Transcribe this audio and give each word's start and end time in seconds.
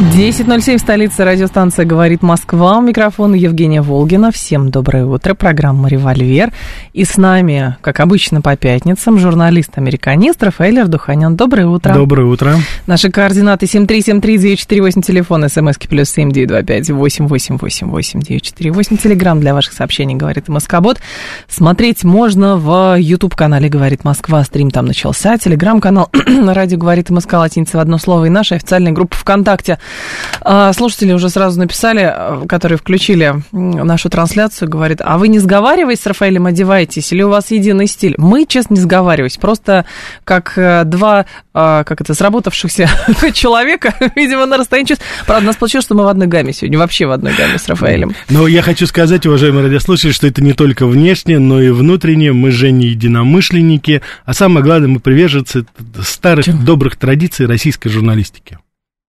10.07, 0.00 0.78
столица 0.78 1.24
радиостанция 1.24 1.84
«Говорит 1.84 2.22
Москва». 2.22 2.78
У 2.78 2.80
микрофона 2.80 3.34
Евгения 3.34 3.82
Волгина. 3.82 4.32
Всем 4.32 4.70
доброе 4.70 5.04
утро. 5.06 5.34
Программа 5.34 5.88
«Револьвер». 5.88 6.50
И 6.92 7.04
с 7.04 7.16
нами, 7.16 7.76
как 7.82 8.00
обычно 8.00 8.40
по 8.40 8.56
пятницам, 8.56 9.18
журналист-американист 9.18 10.42
Рафаэль 10.42 10.80
Ардуханян. 10.80 11.36
Доброе 11.36 11.66
утро. 11.66 11.94
Доброе 11.94 12.26
утро. 12.26 12.56
Наши 12.86 13.10
координаты 13.10 13.66
7373948, 13.66 15.02
телефон, 15.02 15.48
смски 15.48 15.86
плюс 15.86 16.10
7925 16.10 16.90
888 16.90 18.20
948. 18.20 18.96
Телеграмм 18.96 19.40
для 19.40 19.54
ваших 19.54 19.72
сообщений 19.72 20.16
«Говорит 20.16 20.48
Москобот». 20.48 20.98
Смотреть 21.48 22.02
можно 22.02 22.56
в 22.56 22.96
YouTube-канале 22.98 23.68
«Говорит 23.68 24.04
Москва». 24.04 24.42
Стрим 24.42 24.70
там 24.70 24.86
начался. 24.86 25.38
Телеграм-канал 25.38 26.10
«Радио 26.46 26.78
говорит 26.78 27.10
Москва» 27.10 27.40
латиница 27.40 27.76
в 27.76 27.80
одно 27.80 27.98
слово. 27.98 28.24
И 28.24 28.30
наша 28.30 28.56
официальная 28.56 28.92
группа 28.92 29.16
ВКонтакте– 29.16 29.78
слушатели 30.74 31.12
уже 31.12 31.28
сразу 31.28 31.58
написали, 31.58 32.02
э, 32.02 32.46
которые 32.48 32.78
включили 32.78 33.34
нашу 33.52 34.10
трансляцию, 34.10 34.68
говорит, 34.68 35.00
а 35.02 35.18
вы 35.18 35.28
не 35.28 35.38
сговариваясь 35.38 36.00
с 36.00 36.06
Рафаэлем 36.06 36.46
одеваетесь 36.46 37.12
или 37.12 37.22
у 37.22 37.28
вас 37.28 37.50
единый 37.50 37.86
стиль? 37.86 38.14
Мы, 38.18 38.46
честно, 38.46 38.74
не 38.74 38.80
сговариваюсь. 38.80 39.36
Просто 39.36 39.84
как 40.24 40.54
э, 40.56 40.84
два, 40.84 41.26
а, 41.54 41.84
как 41.84 42.00
это, 42.00 42.14
сработавшихся 42.14 42.88
человека, 43.34 43.94
видимо, 44.16 44.46
на 44.46 44.56
расстоянии 44.56 44.82
Правда, 45.26 45.44
у 45.44 45.46
нас 45.46 45.56
получилось, 45.56 45.84
что 45.84 45.94
мы 45.94 46.04
в 46.04 46.08
одной 46.08 46.26
гамме 46.26 46.52
сегодня, 46.52 46.78
вообще 46.78 47.06
в 47.06 47.12
одной 47.12 47.32
гамме 47.34 47.58
с 47.58 47.68
Рафаэлем. 47.68 48.14
Но 48.30 48.46
я 48.46 48.62
хочу 48.62 48.86
сказать, 48.86 49.26
уважаемые 49.26 49.64
радиослушатели, 49.64 50.12
что 50.12 50.26
это 50.26 50.42
не 50.42 50.54
только 50.54 50.86
внешне, 50.86 51.38
но 51.38 51.60
и 51.60 51.70
внутренне. 51.70 52.32
Мы 52.32 52.50
же 52.50 52.72
не 52.72 52.88
единомышленники, 52.88 54.02
а 54.24 54.34
самое 54.34 54.64
главное, 54.64 54.88
мы 54.88 55.00
приверженцы 55.00 55.64
старых 56.02 56.46
Чем? 56.46 56.64
добрых 56.64 56.96
традиций 56.96 57.46
российской 57.46 57.90
журналистики. 57.90 58.58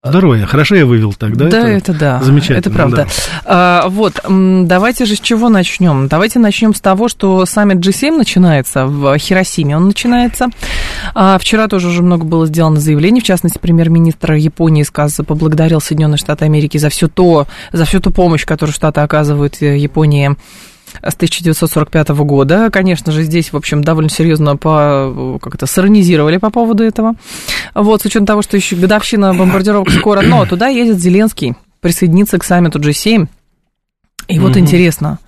Здорово, 0.06 0.38
хорошо 0.46 0.76
я 0.76 0.86
вывел 0.86 1.14
тогда. 1.14 1.48
Да, 1.48 1.60
это, 1.60 1.92
это 1.92 1.94
да. 1.94 2.22
Замечательно. 2.22 2.58
Это 2.58 2.70
правда. 2.72 2.98
Да. 2.98 3.08
А, 3.46 3.88
вот, 3.88 4.20
давайте 4.28 5.06
же 5.06 5.16
с 5.16 5.20
чего 5.22 5.48
начнем? 5.48 6.10
Давайте 6.10 6.40
начнем 6.40 6.74
с 6.74 6.82
того, 6.82 7.08
что 7.08 7.46
саммит 7.46 7.78
G7 7.78 8.18
начинается 8.18 8.86
в 8.86 9.18
Хиросиме. 9.18 9.78
Он 9.78 9.88
начинается. 9.88 10.48
А, 11.16 11.38
вчера 11.38 11.70
тоже 11.70 11.88
уже 11.88 12.04
много 12.04 12.26
было 12.26 12.46
сделано 12.48 12.82
заявлений. 12.82 13.22
В 13.22 13.24
частности, 13.24 13.60
премьер-министр 13.60 14.34
Японии 14.34 14.84
сказ 14.84 15.22
поблагодарил 15.26 15.80
Соединенные 15.80 16.18
Штаты 16.18 16.44
Америки 16.44 16.78
за 16.78 16.90
все 16.90 17.08
то, 17.08 17.48
за 17.72 17.86
всю 17.86 18.02
ту 18.02 18.12
помощь, 18.12 18.44
которую 18.44 18.74
Штаты 18.74 19.00
оказывают 19.00 19.62
э, 19.62 19.78
Японии 19.78 20.36
с 21.02 21.16
1945 21.16 22.10
года. 22.10 22.70
Конечно 22.72 23.12
же, 23.12 23.24
здесь, 23.24 23.54
в 23.54 23.58
общем, 23.58 23.84
довольно 23.84 24.10
серьезно 24.10 24.58
по, 24.58 25.40
как 25.42 25.56
это, 25.56 25.68
сиронизировали 25.68 26.38
по 26.38 26.50
поводу 26.50 26.84
этого. 26.84 27.16
Вот, 27.74 28.02
с 28.02 28.06
учетом 28.06 28.26
того, 28.26 28.42
что 28.42 28.58
еще 28.58 28.76
годовщина 28.76 29.34
бомбардировок 29.34 29.90
скоро, 29.92 30.22
но 30.22 30.46
туда 30.46 30.68
едет 30.68 31.00
Зеленский 31.00 31.56
присоединиться 31.82 32.38
к 32.40 32.44
саммиту 32.44 32.80
G7. 32.80 33.28
И 34.28 34.40
вот 34.40 34.52
угу. 34.52 34.60
интересно, 34.60 35.20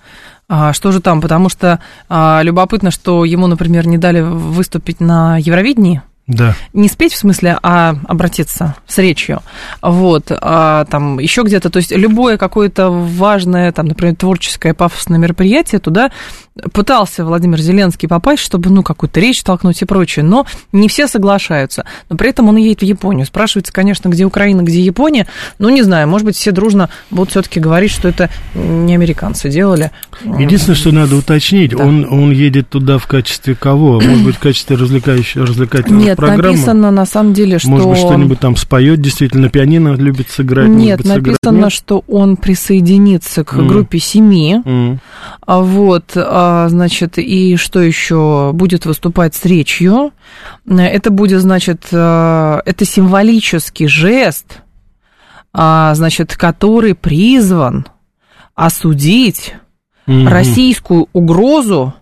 а, 0.48 0.72
что 0.72 0.92
же 0.92 1.00
там, 1.00 1.20
потому 1.20 1.48
что 1.48 1.80
а, 2.08 2.40
любопытно, 2.42 2.90
что 2.90 3.24
ему, 3.24 3.46
например, 3.46 3.86
не 3.86 3.98
дали 3.98 4.20
выступить 4.20 5.00
на 5.00 5.38
Евровидении, 5.38 6.02
да. 6.26 6.56
Не 6.72 6.88
спеть 6.88 7.12
в 7.12 7.18
смысле, 7.18 7.56
а 7.62 7.94
обратиться 8.08 8.74
с 8.86 8.98
речью. 8.98 9.42
Вот, 9.80 10.32
а, 10.32 10.84
там 10.86 11.20
еще 11.20 11.42
где-то, 11.42 11.70
то 11.70 11.76
есть 11.76 11.92
любое 11.92 12.36
какое-то 12.36 12.90
важное, 12.90 13.70
там, 13.70 13.86
например, 13.86 14.16
творческое 14.16 14.74
пафосное 14.74 15.18
мероприятие 15.18 15.80
туда 15.80 16.10
пытался 16.72 17.24
Владимир 17.24 17.60
Зеленский 17.60 18.08
попасть, 18.08 18.42
чтобы, 18.42 18.70
ну, 18.70 18.82
какую-то 18.82 19.20
речь 19.20 19.42
толкнуть 19.42 19.82
и 19.82 19.84
прочее, 19.84 20.24
но 20.24 20.46
не 20.72 20.88
все 20.88 21.06
соглашаются. 21.06 21.84
Но 22.08 22.16
при 22.16 22.30
этом 22.30 22.48
он 22.48 22.56
едет 22.56 22.80
в 22.80 22.84
Японию. 22.84 23.26
Спрашивается, 23.26 23.72
конечно, 23.72 24.08
где 24.08 24.24
Украина, 24.24 24.62
где 24.62 24.80
Япония. 24.80 25.26
Ну, 25.58 25.68
не 25.68 25.82
знаю, 25.82 26.08
может 26.08 26.24
быть, 26.24 26.36
все 26.36 26.52
дружно 26.52 26.88
будут 27.10 27.30
все-таки 27.30 27.60
говорить, 27.60 27.90
что 27.90 28.08
это 28.08 28.30
не 28.54 28.94
американцы 28.94 29.50
делали. 29.50 29.90
Единственное, 30.24 30.76
что 30.76 30.92
надо 30.92 31.16
уточнить, 31.16 31.72
да. 31.76 31.84
он, 31.84 32.06
он 32.10 32.30
едет 32.30 32.70
туда 32.70 32.98
в 32.98 33.06
качестве 33.06 33.54
кого? 33.54 34.00
Может 34.00 34.24
быть, 34.24 34.36
в 34.36 34.40
качестве 34.40 34.76
развлекающей, 34.76 35.42
развлекательной 35.42 36.04
Нет, 36.04 36.16
программы? 36.16 36.52
Написано 36.52 36.90
на 36.90 37.06
самом 37.06 37.34
деле, 37.34 37.58
что... 37.58 37.68
Может 37.68 37.88
быть, 37.88 37.98
что-нибудь 37.98 38.40
там 38.40 38.56
споет, 38.56 39.00
действительно, 39.00 39.50
пианино 39.50 39.94
любит 39.94 40.30
сыграть? 40.30 40.68
Нет, 40.68 40.98
быть, 40.98 41.06
написано, 41.06 41.36
сыграть? 41.42 41.64
Нет? 41.64 41.72
что 41.72 42.04
он 42.08 42.36
присоединится 42.36 43.44
к 43.44 43.54
mm. 43.54 43.66
группе 43.66 43.98
семи. 43.98 44.60
Mm. 44.64 44.98
Вот, 45.46 46.12
а, 46.16 46.45
значит, 46.68 47.18
и 47.18 47.56
что 47.56 47.80
еще? 47.80 48.50
Будет 48.54 48.86
выступать 48.86 49.34
с 49.34 49.44
речью. 49.44 50.12
Это 50.68 51.10
будет, 51.10 51.40
значит, 51.40 51.86
а, 51.92 52.60
это 52.64 52.84
символический 52.84 53.86
жест, 53.86 54.62
а, 55.52 55.94
значит, 55.94 56.36
который 56.36 56.94
призван 56.94 57.86
осудить 58.54 59.54
mm 60.06 60.28
российскую 60.28 61.08
угрозу 61.12 61.92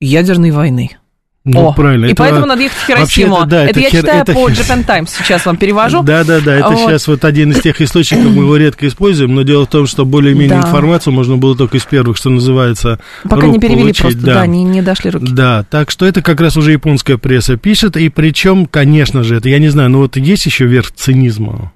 ядерной 0.00 0.52
войны. 0.52 0.99
Ну, 1.42 1.68
О, 1.68 1.72
правильно. 1.72 2.04
И 2.04 2.08
это, 2.08 2.16
поэтому 2.16 2.44
надо 2.44 2.62
ехать 2.62 2.76
в 2.76 2.86
Хиросиму. 2.86 3.36
Это, 3.38 3.46
да, 3.46 3.62
это, 3.62 3.70
это 3.70 3.80
я 3.80 3.90
хер, 3.90 4.00
читаю 4.02 4.22
это, 4.22 4.32
по 4.34 4.50
Japan 4.50 4.84
Times, 4.84 5.10
сейчас 5.10 5.46
вам 5.46 5.56
перевожу. 5.56 6.02
Да, 6.02 6.22
да, 6.22 6.40
да, 6.40 6.54
это 6.54 6.68
вот. 6.68 6.78
сейчас 6.78 7.08
вот 7.08 7.24
один 7.24 7.52
из 7.52 7.60
тех 7.62 7.80
источников, 7.80 8.26
мы 8.26 8.42
его 8.42 8.58
редко 8.58 8.86
используем, 8.86 9.34
но 9.34 9.40
дело 9.40 9.64
в 9.64 9.70
том, 9.70 9.86
что 9.86 10.04
более-менее 10.04 10.60
да. 10.60 10.68
информацию 10.68 11.14
можно 11.14 11.38
было 11.38 11.56
только 11.56 11.78
из 11.78 11.84
первых, 11.84 12.18
что 12.18 12.28
называется, 12.28 13.00
Пока 13.24 13.46
не 13.46 13.58
перевели 13.58 13.80
получить. 13.84 14.02
просто, 14.02 14.20
да, 14.20 14.34
да 14.34 14.46
не, 14.46 14.64
не 14.64 14.82
дошли 14.82 15.10
руки. 15.10 15.32
Да, 15.32 15.64
так 15.70 15.90
что 15.90 16.04
это 16.04 16.20
как 16.20 16.42
раз 16.42 16.58
уже 16.58 16.72
японская 16.72 17.16
пресса 17.16 17.56
пишет, 17.56 17.96
и 17.96 18.10
причем, 18.10 18.66
конечно 18.66 19.22
же, 19.22 19.36
это, 19.36 19.48
я 19.48 19.58
не 19.58 19.70
знаю, 19.70 19.88
но 19.88 20.00
вот 20.00 20.18
есть 20.18 20.44
еще 20.44 20.66
верх 20.66 20.92
цинизма. 20.92 21.72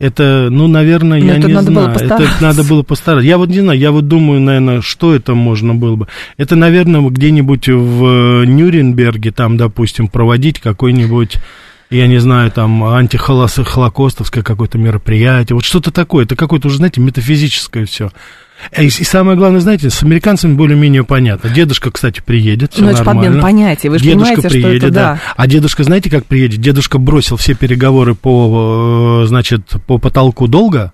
Это, 0.00 0.48
ну, 0.50 0.66
наверное, 0.66 1.20
Но 1.20 1.26
я 1.26 1.36
не 1.36 1.52
надо 1.52 1.70
знаю. 1.70 1.88
Было 1.88 2.04
это 2.04 2.28
надо 2.40 2.64
было 2.64 2.82
постараться. 2.82 3.26
Я 3.26 3.36
вот 3.36 3.50
не 3.50 3.60
знаю, 3.60 3.78
я 3.78 3.92
вот 3.92 4.08
думаю, 4.08 4.40
наверное, 4.40 4.80
что 4.80 5.14
это 5.14 5.34
можно 5.34 5.74
было 5.74 5.94
бы. 5.94 6.08
Это, 6.38 6.56
наверное, 6.56 7.02
где-нибудь 7.02 7.68
в 7.68 8.44
Нюрнберге, 8.46 9.30
там, 9.30 9.58
допустим, 9.58 10.08
проводить 10.08 10.58
какой-нибудь 10.58 11.36
я 11.90 12.06
не 12.06 12.18
знаю, 12.18 12.52
там, 12.52 12.84
антихолокостовское 12.84 14.44
какое-то 14.44 14.78
мероприятие, 14.78 15.56
вот 15.56 15.64
что-то 15.64 15.90
такое, 15.90 16.24
это 16.24 16.36
какое-то 16.36 16.68
уже, 16.68 16.76
знаете, 16.76 17.00
метафизическое 17.00 17.84
все. 17.84 18.12
И, 18.76 18.86
и 18.86 18.90
самое 18.90 19.36
главное, 19.36 19.60
знаете, 19.60 19.90
с 19.90 20.02
американцами 20.02 20.54
более-менее 20.54 21.04
понятно. 21.04 21.50
Дедушка, 21.50 21.90
кстати, 21.90 22.22
приедет, 22.24 22.72
все 22.72 22.82
ну, 22.82 22.90
это 22.90 22.98
нормально. 22.98 23.22
подмен 23.22 23.42
понятия, 23.42 23.90
вы 23.90 23.98
же 23.98 24.04
дедушка 24.04 24.34
понимаете, 24.36 24.48
приедет, 24.48 24.78
что 24.78 24.86
это, 24.86 24.94
да. 24.94 25.12
да. 25.14 25.20
А 25.36 25.46
дедушка, 25.46 25.84
знаете, 25.84 26.10
как 26.10 26.26
приедет? 26.26 26.60
Дедушка 26.60 26.98
бросил 26.98 27.36
все 27.36 27.54
переговоры 27.54 28.14
по, 28.14 29.22
э, 29.24 29.26
значит, 29.26 29.62
по 29.86 29.98
потолку 29.98 30.46
долга, 30.46 30.92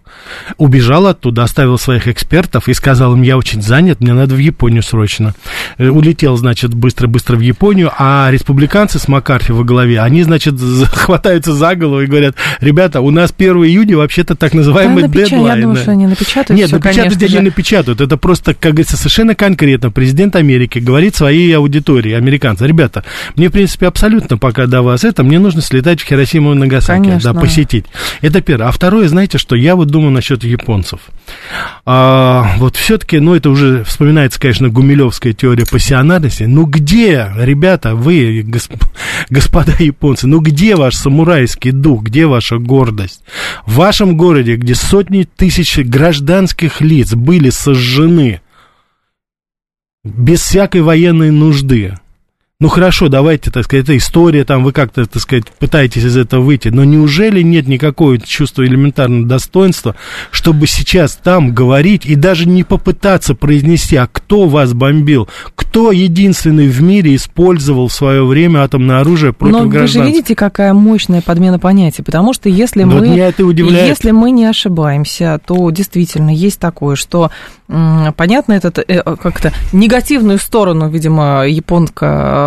убежал 0.56 1.06
оттуда, 1.06 1.43
оставил 1.43 1.78
своих 1.78 2.09
экспертов 2.09 2.69
и 2.69 2.75
сказал 2.75 3.15
им, 3.15 3.22
я 3.22 3.37
очень 3.37 3.62
занят, 3.62 4.00
мне 4.00 4.15
надо 4.15 4.34
в 4.34 4.38
Японию 4.38 4.83
срочно. 4.83 5.34
Э, 5.77 5.88
улетел, 5.88 6.37
значит, 6.37 6.72
быстро-быстро 6.72 7.37
в 7.37 7.41
Японию, 7.41 7.93
а 7.98 8.28
республиканцы 8.31 8.98
с 8.98 9.09
Маккарти 9.09 9.53
во 9.53 9.65
главе, 9.65 10.00
они, 10.00 10.22
значит, 10.22 10.54
хватаются 10.93 11.53
за 11.53 11.75
голову 11.75 12.00
и 12.03 12.06
говорят, 12.06 12.37
ребята, 12.60 13.00
у 13.00 13.10
нас 13.10 13.34
1 13.37 13.56
июня 13.65 13.97
вообще-то 13.97 14.34
так 14.34 14.54
называемый 14.54 15.03
да, 15.03 15.09
дедлайн. 15.09 15.47
Я 15.47 15.62
думаю, 15.62 15.77
что 15.77 15.91
они 15.91 16.06
напечатают 16.06 16.50
Нет, 16.50 16.72
напечатать 16.72 17.22
они 17.22 17.33
не 17.34 17.41
печатают. 17.56 18.00
Это 18.00 18.17
просто, 18.17 18.55
как 18.55 18.72
говорится, 18.72 18.97
совершенно 18.97 19.34
конкретно. 19.34 19.91
Президент 19.91 20.37
Америки 20.37 20.78
говорит 20.78 21.16
своей 21.16 21.57
аудитории, 21.57 22.13
американцам, 22.13 22.69
ребята, 22.69 23.03
мне, 23.34 23.48
в 23.48 23.53
принципе, 23.53 23.86
абсолютно 23.86 24.39
пока 24.39 24.66
до 24.66 24.83
вас 24.83 25.03
это, 25.03 25.25
мне 25.25 25.39
нужно 25.39 25.63
слетать 25.63 26.01
в 26.01 26.04
Хиросиму 26.04 26.53
и 26.53 26.57
Нагасаки, 26.57 27.04
Конечно. 27.04 27.33
да, 27.33 27.41
посетить. 27.41 27.86
Это 28.21 28.41
первое. 28.42 28.69
А 28.69 28.71
второе, 28.71 29.09
знаете, 29.09 29.39
что 29.39 29.57
я 29.57 29.75
вот 29.75 29.89
думаю 29.89 30.13
насчет 30.13 30.45
японцев. 30.45 31.01
А, 31.84 32.54
вот 32.59 32.77
все-таки, 32.77 33.19
ну, 33.19 33.34
это 33.34 33.51
уже 33.51 33.84
вспоминается, 33.84 34.39
конечно, 34.39 34.69
гумилевская 34.69 35.33
теория 35.33 35.65
пассионарности. 35.65 36.45
Ну, 36.45 36.66
где, 36.66 37.33
ребята, 37.36 37.95
вы, 37.95 38.42
госп... 38.47 38.75
господа 39.30 39.72
японцы, 39.78 40.27
ну, 40.27 40.41
где 40.41 40.77
ваш 40.77 40.95
самурайский 40.95 41.71
дух, 41.71 42.03
где 42.03 42.27
ваша 42.27 42.59
гордость? 42.59 43.22
В 43.65 43.77
вашем 43.77 44.16
городе, 44.16 44.57
где 44.57 44.75
сотни 44.75 45.25
тысяч 45.25 45.78
гражданских 45.78 46.80
лиц 46.80 47.15
были 47.15 47.46
сожжены 47.51 48.41
без 50.04 50.41
всякой 50.41 50.83
военной 50.83 51.31
нужды, 51.31 51.95
ну 52.58 52.68
хорошо, 52.68 53.08
давайте, 53.08 53.50
так 53.50 53.64
сказать, 53.64 53.84
это 53.84 53.98
история, 53.98 54.47
там 54.47 54.64
вы 54.64 54.72
как-то, 54.72 55.04
так 55.04 55.20
сказать, 55.20 55.44
пытаетесь 55.58 56.04
из 56.04 56.16
этого 56.16 56.41
выйти, 56.41 56.68
но 56.68 56.84
неужели 56.84 57.42
нет 57.42 57.68
никакого 57.68 58.16
чувства 58.18 58.64
элементарного 58.64 59.26
достоинства, 59.26 59.94
чтобы 60.30 60.66
сейчас 60.66 61.16
там 61.22 61.53
говорить 61.53 62.06
и 62.06 62.14
даже 62.14 62.48
не 62.48 62.64
попытаться 62.64 63.34
произнести, 63.34 63.97
а 63.97 64.06
кто 64.10 64.48
вас 64.48 64.72
бомбил, 64.72 65.28
кто 65.54 65.92
единственный 65.92 66.68
в 66.68 66.80
мире 66.80 67.16
использовал 67.16 67.88
в 67.88 67.92
свое 67.92 68.24
время 68.24 68.60
атомное 68.60 69.00
оружие 69.00 69.34
против 69.34 69.53
Но 69.53 69.68
граждан? 69.68 69.80
вы 70.04 70.06
же 70.08 70.14
видите, 70.14 70.34
какая 70.34 70.72
мощная 70.72 71.20
подмена 71.20 71.58
понятий, 71.58 72.00
потому 72.00 72.32
что 72.32 72.48
если 72.48 72.84
Но 72.84 73.00
мы, 73.00 73.08
меня 73.08 73.28
это 73.28 73.44
удивляет. 73.44 73.86
если 73.86 74.12
мы 74.12 74.30
не 74.30 74.47
ошибаемся, 74.47 75.38
то 75.47 75.70
действительно 75.70 76.30
есть 76.30 76.58
такое, 76.58 76.97
что 76.97 77.30
понятно, 78.16 78.54
этот 78.54 78.78
э, 78.78 79.03
как-то 79.16 79.53
негативную 79.72 80.38
сторону, 80.38 80.88
видимо, 80.88 81.47
японка 81.47 82.46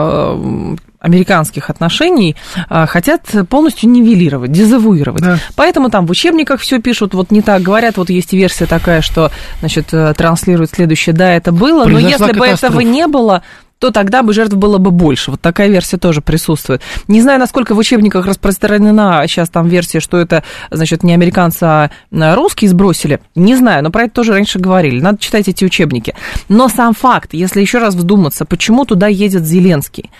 американских 0.99 1.69
отношений 1.69 2.35
а, 2.67 2.85
хотят 2.85 3.21
полностью 3.49 3.89
нивелировать, 3.89 4.51
дезавуировать. 4.51 5.21
Да. 5.21 5.37
Поэтому 5.55 5.89
там 5.89 6.05
в 6.05 6.11
учебниках 6.11 6.59
все 6.59 6.79
пишут, 6.81 7.13
вот 7.13 7.31
не 7.31 7.41
так 7.41 7.61
говорят, 7.61 7.97
вот 7.97 8.09
есть 8.09 8.33
версия 8.33 8.65
такая, 8.65 9.01
что, 9.01 9.31
значит, 9.61 9.93
э, 9.93 10.13
транслирует 10.13 10.71
следующее, 10.71 11.15
да, 11.15 11.33
это 11.33 11.51
было, 11.51 11.85
Произошла 11.85 12.01
но 12.01 12.09
если 12.09 12.39
бы 12.39 12.45
этого 12.45 12.79
не 12.81 13.07
было, 13.07 13.43
то 13.79 13.91
тогда 13.91 14.23
бы 14.23 14.33
жертв 14.33 14.55
было 14.55 14.77
бы 14.77 14.91
больше. 14.91 15.31
Вот 15.31 15.41
такая 15.41 15.69
версия 15.69 15.97
тоже 15.97 16.21
присутствует. 16.21 16.81
Не 17.07 17.21
знаю, 17.21 17.39
насколько 17.39 17.73
в 17.73 17.77
учебниках 17.77 18.25
распространена 18.25 19.23
сейчас 19.27 19.49
там 19.49 19.67
версия, 19.67 20.01
что 20.01 20.17
это, 20.17 20.43
значит, 20.69 21.03
не 21.03 21.13
американцы, 21.13 21.63
а 21.63 21.89
русские 22.11 22.69
сбросили. 22.69 23.21
Не 23.35 23.55
знаю, 23.55 23.83
но 23.83 23.89
про 23.89 24.03
это 24.03 24.13
тоже 24.13 24.33
раньше 24.33 24.59
говорили. 24.59 24.99
Надо 24.99 25.17
читать 25.19 25.47
эти 25.47 25.63
учебники. 25.63 26.13
Но 26.49 26.67
сам 26.67 26.93
факт, 26.93 27.33
если 27.33 27.61
еще 27.61 27.79
раз 27.79 27.95
вдуматься, 27.95 28.45
почему 28.45 28.85
туда 28.85 29.07
едет 29.07 29.45
Зеленский? 29.45 30.11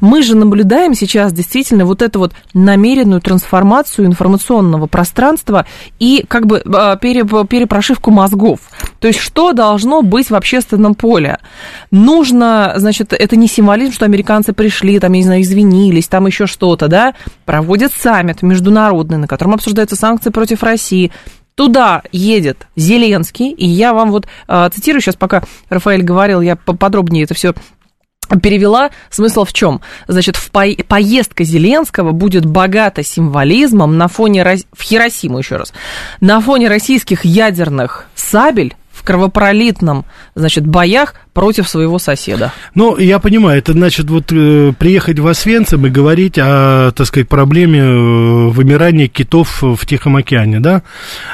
Мы 0.00 0.22
же 0.22 0.36
наблюдаем 0.36 0.94
сейчас 0.94 1.32
действительно 1.32 1.86
вот 1.86 2.02
эту 2.02 2.18
вот 2.18 2.32
намеренную 2.52 3.22
трансформацию 3.22 4.06
информационного 4.06 4.86
пространства 4.86 5.64
и 5.98 6.24
как 6.28 6.46
бы 6.46 6.62
а, 6.66 6.96
перепрошивку 6.96 8.10
мозгов. 8.10 8.60
То 8.98 9.08
есть 9.08 9.20
что 9.20 9.52
должно 9.52 10.02
быть 10.02 10.30
в 10.30 10.34
общественном 10.34 10.94
поле? 10.94 11.38
Нужно, 11.90 12.74
значит, 12.76 13.12
это, 13.12 13.36
не 13.36 13.48
символизм, 13.48 13.92
что 13.92 14.04
американцы 14.04 14.52
пришли, 14.52 14.98
там, 14.98 15.12
я 15.12 15.18
не 15.18 15.24
знаю, 15.24 15.42
извинились, 15.42 16.08
там 16.08 16.26
еще 16.26 16.46
что-то, 16.46 16.88
да, 16.88 17.14
проводят 17.44 17.92
саммит 17.92 18.42
международный, 18.42 19.18
на 19.18 19.28
котором 19.28 19.54
обсуждаются 19.54 19.96
санкции 19.96 20.30
против 20.30 20.62
России, 20.62 21.12
Туда 21.56 22.02
едет 22.12 22.66
Зеленский, 22.76 23.50
и 23.50 23.66
я 23.66 23.94
вам 23.94 24.10
вот 24.10 24.26
э, 24.46 24.68
цитирую 24.74 25.00
сейчас, 25.00 25.16
пока 25.16 25.42
Рафаэль 25.70 26.02
говорил, 26.02 26.42
я 26.42 26.54
поподробнее 26.54 27.24
это 27.24 27.32
все 27.32 27.54
перевела. 28.42 28.90
Смысл 29.10 29.44
в 29.44 29.54
чем? 29.54 29.80
Значит, 30.06 30.36
в 30.36 30.50
по- 30.50 30.84
поездка 30.86 31.44
Зеленского 31.44 32.12
будет 32.12 32.44
богата 32.44 33.02
символизмом 33.02 33.96
на 33.96 34.08
фоне... 34.08 34.44
В 34.72 34.82
Хиросиму 34.82 35.38
еще 35.38 35.56
раз. 35.56 35.72
На 36.20 36.40
фоне 36.40 36.68
российских 36.68 37.24
ядерных 37.24 38.06
сабель 38.14 38.74
кровопролитном, 39.06 40.04
значит, 40.34 40.66
боях 40.66 41.14
против 41.36 41.68
своего 41.68 41.98
соседа. 41.98 42.50
Ну, 42.74 42.96
я 42.96 43.18
понимаю, 43.18 43.58
это 43.58 43.72
значит 43.72 44.08
вот 44.08 44.32
э, 44.32 44.72
приехать 44.78 45.18
в 45.18 45.26
Освенцим 45.26 45.84
и 45.84 45.90
говорить 45.90 46.38
о, 46.38 46.92
так 46.92 47.06
сказать, 47.06 47.28
проблеме 47.28 47.80
э, 47.80 48.48
вымирания 48.48 49.06
китов 49.06 49.60
в 49.60 49.84
Тихом 49.84 50.16
океане, 50.16 50.60
да? 50.60 50.82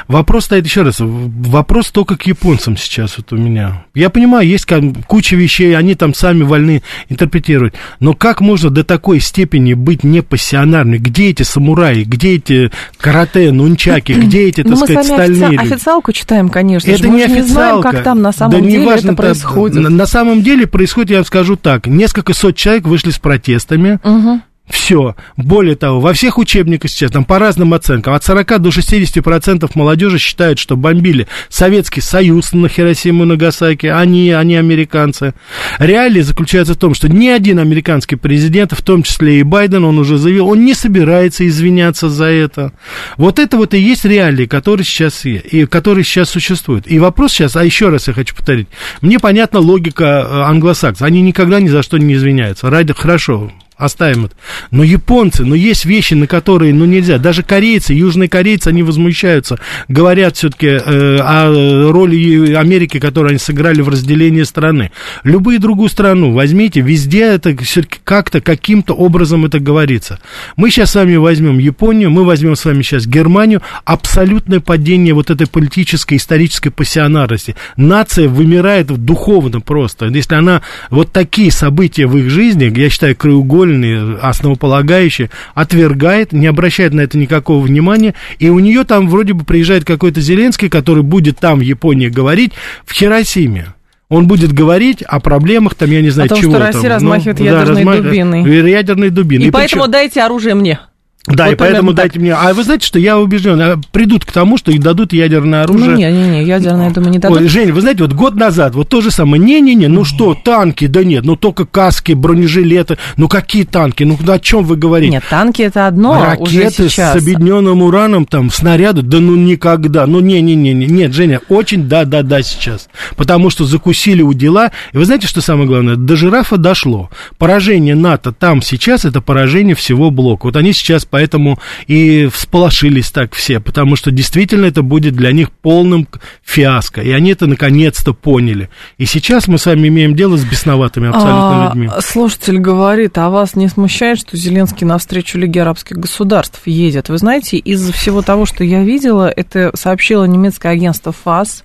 Вопрос 0.09 0.43
стоит 0.43 0.65
еще 0.65 0.81
раз, 0.81 0.97
вопрос 0.99 1.89
только 1.91 2.17
к 2.17 2.23
японцам 2.23 2.75
сейчас 2.75 3.17
вот 3.17 3.31
у 3.31 3.37
меня. 3.37 3.85
Я 3.95 4.09
понимаю, 4.09 4.45
есть 4.45 4.67
куча 5.07 5.37
вещей, 5.37 5.73
они 5.77 5.95
там 5.95 6.13
сами 6.13 6.43
вольны 6.43 6.83
интерпретировать, 7.07 7.73
но 8.01 8.13
как 8.13 8.41
можно 8.41 8.69
до 8.69 8.83
такой 8.83 9.21
степени 9.21 9.73
быть 9.73 10.03
непассионарным? 10.03 10.99
Где 10.99 11.29
эти 11.29 11.43
самураи, 11.43 12.03
где 12.03 12.35
эти 12.35 12.71
карате, 12.97 13.53
нунчаки, 13.53 14.11
где 14.11 14.49
эти, 14.49 14.63
так 14.63 14.71
ну, 14.71 14.75
сказать, 14.75 15.05
стальные 15.05 15.59
офици... 15.59 15.75
официалку 15.75 16.11
читаем, 16.11 16.49
конечно. 16.49 16.91
Это 16.91 17.07
не 17.07 17.23
официалка. 17.23 17.41
не 17.41 17.47
знаем, 17.47 17.81
как 17.81 18.03
там 18.03 18.21
на 18.21 18.33
самом 18.33 18.51
да 18.51 18.59
деле 18.59 18.91
это 18.91 19.13
происходит 19.13 19.92
на 19.93 20.05
самом 20.05 20.41
деле 20.41 20.67
происходит, 20.67 21.11
я 21.11 21.17
вам 21.17 21.25
скажу 21.25 21.55
так, 21.55 21.87
несколько 21.87 22.33
сот 22.33 22.55
человек 22.55 22.85
вышли 22.85 23.11
с 23.11 23.19
протестами, 23.19 23.99
угу. 24.03 24.41
Все. 24.69 25.15
Более 25.35 25.75
того, 25.75 25.99
во 25.99 26.13
всех 26.13 26.37
учебниках 26.37 26.89
сейчас, 26.89 27.11
там 27.11 27.25
по 27.25 27.37
разным 27.37 27.73
оценкам, 27.73 28.13
от 28.13 28.23
40 28.23 28.61
до 28.61 28.71
60 28.71 29.21
процентов 29.21 29.75
молодежи 29.75 30.19
считают, 30.19 30.57
что 30.57 30.77
бомбили 30.77 31.27
Советский 31.49 31.99
Союз 31.99 32.53
на 32.53 32.69
Хиросиму 32.69 33.23
и 33.23 33.27
Нагасаки, 33.27 33.87
а 33.87 34.05
не 34.05 34.31
американцы. 34.31 35.33
Реалия 35.79 36.23
заключается 36.23 36.75
в 36.75 36.77
том, 36.77 36.93
что 36.93 37.09
ни 37.09 37.27
один 37.27 37.59
американский 37.59 38.15
президент, 38.15 38.71
в 38.71 38.81
том 38.81 39.03
числе 39.03 39.41
и 39.41 39.43
Байден, 39.43 39.83
он 39.83 39.99
уже 39.99 40.17
заявил, 40.17 40.47
он 40.47 40.63
не 40.63 40.73
собирается 40.73 41.45
извиняться 41.45 42.09
за 42.09 42.25
это. 42.25 42.71
Вот 43.17 43.39
это 43.39 43.57
вот 43.57 43.73
и 43.73 43.79
есть 43.79 44.05
реалии, 44.05 44.45
которые 44.45 44.85
сейчас, 44.85 45.25
и, 45.25 45.65
которые 45.65 46.05
сейчас 46.05 46.29
существуют. 46.29 46.89
И 46.89 46.99
вопрос 46.99 47.33
сейчас, 47.33 47.57
а 47.57 47.65
еще 47.65 47.89
раз 47.89 48.07
я 48.07 48.13
хочу 48.13 48.33
повторить, 48.33 48.69
мне 49.01 49.19
понятна 49.19 49.59
логика 49.59 50.25
э, 50.25 50.41
англосаксов, 50.43 51.05
они 51.05 51.21
никогда 51.21 51.59
ни 51.59 51.67
за 51.67 51.83
что 51.83 51.97
не 51.97 52.13
извиняются. 52.13 52.69
Ради, 52.69 52.93
хорошо, 52.93 53.51
оставим 53.83 54.25
это. 54.25 54.35
Но 54.71 54.83
японцы, 54.83 55.45
но 55.45 55.55
есть 55.55 55.85
вещи, 55.85 56.13
на 56.13 56.27
которые, 56.27 56.73
ну, 56.73 56.85
нельзя. 56.85 57.17
Даже 57.17 57.43
корейцы, 57.43 57.93
южные 57.93 58.29
корейцы, 58.29 58.67
они 58.69 58.83
возмущаются, 58.83 59.59
говорят 59.87 60.37
все-таки 60.37 60.67
э, 60.67 61.17
о 61.19 61.91
роли 61.91 62.53
Америки, 62.53 62.99
которую 62.99 63.31
они 63.31 63.39
сыграли 63.39 63.81
в 63.81 63.89
разделении 63.89 64.43
страны. 64.43 64.91
Любую 65.23 65.59
другую 65.59 65.89
страну 65.89 66.33
возьмите, 66.33 66.81
везде 66.81 67.23
это 67.23 67.55
все-таки 67.63 67.99
как-то, 68.03 68.41
каким-то 68.41 68.93
образом 68.93 69.45
это 69.45 69.59
говорится. 69.59 70.19
Мы 70.55 70.69
сейчас 70.69 70.91
с 70.91 70.95
вами 70.95 71.15
возьмем 71.15 71.59
Японию, 71.59 72.11
мы 72.11 72.23
возьмем 72.23 72.55
с 72.55 72.65
вами 72.65 72.81
сейчас 72.81 73.05
Германию, 73.05 73.61
абсолютное 73.85 74.59
падение 74.59 75.13
вот 75.13 75.29
этой 75.29 75.47
политической, 75.47 76.15
исторической 76.15 76.69
пассионарности. 76.69 77.55
Нация 77.77 78.27
вымирает 78.27 78.87
духовно 78.87 79.61
просто. 79.61 80.07
Если 80.07 80.35
она 80.35 80.61
вот 80.89 81.11
такие 81.11 81.51
события 81.51 82.07
в 82.07 82.17
их 82.17 82.29
жизни, 82.29 82.71
я 82.75 82.89
считаю, 82.89 83.15
краеугольные, 83.15 83.72
правильные, 83.73 84.17
основополагающие, 84.21 85.29
отвергает, 85.53 86.31
не 86.31 86.47
обращает 86.47 86.93
на 86.93 87.01
это 87.01 87.17
никакого 87.17 87.63
внимания, 87.63 88.13
и 88.39 88.49
у 88.49 88.59
нее 88.59 88.83
там 88.83 89.09
вроде 89.09 89.33
бы 89.33 89.43
приезжает 89.43 89.85
какой-то 89.85 90.21
Зеленский, 90.21 90.69
который 90.69 91.03
будет 91.03 91.39
там, 91.39 91.59
в 91.59 91.61
Японии, 91.61 92.09
говорить 92.09 92.53
в 92.85 92.93
Хиросиме. 92.93 93.73
Он 94.09 94.27
будет 94.27 94.53
говорить 94.53 95.01
о 95.01 95.19
проблемах, 95.19 95.75
там, 95.75 95.89
я 95.89 96.01
не 96.01 96.11
знаю, 96.11 96.27
о 96.27 96.29
том, 96.29 96.41
чего. 96.41 96.51
что 96.51 96.59
Россия 96.59 96.81
там, 96.81 96.91
размахивает 96.91 97.39
ну, 97.39 97.45
ядерной 97.45 97.83
да, 97.83 97.91
разма... 97.91 97.97
дубиной. 97.97 98.71
Ядерной 98.71 99.09
дубиной. 99.09 99.45
И, 99.45 99.47
и 99.47 99.51
поэтому 99.51 99.83
причем... 99.83 99.91
дайте 99.91 100.21
оружие 100.21 100.55
мне. 100.55 100.79
Да, 101.25 101.45
вот 101.45 101.53
и 101.53 101.55
поэтому 101.55 101.93
дайте 101.93 102.15
так. 102.15 102.21
мне. 102.21 102.33
А 102.33 102.53
вы 102.53 102.63
знаете, 102.63 102.85
что 102.85 102.99
я 102.99 103.17
убежден, 103.17 103.59
а 103.61 103.79
придут 103.93 104.25
к 104.25 104.31
тому, 104.33 104.57
что 104.57 104.73
и 104.73 104.77
дадут 104.77 105.13
ядерное 105.13 105.63
оружие. 105.63 105.91
Ну, 105.91 105.95
не, 105.95 106.11
не, 106.11 106.29
не, 106.29 106.43
ядерное, 106.43 106.89
я 106.89 106.91
думаю, 106.93 107.13
не 107.13 107.19
дадут. 107.19 107.37
Ой, 107.37 107.47
Жень, 107.47 107.71
вы 107.71 107.79
знаете, 107.79 108.03
вот 108.03 108.11
год 108.11 108.35
назад, 108.35 108.75
вот 108.75 108.89
то 108.89 108.99
же 108.99 109.09
самое. 109.09 109.41
Не-не-не, 109.41 109.87
ну 109.87 110.03
что, 110.03 110.35
танки, 110.35 110.87
да 110.87 111.05
нет, 111.05 111.23
ну 111.23 111.37
только 111.37 111.65
каски, 111.65 112.11
бронежилеты. 112.11 112.97
Ну 113.15 113.29
какие 113.29 113.63
танки? 113.63 114.03
Ну 114.03 114.17
о 114.27 114.39
чем 114.39 114.65
вы 114.65 114.75
говорите? 114.75 115.13
Нет, 115.13 115.23
танки 115.29 115.61
это 115.61 115.87
одно. 115.87 116.21
Ракеты 116.21 116.89
с 116.89 116.99
объединенным 117.15 117.81
ураном, 117.83 118.25
там, 118.25 118.49
снаряды, 118.49 119.01
да 119.01 119.19
ну 119.19 119.37
никогда. 119.37 120.05
Ну 120.05 120.19
не-не-не, 120.19 120.73
нет, 120.73 121.13
Женя, 121.13 121.39
очень 121.47 121.87
да-да-да 121.87 122.41
сейчас. 122.41 122.89
Потому 123.15 123.49
что 123.49 123.63
закусили 123.63 124.21
у 124.21 124.33
дела. 124.33 124.71
И 124.91 124.97
вы 124.97 125.05
знаете, 125.05 125.27
что 125.27 125.39
самое 125.39 125.67
главное? 125.67 125.95
До 125.95 126.17
жирафа 126.17 126.57
дошло. 126.57 127.09
Поражение 127.37 127.95
НАТО 127.95 128.33
там 128.33 128.61
сейчас, 128.61 129.05
это 129.05 129.21
поражение 129.21 129.73
всего 129.73 130.11
блока. 130.11 130.47
Вот 130.47 130.57
они 130.57 130.73
сейчас 130.73 131.05
поэтому 131.13 131.59
и 131.85 132.27
всполошились 132.33 133.11
так 133.11 133.35
все, 133.35 133.59
потому 133.59 133.95
что 133.95 134.09
действительно 134.09 134.65
это 134.65 134.81
будет 134.81 135.13
для 135.13 135.31
них 135.31 135.51
полным 135.51 136.07
фиаско, 136.43 137.01
и 137.01 137.11
они 137.11 137.33
это 137.33 137.45
наконец-то 137.45 138.13
поняли. 138.13 138.69
И 138.97 139.05
сейчас 139.05 139.47
мы 139.47 139.59
с 139.59 139.67
вами 139.67 139.89
имеем 139.89 140.15
дело 140.15 140.37
с 140.37 140.43
бесноватыми 140.43 141.09
абсолютно 141.09 141.67
а, 141.67 141.69
людьми. 141.69 141.87
Слушатель 141.99 142.57
говорит, 142.57 143.15
а 143.19 143.29
вас 143.29 143.55
не 143.55 143.67
смущает, 143.67 144.21
что 144.21 144.35
Зеленский 144.35 144.87
навстречу 144.87 145.37
Лиге 145.37 145.61
арабских 145.61 145.97
государств 145.97 146.61
едет? 146.65 147.09
Вы 147.09 147.19
знаете, 147.19 147.57
из-за 147.57 147.93
всего 147.93 148.23
того, 148.23 148.47
что 148.47 148.63
я 148.63 148.83
видела, 148.83 149.29
это 149.29 149.69
сообщило 149.75 150.23
немецкое 150.23 150.71
агентство 150.71 151.11
ФАС, 151.11 151.63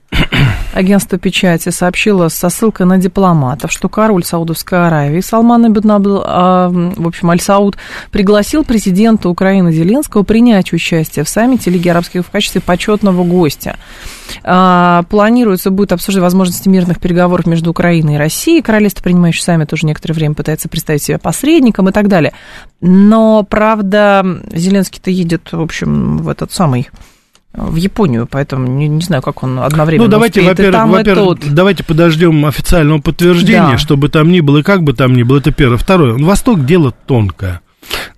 агентство 0.72 1.18
печати 1.18 1.70
сообщило 1.70 2.28
со 2.28 2.48
ссылкой 2.48 2.86
на 2.86 2.98
дипломатов, 2.98 3.72
что 3.72 3.88
король 3.88 4.24
Саудовской 4.24 4.86
Аравии 4.86 5.20
Салман 5.20 5.64
Абдул, 5.66 6.22
а, 6.24 6.68
в 6.68 7.06
общем, 7.06 7.30
Аль-Сауд 7.30 7.76
пригласил 8.10 8.64
президента 8.64 9.28
Украины 9.28 9.72
Зеленского 9.72 10.22
принять 10.22 10.72
участие 10.72 11.24
в 11.24 11.28
саммите 11.28 11.70
Лиги 11.70 11.88
арабских 11.88 12.24
в 12.24 12.30
качестве 12.30 12.60
почетного 12.60 13.24
гостя. 13.24 13.76
А, 14.44 15.04
планируется, 15.10 15.70
будет 15.70 15.92
обсуждать 15.92 16.22
возможности 16.22 16.68
мирных 16.68 17.00
переговоров 17.00 17.46
между 17.46 17.70
Украиной 17.70 18.14
и 18.14 18.18
Россией. 18.18 18.62
Королевство, 18.62 19.02
принимающее 19.02 19.42
саммит, 19.42 19.72
уже 19.72 19.86
некоторое 19.86 20.14
время 20.14 20.34
пытается 20.34 20.68
представить 20.68 21.02
себя 21.02 21.18
посредником 21.18 21.88
и 21.88 21.92
так 21.92 22.08
далее. 22.08 22.32
Но, 22.80 23.42
правда, 23.48 24.24
Зеленский-то 24.52 25.10
едет, 25.10 25.52
в 25.52 25.60
общем, 25.60 26.18
в 26.18 26.28
этот 26.28 26.52
самый 26.52 26.88
в 27.58 27.76
Японию, 27.76 28.26
поэтому 28.30 28.66
не, 28.66 28.88
не 28.88 29.02
знаю, 29.02 29.22
как 29.22 29.42
он 29.42 29.58
одновременно 29.58 30.06
Ну, 30.06 30.10
давайте, 30.10 30.40
во-первых, 30.42 30.88
во-первых 30.88 31.54
давайте 31.54 31.84
подождем 31.84 32.46
официального 32.46 33.00
подтверждения, 33.00 33.72
да. 33.72 33.78
чтобы 33.78 34.08
там 34.08 34.30
ни 34.30 34.40
было, 34.40 34.58
и 34.58 34.62
как 34.62 34.82
бы 34.82 34.92
там 34.92 35.14
ни 35.14 35.22
было, 35.22 35.38
это 35.38 35.52
первое. 35.52 35.78
Второе, 35.78 36.14
Восток 36.14 36.64
дело 36.64 36.92
тонкое. 37.06 37.60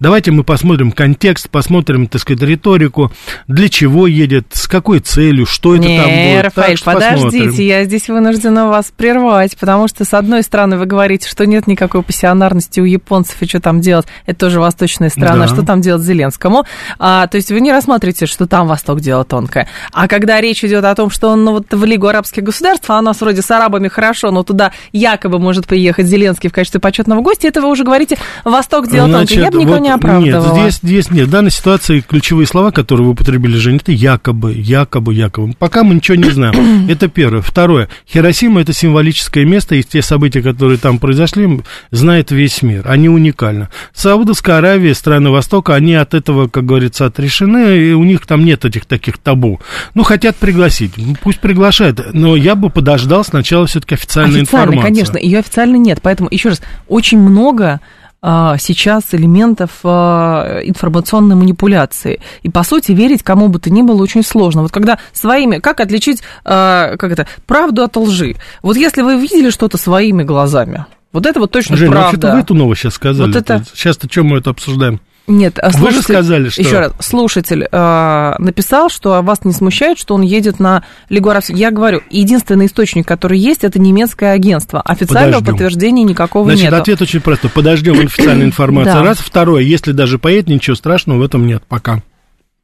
Давайте 0.01 0.31
мы 0.31 0.45
посмотрим 0.45 0.93
контекст, 0.93 1.51
посмотрим, 1.51 2.07
так 2.07 2.23
сказать, 2.23 2.43
риторику, 2.43 3.13
для 3.49 3.69
чего 3.69 4.07
едет, 4.07 4.47
с 4.53 4.67
какой 4.67 5.01
целью, 5.01 5.45
что 5.45 5.75
это 5.75 5.87
Не, 5.87 5.99
там 5.99 6.09
будет. 6.09 6.45
Рафаэль, 6.45 6.79
подождите, 6.83 7.25
посмотрим. 7.25 7.67
я 7.67 7.85
здесь 7.85 8.09
вынуждена 8.09 8.69
вас 8.69 8.93
прервать, 8.97 9.59
потому 9.59 9.89
что, 9.89 10.07
с 10.07 10.15
одной 10.15 10.43
стороны, 10.43 10.79
вы 10.79 10.87
говорите, 10.87 11.29
что 11.29 11.45
нет 11.45 11.67
никакой 11.67 12.03
пассионарности 12.03 12.81
у 12.81 12.85
японцев, 12.85 13.37
и 13.43 13.47
что 13.47 13.61
там 13.61 13.83
делать, 13.83 14.07
это 14.25 14.39
тоже 14.39 14.59
восточная 14.59 15.11
страна, 15.11 15.47
да. 15.47 15.49
что 15.49 15.67
там 15.67 15.83
делать 15.83 16.03
Зеленскому. 16.03 16.65
А, 16.99 17.27
то 17.27 17.37
есть 17.37 17.51
вы 17.51 17.61
не 17.61 17.71
рассматриваете, 17.71 18.25
что 18.25 18.47
там 18.47 18.69
Восток 18.69 19.01
дело 19.01 19.25
тонкое. 19.25 19.69
А 19.93 20.09
когда 20.09 20.41
речь 20.41 20.65
идет 20.65 20.85
о 20.85 20.95
том, 20.95 21.11
что 21.11 21.29
он 21.29 21.45
ну, 21.45 21.53
вот 21.53 21.67
в 21.71 21.85
Лигу 21.85 22.07
арабских 22.07 22.43
государств, 22.43 22.89
а 22.89 22.99
у 22.99 23.03
нас 23.03 23.21
вроде 23.21 23.43
с 23.43 23.51
арабами 23.51 23.89
хорошо, 23.89 24.31
но 24.31 24.45
туда 24.45 24.73
якобы 24.93 25.39
может 25.39 25.67
приехать 25.67 26.07
Зеленский 26.07 26.49
в 26.49 26.55
качестве 26.55 26.81
почетного 26.81 27.21
гостя, 27.21 27.49
это 27.49 27.61
вы 27.61 27.69
уже 27.69 27.85
говорите, 27.85 28.17
Восток 28.45 28.89
дело 28.89 29.09
Значит, 29.09 29.29
тонкое. 29.29 29.45
Я 29.45 29.50
бы 29.53 29.59
никого 29.59 29.77
вот, 29.77 29.83
не 29.83 29.91
оправдывала. 29.91 30.55
Нет, 30.55 30.73
здесь, 30.73 30.81
здесь 30.83 31.11
нет. 31.11 31.29
В 31.29 31.31
данной 31.31 31.51
ситуации 31.51 32.01
ключевые 32.01 32.47
слова, 32.47 32.71
которые 32.71 33.07
вы 33.07 33.13
употребили, 33.13 33.57
Женя, 33.57 33.77
это 33.77 33.93
якобы, 33.93 34.53
якобы, 34.53 35.15
якобы. 35.15 35.55
Пока 35.59 35.85
мы 35.85 35.95
ничего 35.95 36.17
не 36.17 36.31
знаем. 36.31 36.89
Это 36.89 37.09
первое. 37.09 37.43
Второе. 37.43 37.89
Хиросима– 38.09 38.61
это 38.63 38.73
символическое 38.73 39.45
место, 39.45 39.75
и 39.75 39.83
те 39.83 40.03
события, 40.03 40.43
которые 40.43 40.79
там 40.79 40.99
произошли, 40.99 41.61
знает 41.91 42.31
весь 42.31 42.63
мир. 42.63 42.85
Они 42.89 43.09
уникальны. 43.09 43.69
Саудовская 43.95 44.59
Аравия, 44.59 44.95
страны 44.95 45.31
Востока, 45.31 45.75
они 45.75 45.95
от 45.95 46.15
этого, 46.15 46.49
как 46.49 46.67
говорится, 46.67 47.07
отрешены, 47.07 47.79
и 47.79 47.93
у 47.93 48.05
них 48.05 48.27
там 48.27 48.45
нет 48.45 48.65
этих 48.65 48.87
таких 48.87 49.19
табу. 49.19 49.61
Ну, 49.95 50.03
хотят 50.03 50.37
пригласить. 50.37 50.93
Пусть 51.23 51.41
приглашают. 51.41 52.01
Но 52.13 52.37
я 52.37 52.55
бы 52.55 52.71
подождал 52.71 53.25
сначала 53.25 53.67
все-таки 53.67 53.95
официальной 53.95 54.43
Официально, 54.43 54.73
информации. 54.73 54.89
конечно. 54.89 55.17
Ее 55.19 55.39
официально 55.39 55.77
нет. 55.77 56.01
Поэтому, 56.03 56.29
еще 56.31 56.51
раз, 56.51 56.61
очень 56.89 57.19
много 57.19 57.81
сейчас 58.23 59.05
элементов 59.13 59.71
а, 59.83 60.61
информационной 60.63 61.37
манипуляции. 61.37 62.21
И, 62.43 62.51
по 62.51 62.63
сути, 62.63 62.93
верить 62.93 63.23
кому 63.23 63.49
бы 63.49 63.59
то 63.59 63.71
ни 63.71 63.83
было 63.83 64.03
очень 64.03 64.23
сложно. 64.23 64.63
Вот 64.63 64.73
когда 64.73 64.99
своими... 65.13 65.59
Как 65.59 65.81
отличить, 65.81 66.23
а, 66.45 66.97
как 66.97 67.13
это, 67.13 67.27
правду 67.47 67.83
от 67.83 67.97
лжи? 67.97 68.37
Вот 68.63 68.77
если 68.77 69.03
вы 69.03 69.17
видели 69.17 69.51
что-то 69.51 69.79
своими 69.79 70.23
глазами, 70.23 70.85
вот 71.13 71.27
это 71.27 71.41
вот 71.41 71.51
точно 71.51 71.77
Жень, 71.77 71.91
правда. 71.91 72.29
Жень, 72.29 72.37
вы 72.37 72.41
это 72.43 72.55
нового 72.55 72.77
сейчас 72.77 72.95
сказали. 72.95 73.27
Вот 73.27 73.37
это... 73.37 73.65
Сейчас-то 73.75 74.09
чем 74.09 74.27
мы 74.27 74.39
это 74.39 74.51
обсуждаем? 74.51 75.01
Нет, 75.31 75.59
а 75.63 75.71
Вы 75.71 75.93
же 75.93 76.03
сказали, 76.03 76.49
что... 76.49 76.61
Еще 76.61 76.79
раз, 76.81 76.93
слушатель 76.99 77.67
э, 77.71 78.35
написал, 78.39 78.91
что 78.91 79.23
вас 79.23 79.45
не 79.45 79.53
смущает, 79.53 79.99
что 79.99 80.15
он 80.15 80.23
едет 80.23 80.59
на 80.59 80.83
Лигу 81.09 81.31
Я 81.49 81.71
говорю, 81.71 82.03
единственный 82.11 82.67
источник, 82.67 83.07
который 83.07 83.39
есть, 83.39 83.63
это 83.63 83.79
немецкое 83.79 84.33
агентство. 84.33 84.81
Официального 84.81 85.41
Подождем. 85.41 85.53
подтверждения 85.53 86.03
никакого 86.03 86.47
Значит, 86.47 86.65
нет. 86.65 86.73
ответ 86.75 87.01
очень 87.01 87.21
простой. 87.21 87.51
Подождем 87.51 88.01
официальной 88.05 88.47
информации. 88.47 88.91
Раз. 88.91 89.19
Второе, 89.19 89.63
если 89.63 89.93
даже 89.93 90.19
поедет, 90.19 90.49
ничего 90.49 90.75
страшного 90.75 91.19
в 91.19 91.23
этом 91.23 91.47
нет. 91.47 91.63
Пока 91.69 92.03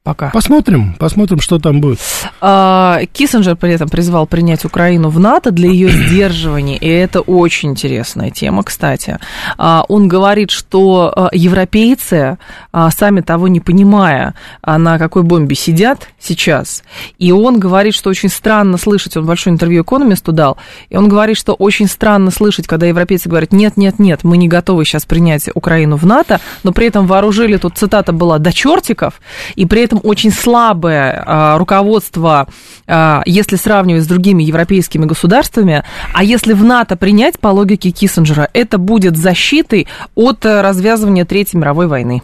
пока. 0.07 0.29
Посмотрим, 0.29 0.93
посмотрим, 0.97 1.41
что 1.41 1.59
там 1.59 1.81
будет. 1.81 1.99
А, 2.39 3.01
Киссинджер 3.11 3.57
при 3.57 3.73
этом 3.73 3.89
призвал 3.89 4.25
принять 4.25 4.63
Украину 4.63 5.09
в 5.09 5.19
НАТО 5.19 5.51
для 5.51 5.69
ее 5.69 5.89
сдерживания, 6.07 6.77
и 6.77 6.87
это 6.87 7.19
очень 7.19 7.71
интересная 7.71 8.31
тема, 8.31 8.63
кстати. 8.63 9.19
А, 9.57 9.83
он 9.89 10.07
говорит, 10.07 10.49
что 10.49 11.11
а, 11.13 11.29
европейцы, 11.33 12.37
сами 12.71 13.19
того 13.19 13.49
не 13.49 13.59
понимая, 13.59 14.33
на 14.65 14.97
какой 14.97 15.23
бомбе 15.23 15.55
сидят 15.55 16.07
сейчас, 16.19 16.83
и 17.17 17.33
он 17.33 17.59
говорит, 17.59 17.93
что 17.93 18.09
очень 18.09 18.29
странно 18.29 18.77
слышать, 18.77 19.17
он 19.17 19.25
большое 19.25 19.53
интервью 19.53 19.83
экономисту 19.83 20.31
дал, 20.31 20.57
и 20.89 20.95
он 20.95 21.09
говорит, 21.09 21.35
что 21.35 21.53
очень 21.53 21.87
странно 21.87 22.31
слышать, 22.31 22.65
когда 22.65 22.85
европейцы 22.85 23.27
говорят, 23.27 23.51
нет, 23.51 23.75
нет, 23.75 23.99
нет, 23.99 24.23
мы 24.23 24.37
не 24.37 24.47
готовы 24.47 24.85
сейчас 24.85 25.05
принять 25.05 25.49
Украину 25.53 25.97
в 25.97 26.05
НАТО, 26.05 26.39
но 26.63 26.71
при 26.71 26.87
этом 26.87 27.07
вооружили, 27.07 27.57
тут 27.57 27.77
цитата 27.77 28.13
была, 28.13 28.37
до 28.37 28.53
чертиков, 28.53 29.19
и 29.55 29.65
при 29.65 29.81
этом 29.81 29.96
этом 29.97 30.09
очень 30.09 30.31
слабое 30.31 31.23
а, 31.25 31.57
руководство, 31.57 32.47
а, 32.87 33.21
если 33.25 33.55
сравнивать 33.55 34.03
с 34.03 34.07
другими 34.07 34.43
европейскими 34.43 35.05
государствами, 35.05 35.83
а 36.13 36.23
если 36.23 36.53
в 36.53 36.63
НАТО 36.63 36.95
принять 36.95 37.39
по 37.39 37.49
логике 37.49 37.91
Киссинджера, 37.91 38.49
это 38.53 38.77
будет 38.77 39.17
защитой 39.17 39.87
от 40.15 40.45
э, 40.45 40.61
развязывания 40.61 41.25
Третьей 41.25 41.59
мировой 41.59 41.87
войны. 41.87 42.21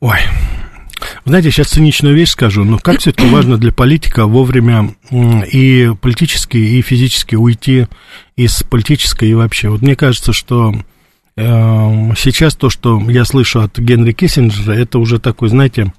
Ой, 0.00 0.18
знаете, 1.24 1.50
сейчас 1.50 1.68
циничную 1.68 2.14
вещь 2.14 2.30
скажу, 2.30 2.64
но 2.64 2.78
как 2.78 3.00
все-таки 3.00 3.28
важно 3.28 3.58
для 3.58 3.72
политика 3.72 4.26
вовремя 4.26 4.94
и 5.10 5.92
политически, 6.00 6.56
и 6.56 6.80
физически 6.82 7.34
уйти 7.34 7.86
из 8.36 8.62
политической 8.62 9.28
и 9.28 9.34
вообще. 9.34 9.68
Вот 9.68 9.82
мне 9.82 9.96
кажется, 9.96 10.32
что 10.32 10.74
э, 11.36 12.14
сейчас 12.16 12.56
то, 12.56 12.70
что 12.70 13.00
я 13.10 13.24
слышу 13.24 13.60
от 13.60 13.78
Генри 13.78 14.12
Киссинджера, 14.12 14.72
это 14.72 14.98
уже 14.98 15.18
такой, 15.18 15.48
знаете, 15.48 15.92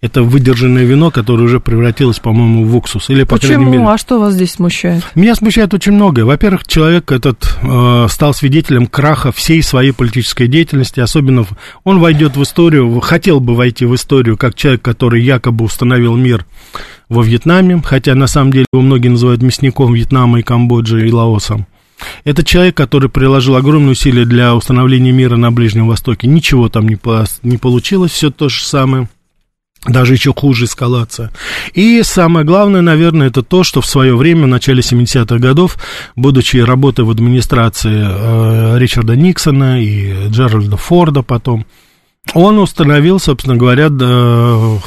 это 0.00 0.22
выдержанное 0.22 0.84
вино, 0.84 1.10
которое 1.10 1.44
уже 1.44 1.60
превратилось, 1.60 2.18
по-моему, 2.18 2.64
в 2.64 2.76
уксус. 2.76 3.10
Или, 3.10 3.24
по 3.24 3.36
Почему? 3.36 3.70
Мере... 3.70 3.84
А 3.84 3.98
что 3.98 4.18
вас 4.18 4.34
здесь 4.34 4.52
смущает? 4.52 5.04
Меня 5.14 5.34
смущает 5.34 5.74
очень 5.74 5.92
многое. 5.92 6.24
Во-первых, 6.24 6.66
человек 6.66 7.10
этот 7.10 7.56
э, 7.62 8.06
стал 8.08 8.34
свидетелем 8.34 8.86
краха 8.86 9.32
всей 9.32 9.62
своей 9.62 9.92
политической 9.92 10.46
деятельности, 10.46 11.00
особенно 11.00 11.44
в... 11.44 11.50
он 11.84 11.98
войдет 12.00 12.36
в 12.36 12.42
историю, 12.42 13.00
хотел 13.00 13.40
бы 13.40 13.54
войти 13.54 13.86
в 13.86 13.94
историю 13.94 14.36
как 14.36 14.54
человек, 14.54 14.82
который 14.82 15.22
якобы 15.22 15.64
установил 15.64 16.14
мир 16.16 16.46
во 17.08 17.22
Вьетнаме, 17.22 17.82
хотя 17.84 18.14
на 18.14 18.26
самом 18.26 18.52
деле 18.52 18.66
его 18.72 18.82
многие 18.82 19.08
называют 19.08 19.42
мясником 19.42 19.94
Вьетнама 19.94 20.40
и 20.40 20.42
Камбоджи 20.42 21.08
и 21.08 21.12
Лаоса. 21.12 21.66
Это 22.24 22.44
человек, 22.44 22.76
который 22.76 23.08
приложил 23.08 23.56
огромные 23.56 23.92
усилия 23.92 24.24
для 24.24 24.54
установления 24.54 25.10
мира 25.10 25.36
на 25.36 25.50
Ближнем 25.50 25.88
Востоке. 25.88 26.28
Ничего 26.28 26.68
там 26.68 26.88
не, 26.88 26.94
по, 26.94 27.24
не 27.42 27.56
получилось, 27.56 28.12
все 28.12 28.30
то 28.30 28.48
же 28.48 28.62
самое 28.62 29.08
даже 29.86 30.14
еще 30.14 30.32
хуже 30.34 30.64
эскалация. 30.64 31.30
И 31.72 32.02
самое 32.02 32.44
главное, 32.44 32.80
наверное, 32.80 33.28
это 33.28 33.42
то, 33.42 33.62
что 33.62 33.80
в 33.80 33.86
свое 33.86 34.16
время, 34.16 34.44
в 34.44 34.48
начале 34.48 34.80
70-х 34.80 35.38
годов, 35.38 35.76
будучи 36.16 36.56
работой 36.58 37.04
в 37.04 37.10
администрации 37.10 38.04
э, 38.06 38.78
Ричарда 38.78 39.16
Никсона 39.16 39.82
и 39.82 40.28
Джеральда 40.28 40.76
Форда 40.76 41.22
потом, 41.22 41.64
он 42.34 42.58
установил, 42.58 43.18
собственно 43.18 43.56
говоря, 43.56 43.88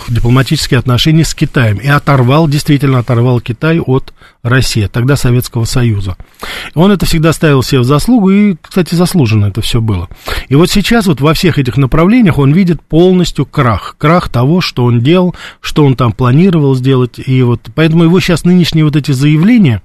дипломатические 0.09 0.79
отношения 0.79 1.25
с 1.25 1.33
Китаем 1.33 1.77
и 1.77 1.87
оторвал, 1.87 2.47
действительно 2.47 2.99
оторвал 2.99 3.41
Китай 3.41 3.79
от 3.79 4.13
России, 4.43 4.87
тогда 4.91 5.15
Советского 5.15 5.65
Союза. 5.65 6.17
Он 6.73 6.91
это 6.91 7.05
всегда 7.05 7.31
ставил 7.31 7.61
себе 7.61 7.81
в 7.81 7.83
заслугу, 7.83 8.31
и, 8.31 8.55
кстати, 8.59 8.95
заслуженно 8.95 9.45
это 9.45 9.61
все 9.61 9.81
было. 9.81 10.09
И 10.49 10.55
вот 10.55 10.71
сейчас 10.71 11.05
вот 11.05 11.21
во 11.21 11.33
всех 11.33 11.59
этих 11.59 11.77
направлениях 11.77 12.39
он 12.39 12.51
видит 12.51 12.81
полностью 12.81 13.45
крах, 13.45 13.95
крах 13.99 14.29
того, 14.29 14.59
что 14.61 14.83
он 14.85 15.01
делал, 15.01 15.35
что 15.61 15.85
он 15.85 15.95
там 15.95 16.11
планировал 16.11 16.75
сделать, 16.75 17.19
и 17.23 17.43
вот 17.43 17.61
поэтому 17.75 18.03
его 18.03 18.19
сейчас 18.19 18.43
нынешние 18.43 18.83
вот 18.83 18.95
эти 18.95 19.11
заявления, 19.11 19.83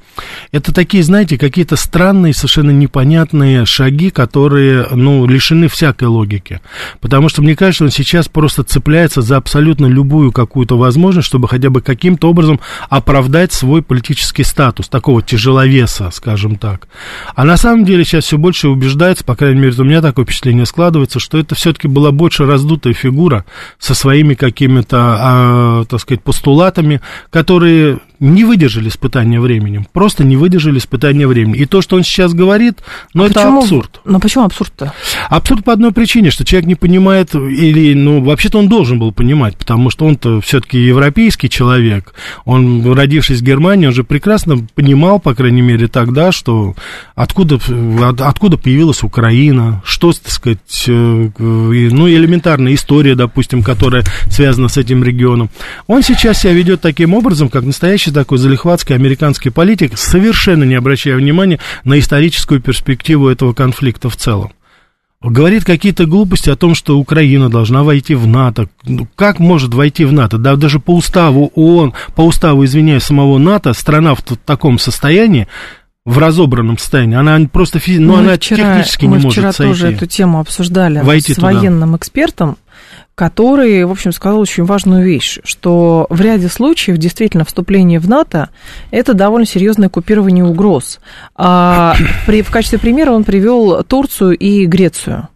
это 0.52 0.72
такие, 0.72 1.02
знаете, 1.02 1.36
какие-то 1.36 1.76
странные, 1.76 2.32
совершенно 2.32 2.70
непонятные 2.70 3.66
шаги, 3.66 4.10
которые, 4.10 4.86
ну, 4.92 5.26
лишены 5.26 5.68
всякой 5.68 6.08
логики, 6.08 6.60
потому 7.00 7.28
что 7.28 7.42
мне 7.46 7.54
кажется, 7.54 7.84
он 7.84 7.90
сейчас 7.90 8.26
просто 8.26 8.64
цепляется 8.64 9.22
за 9.22 9.36
абсолютно 9.36 9.86
любую 9.86 10.32
какую-то 10.32 10.76
возможность, 10.76 11.28
чтобы 11.28 11.46
хотя 11.46 11.70
бы 11.70 11.80
каким-то 11.80 12.28
образом 12.28 12.58
оправдать 12.90 13.52
свой 13.52 13.82
политический 13.82 14.42
статус, 14.42 14.88
такого 14.88 15.22
тяжеловеса, 15.22 16.10
скажем 16.12 16.56
так. 16.56 16.88
А 17.36 17.44
на 17.44 17.56
самом 17.56 17.84
деле 17.84 18.04
сейчас 18.04 18.24
все 18.24 18.36
больше 18.36 18.68
убеждается, 18.68 19.22
по 19.22 19.36
крайней 19.36 19.60
мере, 19.60 19.74
у 19.78 19.84
меня 19.84 20.02
такое 20.02 20.24
впечатление 20.24 20.66
складывается, 20.66 21.20
что 21.20 21.38
это 21.38 21.54
все-таки 21.54 21.86
была 21.86 22.10
больше 22.10 22.46
раздутая 22.46 22.94
фигура 22.94 23.44
со 23.78 23.94
своими 23.94 24.34
какими-то, 24.34 24.96
а, 24.98 25.84
так 25.84 26.00
сказать, 26.00 26.24
постулатами, 26.24 27.00
которые 27.30 28.00
не 28.20 28.44
выдержали 28.44 28.88
испытания 28.88 29.40
временем. 29.40 29.86
Просто 29.92 30.24
не 30.24 30.36
выдержали 30.36 30.78
испытания 30.78 31.26
временем. 31.26 31.54
И 31.54 31.64
то, 31.66 31.82
что 31.82 31.96
он 31.96 32.02
сейчас 32.02 32.34
говорит, 32.34 32.78
ну, 33.14 33.24
а 33.24 33.26
это 33.26 33.34
почему? 33.34 33.58
абсурд. 33.60 34.00
Но 34.04 34.20
почему 34.20 34.44
абсурд-то? 34.44 34.92
Абсурд 35.28 35.64
по 35.64 35.72
одной 35.72 35.92
причине, 35.92 36.30
что 36.30 36.44
человек 36.44 36.66
не 36.68 36.74
понимает, 36.74 37.34
или, 37.34 37.94
ну, 37.94 38.22
вообще-то 38.22 38.58
он 38.58 38.68
должен 38.68 38.98
был 38.98 39.12
понимать, 39.12 39.56
потому 39.56 39.90
что 39.90 40.06
он-то 40.06 40.40
все-таки 40.40 40.78
европейский 40.78 41.50
человек. 41.50 42.14
Он, 42.44 42.92
родившись 42.94 43.40
в 43.40 43.44
Германии, 43.44 43.86
он 43.86 43.92
же 43.92 44.04
прекрасно 44.04 44.66
понимал, 44.74 45.20
по 45.20 45.34
крайней 45.34 45.62
мере, 45.62 45.88
тогда, 45.88 46.32
что 46.32 46.74
откуда, 47.14 47.58
откуда 48.20 48.56
появилась 48.56 49.02
Украина, 49.02 49.82
что, 49.84 50.12
так 50.12 50.32
сказать, 50.32 50.84
э, 50.86 51.28
ну, 51.38 52.08
элементарная 52.08 52.74
история, 52.74 53.14
допустим, 53.14 53.62
которая 53.62 54.04
связана 54.30 54.68
с 54.68 54.76
этим 54.76 55.04
регионом. 55.04 55.50
Он 55.86 56.02
сейчас 56.02 56.40
себя 56.40 56.52
ведет 56.52 56.80
таким 56.80 57.14
образом, 57.14 57.48
как 57.48 57.64
настоящий 57.64 58.05
настоящий 58.06 58.12
такой 58.12 58.38
залихватский 58.38 58.94
американский 58.94 59.50
политик, 59.50 59.96
совершенно 59.96 60.64
не 60.64 60.74
обращая 60.74 61.16
внимания 61.16 61.58
на 61.84 61.98
историческую 61.98 62.60
перспективу 62.60 63.28
этого 63.28 63.52
конфликта 63.52 64.08
в 64.08 64.16
целом. 64.16 64.52
Говорит 65.22 65.64
какие-то 65.64 66.06
глупости 66.06 66.50
о 66.50 66.56
том, 66.56 66.74
что 66.74 66.98
Украина 66.98 67.48
должна 67.48 67.82
войти 67.82 68.14
в 68.14 68.26
НАТО. 68.26 68.68
Ну, 68.84 69.08
как 69.16 69.40
может 69.40 69.74
войти 69.74 70.04
в 70.04 70.12
НАТО? 70.12 70.38
Да, 70.38 70.56
даже 70.56 70.78
по 70.78 70.94
уставу 70.94 71.50
ООН, 71.54 71.94
по 72.14 72.22
уставу, 72.22 72.64
извиняюсь, 72.64 73.02
самого 73.02 73.38
НАТО, 73.38 73.72
страна 73.72 74.14
в 74.14 74.22
таком 74.22 74.78
состоянии, 74.78 75.48
в 76.04 76.18
разобранном 76.18 76.78
состоянии. 76.78 77.16
Она 77.16 77.40
просто 77.48 77.80
физи... 77.80 77.98
ну, 77.98 78.16
она 78.16 78.34
вчера, 78.34 78.76
технически 78.76 79.06
не 79.06 79.16
может 79.16 79.32
вчера 79.32 79.52
сойти. 79.52 79.72
тоже 79.72 79.88
эту 79.88 80.06
тему 80.06 80.38
обсуждали 80.38 81.00
Войти 81.00 81.32
с 81.32 81.36
туда. 81.36 81.46
военным 81.48 81.96
экспертом, 81.96 82.58
который, 83.16 83.82
в 83.84 83.90
общем, 83.90 84.12
сказал 84.12 84.40
очень 84.40 84.64
важную 84.64 85.02
вещь, 85.02 85.38
что 85.42 86.06
в 86.10 86.20
ряде 86.20 86.48
случаев 86.48 86.98
действительно 86.98 87.46
вступление 87.46 87.98
в 87.98 88.08
НАТО– 88.08 88.50
это 88.90 89.14
довольно 89.14 89.46
серьезное 89.46 89.88
купирование 89.88 90.44
угроз. 90.44 91.00
А 91.34 91.96
при, 92.26 92.42
в 92.42 92.50
качестве 92.50 92.78
примера 92.78 93.12
он 93.12 93.24
привел 93.24 93.82
Турцию 93.84 94.36
и 94.36 94.66
Грецию. 94.66 95.28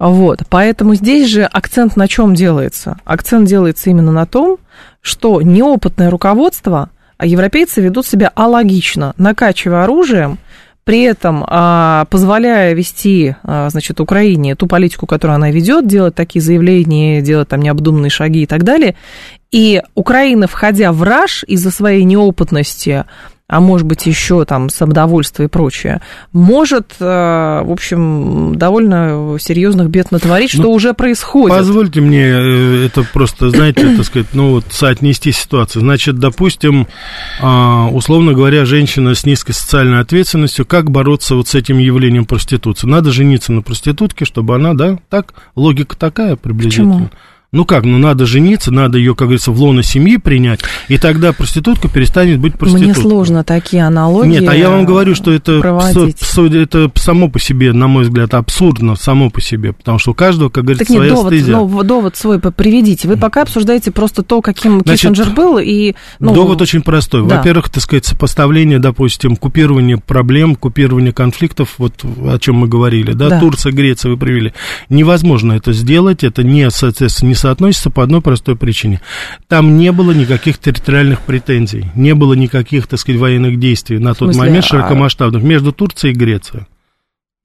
Вот, 0.00 0.42
поэтому 0.50 0.96
здесь 0.96 1.30
же 1.30 1.44
акцент 1.44 1.96
на 1.96 2.08
чем 2.08 2.34
делается? 2.34 2.98
Акцент 3.04 3.48
делается 3.48 3.88
именно 3.88 4.10
на 4.10 4.26
том, 4.26 4.58
что 5.00 5.40
неопытное 5.40 6.10
руководство, 6.10 6.90
а 7.18 7.26
европейцы 7.26 7.80
ведут 7.80 8.06
себя 8.06 8.32
алогично, 8.34 9.14
накачивая 9.16 9.84
оружием, 9.84 10.38
при 10.86 11.02
этом 11.02 11.44
а, 11.44 12.04
позволяя 12.10 12.72
вести, 12.72 13.34
а, 13.42 13.68
значит, 13.70 14.00
Украине 14.00 14.54
ту 14.54 14.68
политику, 14.68 15.04
которую 15.04 15.34
она 15.34 15.50
ведет, 15.50 15.88
делать 15.88 16.14
такие 16.14 16.40
заявления, 16.40 17.22
делать 17.22 17.48
там 17.48 17.60
необдуманные 17.60 18.08
шаги 18.08 18.44
и 18.44 18.46
так 18.46 18.62
далее. 18.62 18.94
И 19.50 19.82
Украина, 19.96 20.46
входя 20.46 20.92
в 20.92 21.02
раж 21.02 21.44
из-за 21.48 21.72
своей 21.72 22.04
неопытности, 22.04 23.04
а 23.48 23.60
может 23.60 23.86
быть 23.86 24.06
еще 24.06 24.44
там 24.44 24.68
самодовольство 24.68 25.44
и 25.44 25.46
прочее, 25.46 26.00
может, 26.32 26.94
э, 26.98 27.04
в 27.04 27.70
общем, 27.70 28.56
довольно 28.56 29.36
серьезных 29.38 29.88
бед 29.88 30.10
натворить, 30.10 30.50
что 30.50 30.62
ну, 30.62 30.72
уже 30.72 30.94
происходит. 30.94 31.56
Позвольте 31.56 32.00
мне 32.00 32.24
э, 32.24 32.86
это 32.86 33.06
просто, 33.12 33.50
знаете, 33.50 33.96
так 33.96 34.04
сказать, 34.04 34.28
ну 34.32 34.50
вот 34.50 34.64
соотнести 34.70 35.30
ситуацию. 35.30 35.82
Значит, 35.82 36.18
допустим, 36.18 36.88
а, 37.40 37.88
условно 37.92 38.32
говоря, 38.32 38.64
женщина 38.64 39.14
с 39.14 39.24
низкой 39.24 39.52
социальной 39.52 40.00
ответственностью, 40.00 40.66
как 40.66 40.90
бороться 40.90 41.36
вот 41.36 41.46
с 41.46 41.54
этим 41.54 41.78
явлением 41.78 42.24
проституции? 42.24 42.88
Надо 42.88 43.12
жениться 43.12 43.52
на 43.52 43.62
проститутке, 43.62 44.24
чтобы 44.24 44.56
она, 44.56 44.74
да, 44.74 44.98
так, 45.08 45.34
логика 45.54 45.96
такая 45.96 46.34
приблизительно. 46.34 46.94
Почему? 46.94 47.10
Ну 47.56 47.64
как, 47.64 47.84
ну 47.84 47.96
надо 47.96 48.26
жениться, 48.26 48.70
надо 48.70 48.98
ее, 48.98 49.14
как 49.14 49.28
говорится, 49.28 49.50
в 49.50 49.58
лоно 49.58 49.82
семьи 49.82 50.18
принять, 50.18 50.60
и 50.88 50.98
тогда 50.98 51.32
проститутка 51.32 51.88
перестанет 51.88 52.38
быть 52.38 52.52
проституткой. 52.58 52.92
Мне 52.92 52.94
сложно 52.94 53.44
такие 53.44 53.82
аналогии 53.82 54.28
Нет, 54.28 54.48
а 54.50 54.54
я 54.54 54.68
вам 54.68 54.84
говорю, 54.84 55.14
что 55.14 55.32
это, 55.32 55.62
это 56.36 56.90
само 56.96 57.30
по 57.30 57.40
себе, 57.40 57.72
на 57.72 57.86
мой 57.86 58.02
взгляд, 58.02 58.34
абсурдно 58.34 58.94
само 58.94 59.30
по 59.30 59.40
себе, 59.40 59.72
потому 59.72 59.98
что 59.98 60.10
у 60.10 60.14
каждого, 60.14 60.50
как 60.50 60.64
говорится, 60.64 60.84
так 60.84 60.90
нет, 60.90 60.98
своя 60.98 61.14
довод, 61.14 61.32
стезя. 61.32 61.52
Ну, 61.52 61.82
довод 61.82 62.16
свой 62.16 62.40
приведите. 62.40 63.08
Вы 63.08 63.16
пока 63.16 63.40
обсуждаете 63.40 63.90
просто 63.90 64.22
то, 64.22 64.42
каким 64.42 64.80
Значит, 64.80 65.00
Киссинджер 65.00 65.30
был, 65.30 65.58
и... 65.58 65.94
Ну, 66.18 66.34
довод 66.34 66.60
очень 66.60 66.82
простой. 66.82 67.26
Да. 67.26 67.38
Во-первых, 67.38 67.70
так 67.70 67.82
сказать, 67.82 68.04
сопоставление, 68.04 68.80
допустим, 68.80 69.34
купирование 69.34 69.96
проблем, 69.96 70.56
купирование 70.56 71.14
конфликтов, 71.14 71.76
вот 71.78 71.94
о 72.04 72.38
чем 72.38 72.56
мы 72.56 72.68
говорили, 72.68 73.12
да, 73.12 73.30
Да. 73.30 73.40
Турция, 73.40 73.72
Греция 73.72 74.10
вы 74.10 74.18
привели. 74.18 74.52
Невозможно 74.90 75.54
это 75.54 75.72
сделать, 75.72 76.22
это 76.22 76.42
не, 76.42 76.70
соответственно, 76.70 77.30
не 77.30 77.34
соотносится 77.46 77.90
по 77.90 78.02
одной 78.02 78.20
простой 78.20 78.56
причине. 78.56 79.00
Там 79.46 79.78
не 79.78 79.92
было 79.92 80.10
никаких 80.10 80.58
территориальных 80.58 81.20
претензий, 81.20 81.86
не 81.94 82.12
было 82.14 82.34
никаких, 82.34 82.88
так 82.88 82.98
сказать, 82.98 83.20
военных 83.20 83.60
действий 83.60 83.98
на 83.98 84.14
тот 84.14 84.34
смысле, 84.34 84.40
момент 84.40 84.64
а- 84.64 84.68
широкомасштабных 84.68 85.42
между 85.44 85.72
Турцией 85.72 86.12
и 86.12 86.16
Грецией. 86.16 86.64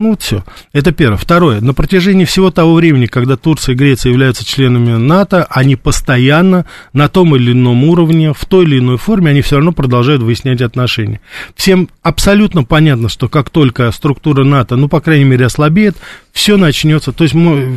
Ну 0.01 0.10
вот 0.10 0.24
все. 0.24 0.43
Это 0.74 0.91
первое. 0.91 1.17
Второе. 1.17 1.62
На 1.62 1.75
протяжении 1.75 2.25
всего 2.25 2.50
того 2.50 2.74
времени, 2.74 3.05
когда 3.05 3.38
Турция 3.38 3.74
и 3.74 3.77
Греция 3.77 4.10
являются 4.10 4.43
членами 4.43 4.98
НАТО, 4.98 5.46
они 5.48 5.75
постоянно 5.75 6.65
на 6.91 7.08
том 7.08 7.36
или 7.36 7.51
ином 7.51 7.84
уровне, 7.84 8.34
в 8.34 8.43
той 8.48 8.65
или 8.65 8.79
иной 8.79 8.98
форме, 8.98 9.29
они 9.29 9.41
все 9.41 9.58
равно 9.58 9.74
продолжают 9.74 10.24
выяснять 10.24 10.60
отношения. 10.63 11.22
Всем 11.55 11.88
абсолютно 12.01 12.63
понятно, 12.63 13.10
что 13.10 13.29
как 13.29 13.51
только 13.51 13.91
структура 13.91 14.43
НАТО, 14.43 14.75
ну, 14.75 14.88
по 14.89 15.01
крайней 15.01 15.25
мере, 15.25 15.46
ослабеет, 15.46 15.96
все 16.31 16.58
начнется. 16.58 17.12
То 17.12 17.24
есть, 17.24 17.36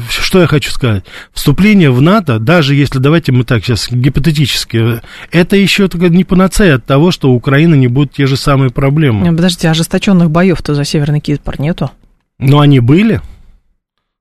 что 0.08 0.40
я 0.40 0.46
хочу 0.46 0.70
сказать? 0.70 1.04
Вступление 1.34 1.90
в 1.90 2.00
НАТО, 2.00 2.38
даже 2.38 2.74
если, 2.74 3.00
давайте 3.00 3.32
мы 3.32 3.44
так 3.44 3.62
сейчас 3.62 3.90
гипотетически, 3.90 5.02
это 5.30 5.56
еще 5.56 5.90
не 5.92 6.24
панацея 6.24 6.76
от 6.76 6.86
того, 6.86 7.10
что 7.10 7.30
у 7.30 7.34
Украины 7.34 7.74
не 7.74 7.88
будут 7.88 8.14
те 8.14 8.24
же 8.24 8.38
самые 8.38 8.70
проблемы. 8.70 9.26
Подождите, 9.36 9.68
ожесточенных 9.68 10.30
боев-то 10.30 10.74
за 10.74 10.86
Северный 10.86 11.20
Кипр 11.20 11.60
нету? 11.60 11.90
Но 12.38 12.60
они 12.60 12.80
были. 12.80 13.20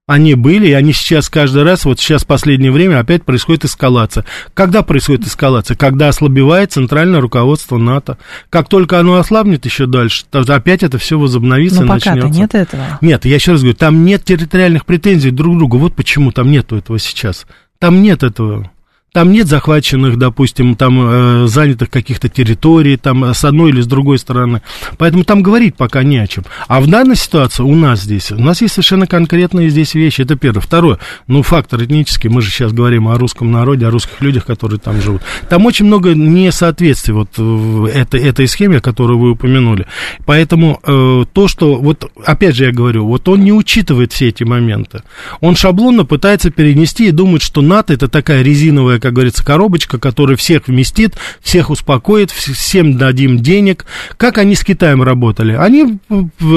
Они 0.06 0.36
были, 0.36 0.68
и 0.68 0.74
они 0.74 0.92
сейчас 0.92 1.30
каждый 1.30 1.64
раз, 1.64 1.86
вот 1.86 1.98
сейчас 1.98 2.24
в 2.24 2.28
последнее 2.28 2.74
время 2.74 3.00
опять 3.00 3.24
происходит 3.24 3.64
эскалация. 3.64 4.26
Когда 4.54 4.84
происходит 4.84 5.26
эскалация? 5.26 5.78
Когда 5.78 6.10
ослабевает 6.10 6.74
центральное 6.74 7.22
руководство 7.22 7.78
НАТО. 7.78 8.18
Как 8.50 8.68
только 8.68 9.00
оно 9.00 9.16
ослабнет 9.16 9.64
еще 9.64 9.86
дальше, 9.86 10.26
опять 10.32 10.84
это 10.84 10.98
все 10.98 11.18
возобновится 11.18 11.80
Но 11.80 11.86
и 11.86 11.88
пока-то 11.88 12.16
начнется. 12.16 12.40
нет 12.42 12.54
этого. 12.54 12.84
Нет, 13.00 13.24
я 13.24 13.36
еще 13.36 13.54
раз 13.54 13.62
говорю, 13.62 13.78
там 13.78 14.04
нет 14.04 14.26
территориальных 14.26 14.86
претензий 14.86 15.32
друг 15.32 15.56
к 15.56 15.58
другу. 15.58 15.78
Вот 15.78 15.96
почему 15.96 16.34
там 16.34 16.52
нету 16.52 16.76
этого 16.76 17.00
сейчас. 17.00 17.48
Там 17.80 18.02
нет 18.02 18.24
этого. 18.24 18.70
Там 19.14 19.32
нет 19.32 19.46
захваченных, 19.46 20.18
допустим, 20.18 20.74
там 20.74 21.00
э, 21.00 21.48
занятых 21.48 21.92
каких-то 21.92 22.30
территорий, 22.30 22.98
там 22.98 23.26
э, 23.26 23.36
с 23.36 23.46
одной 23.46 23.70
или 23.70 23.80
с 23.80 23.86
другой 23.86 24.18
стороны. 24.18 24.64
Поэтому 24.98 25.24
там 25.24 25.44
говорить 25.44 25.76
пока 25.76 26.02
не 26.02 26.18
о 26.18 26.26
чем. 26.26 26.46
А 26.68 26.82
в 26.82 26.88
данной 26.88 27.16
ситуации 27.16 27.62
у 27.62 27.76
нас 27.76 28.02
здесь, 28.02 28.32
у 28.32 28.42
нас 28.42 28.62
есть 28.62 28.74
совершенно 28.74 29.06
конкретные 29.06 29.70
здесь 29.70 29.94
вещи. 29.94 30.22
Это 30.22 30.36
первое. 30.36 30.62
Второе, 30.62 30.98
ну, 31.28 31.44
фактор 31.44 31.84
этнический. 31.84 32.28
Мы 32.28 32.42
же 32.42 32.50
сейчас 32.50 32.74
говорим 32.74 33.08
о 33.08 33.20
русском 33.20 33.52
народе, 33.52 33.86
о 33.86 33.92
русских 33.92 34.20
людях, 34.20 34.48
которые 34.48 34.80
там 34.80 35.00
живут. 35.00 35.22
Там 35.48 35.68
очень 35.68 35.86
много 35.86 36.16
несоответствий 36.16 37.14
вот 37.14 37.38
в 37.38 37.86
этой, 37.86 38.20
этой 38.20 38.48
схеме, 38.48 38.80
которую 38.80 39.20
вы 39.20 39.32
упомянули. 39.34 39.86
Поэтому 40.26 40.80
э, 40.82 41.26
то, 41.32 41.48
что, 41.48 41.76
вот 41.76 42.12
опять 42.26 42.56
же 42.56 42.66
я 42.66 42.72
говорю, 42.72 43.06
вот 43.06 43.30
он 43.30 43.44
не 43.44 43.54
учитывает 43.54 44.12
все 44.12 44.30
эти 44.30 44.44
моменты. 44.44 45.04
Он 45.40 45.56
шаблонно 45.56 46.04
пытается 46.04 46.50
перенести 46.50 47.10
и 47.10 47.12
думает, 47.12 47.44
что 47.44 47.62
НАТО 47.62 47.94
это 47.94 48.08
такая 48.08 48.42
резиновая, 48.42 49.03
как 49.04 49.12
говорится, 49.12 49.44
коробочка, 49.44 50.00
которая 50.00 50.38
всех 50.38 50.70
вместит, 50.70 51.16
всех 51.42 51.70
успокоит, 51.70 52.30
вс- 52.30 52.54
всем 52.54 52.98
дадим 52.98 53.40
денег. 53.40 53.86
Как 54.16 54.38
они 54.38 54.56
с 54.56 54.64
Китаем 54.64 55.04
работали? 55.04 55.54
Они 55.54 55.98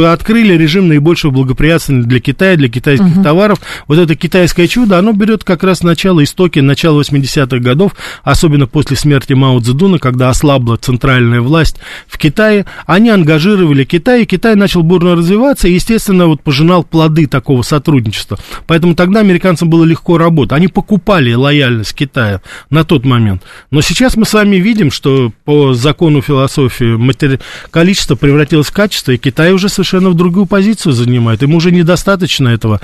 открыли 0.06 0.54
режим 0.54 0.86
наибольшего 0.86 1.32
благоприятственный 1.32 2.04
для 2.04 2.20
Китая, 2.20 2.56
для 2.56 2.68
китайских 2.68 3.20
товаров. 3.20 3.58
Вот 3.88 3.98
это 3.98 4.14
китайское 4.14 4.68
чудо, 4.68 4.96
оно 4.96 5.12
берет 5.12 5.42
как 5.42 5.64
раз 5.64 5.82
начало 5.82 6.22
истоки, 6.22 6.60
начало 6.60 7.02
80-х 7.02 7.58
годов, 7.58 7.96
особенно 8.22 8.68
после 8.68 8.96
смерти 8.96 9.32
Мао 9.32 9.58
Цзэдуна, 9.58 9.98
когда 9.98 10.28
ослабла 10.28 10.76
центральная 10.76 11.40
власть 11.40 11.78
в 12.06 12.16
Китае. 12.16 12.64
Они 12.86 13.10
ангажировали 13.10 13.82
Китай, 13.82 14.22
и 14.22 14.26
Китай 14.26 14.54
начал 14.54 14.84
бурно 14.84 15.16
развиваться, 15.16 15.66
и, 15.66 15.72
естественно, 15.72 16.28
вот 16.28 16.42
пожинал 16.42 16.84
плоды 16.84 17.26
такого 17.26 17.62
сотрудничества. 17.62 18.38
Поэтому 18.68 18.94
тогда 18.94 19.18
американцам 19.18 19.68
было 19.68 19.82
легко 19.82 20.16
работать. 20.16 20.52
Они 20.52 20.68
покупали 20.68 21.32
лояльность 21.34 21.92
Китая 21.94 22.35
на 22.70 22.84
тот 22.84 23.04
момент. 23.04 23.42
Но 23.70 23.80
сейчас 23.80 24.16
мы 24.16 24.24
с 24.24 24.32
вами 24.32 24.56
видим, 24.56 24.90
что 24.90 25.32
по 25.44 25.74
закону 25.74 26.22
философии 26.22 26.96
матери... 26.96 27.40
количество 27.70 28.14
превратилось 28.14 28.68
в 28.68 28.72
качество, 28.72 29.12
и 29.12 29.18
Китай 29.18 29.52
уже 29.52 29.68
совершенно 29.68 30.10
в 30.10 30.14
другую 30.14 30.46
позицию 30.46 30.92
занимает. 30.92 31.42
Ему 31.42 31.58
уже 31.58 31.70
недостаточно 31.72 32.48
этого 32.48 32.80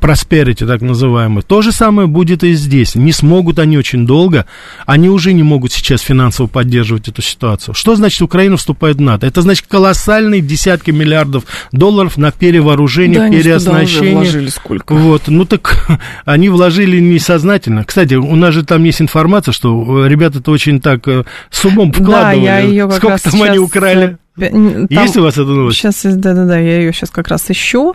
просперити, 0.00 0.66
так 0.66 0.82
называемый. 0.82 1.42
То 1.42 1.62
же 1.62 1.72
самое 1.72 2.06
будет 2.06 2.44
и 2.44 2.52
здесь. 2.54 2.94
Не 2.96 3.12
смогут 3.12 3.58
они 3.58 3.78
очень 3.78 4.06
долго, 4.06 4.44
они 4.84 5.08
уже 5.08 5.32
не 5.32 5.42
могут 5.42 5.72
сейчас 5.72 6.00
финансово 6.02 6.46
поддерживать 6.48 7.08
эту 7.08 7.22
ситуацию. 7.22 7.74
Что 7.74 7.96
значит 7.96 8.20
Украина 8.20 8.56
вступает 8.56 8.96
в 8.98 9.00
НАТО? 9.00 9.26
Это 9.26 9.40
значит 9.42 9.66
колоссальные 9.68 10.42
десятки 10.42 10.90
миллиардов 10.90 11.44
долларов 11.72 12.18
на 12.18 12.30
перевооружение, 12.30 13.18
Да, 13.20 13.24
они 13.24 13.38
переоснащение. 13.38 14.14
вложили 14.14 14.48
сколько. 14.48 14.92
Вот, 14.94 15.22
ну 15.28 15.44
так 15.46 15.88
они 16.26 16.50
вложили 16.50 17.00
несознательно. 17.00 17.84
Кстати, 17.84 18.14
у 18.14 18.36
нас 18.36 18.52
же 18.52 18.64
там 18.64 18.84
есть 18.84 19.00
информация, 19.00 19.52
что 19.52 20.04
э, 20.04 20.08
ребята-то 20.08 20.50
очень 20.50 20.80
так 20.80 21.08
э, 21.08 21.24
с 21.50 21.64
умом 21.64 21.90
Да, 21.90 21.98
вкладывали. 22.02 22.44
я 22.44 22.58
ее 22.60 22.84
как 22.86 22.96
Сколько 22.98 23.08
раз 23.12 23.22
там 23.22 23.32
сейчас, 23.32 23.48
они 23.48 23.58
украли? 23.58 24.18
э, 24.38 24.50
там- 24.50 24.86
Есть 24.90 25.16
у 25.16 25.22
вас 25.22 25.34
эта 25.34 25.46
новость? 25.50 25.78
Сейчас, 25.78 26.02
да-да-да, 26.04 26.58
я 26.58 26.80
ее 26.80 26.92
сейчас 26.92 27.10
как 27.10 27.28
раз 27.28 27.50
ищу. 27.50 27.94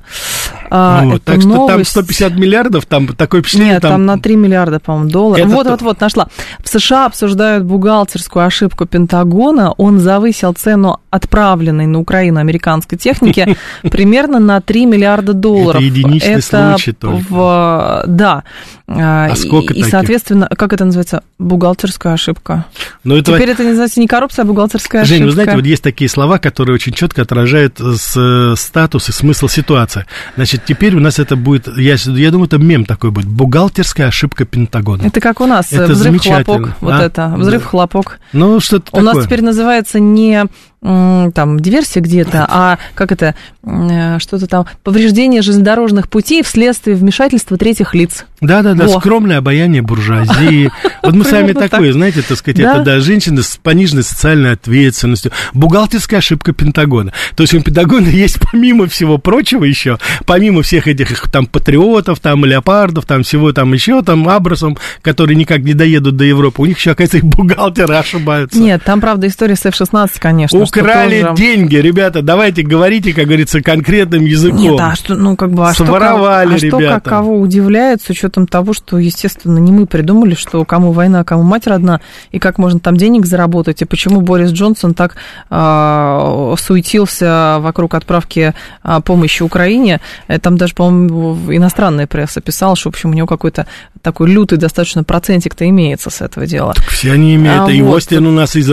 А, 0.73 1.05
это 1.05 1.19
так 1.19 1.41
что 1.41 1.49
там 1.49 1.57
новость- 1.67 1.91
150 1.91 2.34
миллиардов, 2.36 2.86
там 2.86 3.07
такое 3.10 3.41
впечатление, 3.41 3.73
Нет, 3.73 3.81
там... 3.81 4.05
на 4.05 4.17
3 4.17 4.36
миллиарда, 4.38 4.79
по-моему, 4.79 5.10
долларов. 5.10 5.45
Это 5.45 5.53
Вот, 5.53 5.67
то- 5.79 5.97
нашла. 5.99 6.27
В 6.63 6.69
США 6.69 7.07
обсуждают 7.07 7.65
бухгалтерскую 7.65 8.45
ошибку 8.45 8.86
Пентагона. 8.86 9.71
Он 9.73 9.99
завысил 9.99 10.53
цену 10.53 10.99
отправленной 11.10 11.88
на 11.88 11.99
Украину 11.99 12.39
американской 12.39 12.97
техники 12.97 13.57
примерно 13.91 14.39
на 14.39 14.62
3 14.62 14.86
миллиарда 14.86 15.34
долларов. 15.34 15.75
Это 15.75 15.84
единичный 15.84 16.36
Это 16.36 16.71
случай 16.73 16.93
только. 16.93 17.25
В, 17.29 18.03
да. 18.07 18.43
А 18.88 19.36
сколько 19.36 19.73
и, 19.73 19.77
и, 19.77 19.81
таких? 19.81 19.88
соответственно, 19.91 20.47
как 20.57 20.73
это 20.73 20.86
называется? 20.86 21.23
Бухгалтерская 21.39 22.13
ошибка. 22.13 22.65
Но 23.03 23.17
это 23.17 23.34
Теперь 23.34 23.49
это 23.49 23.63
называется 23.63 23.99
не 23.99 24.07
коррупция, 24.07 24.43
а 24.43 24.45
бухгалтерская 24.45 25.03
Жень, 25.05 25.15
ошибка. 25.23 25.25
вы 25.27 25.31
знаете, 25.34 25.55
вот 25.55 25.65
есть 25.65 25.84
такие 25.84 26.10
слова, 26.10 26.38
которые 26.39 26.75
очень 26.75 26.93
четко 26.93 27.21
отражают 27.21 27.79
с, 27.79 28.13
э, 28.17 28.55
статус 28.57 29.10
и 29.10 29.12
смысл 29.12 29.47
ситуации. 29.47 30.05
Значит, 30.36 30.61
теперь 30.65 30.95
у 30.95 31.00
нас 31.00 31.19
это 31.19 31.36
будет, 31.36 31.67
я, 31.78 31.95
я 31.95 32.32
думаю, 32.32 32.47
это 32.47 32.58
мем 32.58 32.86
такой 32.86 33.12
будет, 33.12 33.28
бухгалтерская 33.28 34.08
ошибка 34.08 34.45
Пентагона. 34.45 35.04
Это 35.04 35.19
как 35.19 35.41
у 35.41 35.45
нас, 35.45 35.71
Это 35.71 35.91
взрыв-хлопок, 35.93 36.74
вот 36.82 36.93
а? 36.93 37.02
это, 37.04 37.34
взрыв-хлопок. 37.38 38.19
Ну, 38.34 38.60
что-то 38.60 38.89
У 38.91 39.02
нас 39.02 39.13
такое. 39.13 39.26
теперь 39.26 39.43
называется 39.43 40.00
не 40.00 40.45
там 40.81 41.59
диверсия 41.59 42.01
где-то, 42.01 42.47
а 42.49 42.79
как 42.95 43.11
это, 43.11 43.35
э, 43.63 44.17
что-то 44.17 44.47
там, 44.47 44.65
повреждение 44.83 45.43
железнодорожных 45.43 46.09
путей 46.09 46.41
вследствие 46.41 46.95
вмешательства 46.95 47.55
третьих 47.55 47.93
лиц. 47.93 48.25
Да-да-да, 48.41 48.87
скромное 48.87 49.37
обаяние 49.37 49.81
буржуазии. 49.83 50.71
Вот 51.03 51.15
мы 51.15 51.25
с 51.25 51.31
вами 51.31 51.53
такое, 51.53 51.93
знаете, 51.93 52.21
так 52.21 52.37
сказать, 52.37 52.59
это, 52.59 52.83
да, 52.83 52.99
женщины 52.99 53.41
с 53.41 53.57
пониженной 53.57 54.03
социальной 54.03 54.51
ответственностью. 54.51 55.31
Бухгалтерская 55.53 56.19
ошибка 56.19 56.53
Пентагона. 56.53 57.11
То 57.35 57.41
есть 57.41 57.55
у 57.55 57.61
Пентагона 57.61 58.07
есть 58.07 58.37
помимо 58.39 58.85
всего 58.87 59.17
прочего 59.17 59.63
еще, 59.63 59.97
помимо 60.27 60.61
всех 60.61 60.87
этих 60.87 61.29
там 61.31 61.47
патриотов, 61.47 62.19
там 62.19 62.45
леопардов, 62.45 63.05
там 63.05 63.23
всего 63.23 63.51
там 63.51 63.73
еще, 63.73 64.03
там 64.03 64.29
абросом, 64.29 64.77
которые 65.01 65.35
никак 65.35 65.61
не 65.61 65.73
доедут 65.73 66.17
до 66.17 66.23
Европы, 66.23 66.61
у 66.61 66.65
них 66.65 66.77
еще, 66.77 66.91
оказывается, 66.91 67.17
и 67.17 67.21
бухгалтеры 67.21 67.95
ошибаются. 67.95 68.59
Нет, 68.59 68.83
там, 68.83 69.01
правда, 69.01 69.27
история 69.27 69.55
с 69.55 69.65
F-16, 69.65 70.11
конечно. 70.19 70.59
Украли 70.77 71.21
тоже... 71.21 71.36
деньги, 71.36 71.75
ребята, 71.75 72.21
давайте 72.21 72.63
говорите, 72.63 73.13
как 73.13 73.25
говорится, 73.25 73.62
конкретным 73.62 74.25
языком. 74.25 74.60
Нет, 74.60 74.79
а 74.79 74.95
что, 74.95 75.15
ну, 75.15 75.36
как 75.36 75.51
бы, 75.51 75.67
а 75.67 75.73
Своровали, 75.73 76.57
что, 76.57 76.77
а 76.77 76.79
ребята. 76.79 76.99
что, 76.99 77.10
кого 77.10 77.39
удивляет, 77.39 78.01
с 78.01 78.10
учетом 78.10 78.47
того, 78.47 78.73
что, 78.73 78.97
естественно, 78.97 79.57
не 79.57 79.71
мы 79.71 79.86
придумали, 79.86 80.36
что 80.36 80.63
кому 80.65 80.91
война, 80.91 81.23
кому 81.23 81.43
мать 81.43 81.67
родна, 81.67 82.01
и 82.31 82.39
как 82.39 82.57
можно 82.57 82.79
там 82.79 82.97
денег 82.97 83.25
заработать, 83.25 83.81
и 83.81 83.86
почему 83.86 84.21
Борис 84.21 84.51
Джонсон 84.51 84.93
так 84.93 85.15
э, 85.49 86.55
суетился 86.57 87.57
вокруг 87.60 87.93
отправки 87.95 88.53
э, 88.84 88.99
помощи 89.03 89.43
Украине. 89.43 90.01
Э, 90.27 90.39
там 90.39 90.57
даже, 90.57 90.73
по-моему, 90.73 91.38
иностранная 91.51 92.07
пресса 92.07 92.41
писала, 92.41 92.75
что, 92.75 92.89
в 92.89 92.93
общем, 92.93 93.12
у 93.12 93.13
него 93.13 93.27
какой-то 93.27 93.67
такой 94.01 94.29
лютый 94.29 94.57
достаточно 94.57 95.03
процентик-то 95.03 95.67
имеется 95.69 96.10
с 96.10 96.21
этого 96.21 96.45
дела. 96.45 96.73
Так 96.73 96.86
все 96.88 97.12
они 97.12 97.36
имеют. 97.36 97.69
А, 97.69 97.71
и 97.71 97.81
вот. 97.81 97.97
Остин 97.97 98.25
у 98.25 98.31
нас 98.31 98.55
из 98.55 98.69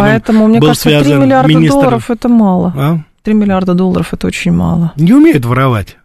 Поэтому, 0.00 0.48
мне 0.48 0.58
был 0.58 0.68
кажется, 0.68 0.88
3 0.88 1.17
миллиарда 1.18 1.48
министр... 1.48 1.72
долларов 1.72 2.10
это 2.10 2.28
мало. 2.28 2.72
А? 2.76 2.98
3 3.22 3.34
миллиарда 3.34 3.74
долларов 3.74 4.14
это 4.14 4.26
очень 4.26 4.52
мало. 4.52 4.92
Не 4.96 5.12
умеют 5.12 5.44
воровать. 5.44 5.97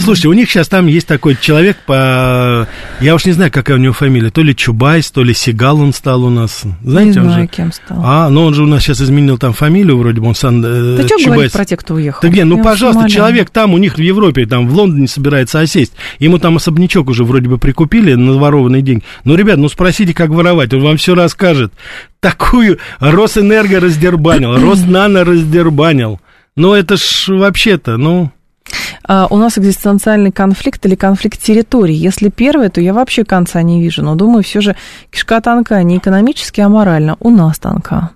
Слушайте, 0.00 0.28
у 0.28 0.32
них 0.32 0.50
сейчас 0.50 0.66
там 0.66 0.88
есть 0.88 1.06
такой 1.06 1.36
человек 1.40 1.76
по... 1.86 2.66
Я 3.00 3.14
уж 3.14 3.24
не 3.24 3.30
знаю, 3.32 3.52
какая 3.52 3.74
у 3.74 3.80
него 3.80 3.92
фамилия. 3.92 4.30
То 4.30 4.42
ли 4.42 4.56
Чубайс, 4.56 5.12
то 5.12 5.22
ли 5.22 5.32
Сигал 5.32 5.80
он 5.80 5.92
стал 5.92 6.24
у 6.24 6.30
нас. 6.30 6.64
Знаете, 6.82 7.20
не 7.20 7.24
знаю, 7.26 7.42
же... 7.42 7.46
кем 7.46 7.72
стал. 7.72 8.02
А, 8.02 8.28
но 8.30 8.46
он 8.46 8.54
же 8.54 8.64
у 8.64 8.66
нас 8.66 8.82
сейчас 8.82 9.00
изменил 9.00 9.38
там 9.38 9.52
фамилию, 9.52 9.96
вроде 9.96 10.20
бы 10.20 10.26
он 10.26 10.34
сам... 10.34 10.60
Э, 10.64 10.96
Ты 10.96 11.06
что 11.06 11.30
говоришь 11.30 11.52
про 11.52 11.64
тех, 11.64 11.78
кто 11.78 11.94
уехал? 11.94 12.18
Да 12.20 12.28
где, 12.28 12.44
ну, 12.44 12.56
Я 12.56 12.64
пожалуйста, 12.64 13.08
человек 13.08 13.50
там 13.50 13.72
у 13.72 13.78
них 13.78 13.94
в 13.94 14.00
Европе, 14.00 14.44
там 14.44 14.66
в 14.66 14.74
Лондоне 14.74 15.06
собирается 15.06 15.60
осесть. 15.60 15.92
Ему 16.18 16.38
там 16.38 16.56
особнячок 16.56 17.08
уже 17.08 17.22
вроде 17.22 17.48
бы 17.48 17.58
прикупили 17.58 18.14
на 18.14 18.38
ворованный 18.38 18.82
день. 18.82 19.04
Ну, 19.22 19.36
ребят, 19.36 19.58
ну 19.58 19.68
спросите, 19.68 20.14
как 20.14 20.30
воровать, 20.30 20.74
он 20.74 20.82
вам 20.82 20.96
все 20.96 21.14
расскажет. 21.14 21.72
Такую 22.18 22.78
Росэнерго 22.98 23.78
раздербанил, 23.78 24.56
Роснано 24.56 25.24
раздербанил. 25.24 26.20
Ну, 26.56 26.74
это 26.74 26.96
ж 26.96 27.26
вообще-то, 27.28 27.96
ну... 27.96 28.32
А, 29.04 29.26
у 29.30 29.36
нас 29.36 29.58
экзистенциальный 29.58 30.32
конфликт 30.32 30.84
или 30.86 30.94
конфликт 30.94 31.40
территорий. 31.40 31.94
Если 31.94 32.28
первое, 32.28 32.68
то 32.70 32.80
я 32.80 32.92
вообще 32.92 33.24
конца 33.24 33.62
не 33.62 33.80
вижу. 33.80 34.02
Но 34.02 34.14
думаю, 34.14 34.42
все 34.42 34.60
же 34.60 34.76
кишка 35.10 35.40
тонка 35.40 35.82
не 35.82 35.98
экономически, 35.98 36.60
а 36.60 36.68
морально. 36.68 37.16
У 37.20 37.30
нас 37.30 37.58
тонка. 37.58 38.10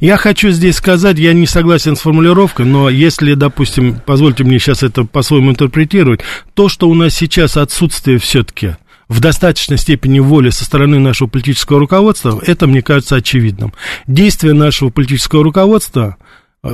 Я 0.00 0.16
хочу 0.16 0.50
здесь 0.50 0.76
сказать, 0.76 1.18
я 1.18 1.32
не 1.32 1.46
согласен 1.46 1.96
с 1.96 2.00
формулировкой, 2.00 2.64
но 2.64 2.88
если, 2.88 3.34
допустим, 3.34 4.00
позвольте 4.06 4.44
мне 4.44 4.58
сейчас 4.58 4.82
это 4.82 5.04
по-своему 5.04 5.50
интерпретировать, 5.50 6.20
то, 6.54 6.68
что 6.68 6.88
у 6.88 6.94
нас 6.94 7.14
сейчас 7.14 7.56
отсутствие 7.56 8.18
все-таки 8.18 8.76
в 9.08 9.20
достаточной 9.20 9.76
степени 9.76 10.20
воли 10.20 10.50
со 10.50 10.64
стороны 10.64 10.98
нашего 10.98 11.28
политического 11.28 11.80
руководства, 11.80 12.40
это, 12.46 12.66
мне 12.66 12.80
кажется, 12.80 13.16
очевидным. 13.16 13.72
Действия 14.06 14.52
нашего 14.52 14.90
политического 14.90 15.42
руководства– 15.42 16.16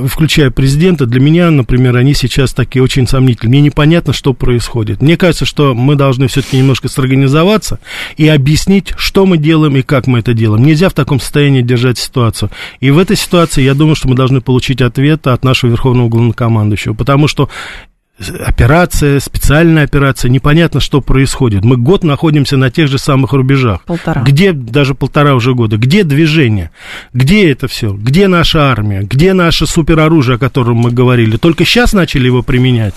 включая 0.07 0.51
президента, 0.51 1.05
для 1.05 1.19
меня, 1.19 1.51
например, 1.51 1.95
они 1.95 2.13
сейчас 2.13 2.53
такие 2.53 2.83
очень 2.83 3.07
сомнительные. 3.07 3.49
Мне 3.49 3.61
непонятно, 3.69 4.13
что 4.13 4.33
происходит. 4.33 5.01
Мне 5.01 5.17
кажется, 5.17 5.45
что 5.45 5.73
мы 5.73 5.95
должны 5.95 6.27
все-таки 6.27 6.57
немножко 6.57 6.87
сорганизоваться 6.87 7.79
и 8.17 8.27
объяснить, 8.27 8.93
что 8.97 9.25
мы 9.25 9.37
делаем 9.37 9.75
и 9.77 9.81
как 9.81 10.07
мы 10.07 10.19
это 10.19 10.33
делаем. 10.33 10.65
Нельзя 10.65 10.89
в 10.89 10.93
таком 10.93 11.19
состоянии 11.19 11.61
держать 11.61 11.97
ситуацию. 11.97 12.49
И 12.79 12.91
в 12.91 12.97
этой 12.97 13.15
ситуации 13.15 13.63
я 13.63 13.73
думаю, 13.73 13.95
что 13.95 14.07
мы 14.07 14.15
должны 14.15 14.41
получить 14.41 14.81
ответ 14.81 15.27
от 15.27 15.43
нашего 15.43 15.71
верховного 15.71 16.09
главнокомандующего, 16.09 16.93
потому 16.93 17.27
что 17.27 17.49
операция, 18.19 19.19
специальная 19.19 19.83
операция, 19.83 20.29
непонятно, 20.29 20.79
что 20.79 21.01
происходит. 21.01 21.65
Мы 21.65 21.77
год 21.77 22.03
находимся 22.03 22.57
на 22.57 22.71
тех 22.71 22.87
же 22.87 22.97
самых 22.97 23.33
рубежах. 23.33 23.83
Полтора. 23.83 24.21
Где, 24.21 24.53
даже 24.53 24.95
полтора 24.95 25.35
уже 25.35 25.53
года, 25.53 25.77
где 25.77 26.03
движение, 26.03 26.71
где 27.13 27.51
это 27.51 27.67
все, 27.67 27.93
где 27.93 28.27
наша 28.27 28.71
армия, 28.71 29.01
где 29.01 29.33
наше 29.33 29.67
супероружие, 29.67 30.35
о 30.35 30.39
котором 30.39 30.77
мы 30.77 30.91
говорили. 30.91 31.37
Только 31.37 31.65
сейчас 31.65 31.93
начали 31.93 32.25
его 32.27 32.41
применять. 32.41 32.95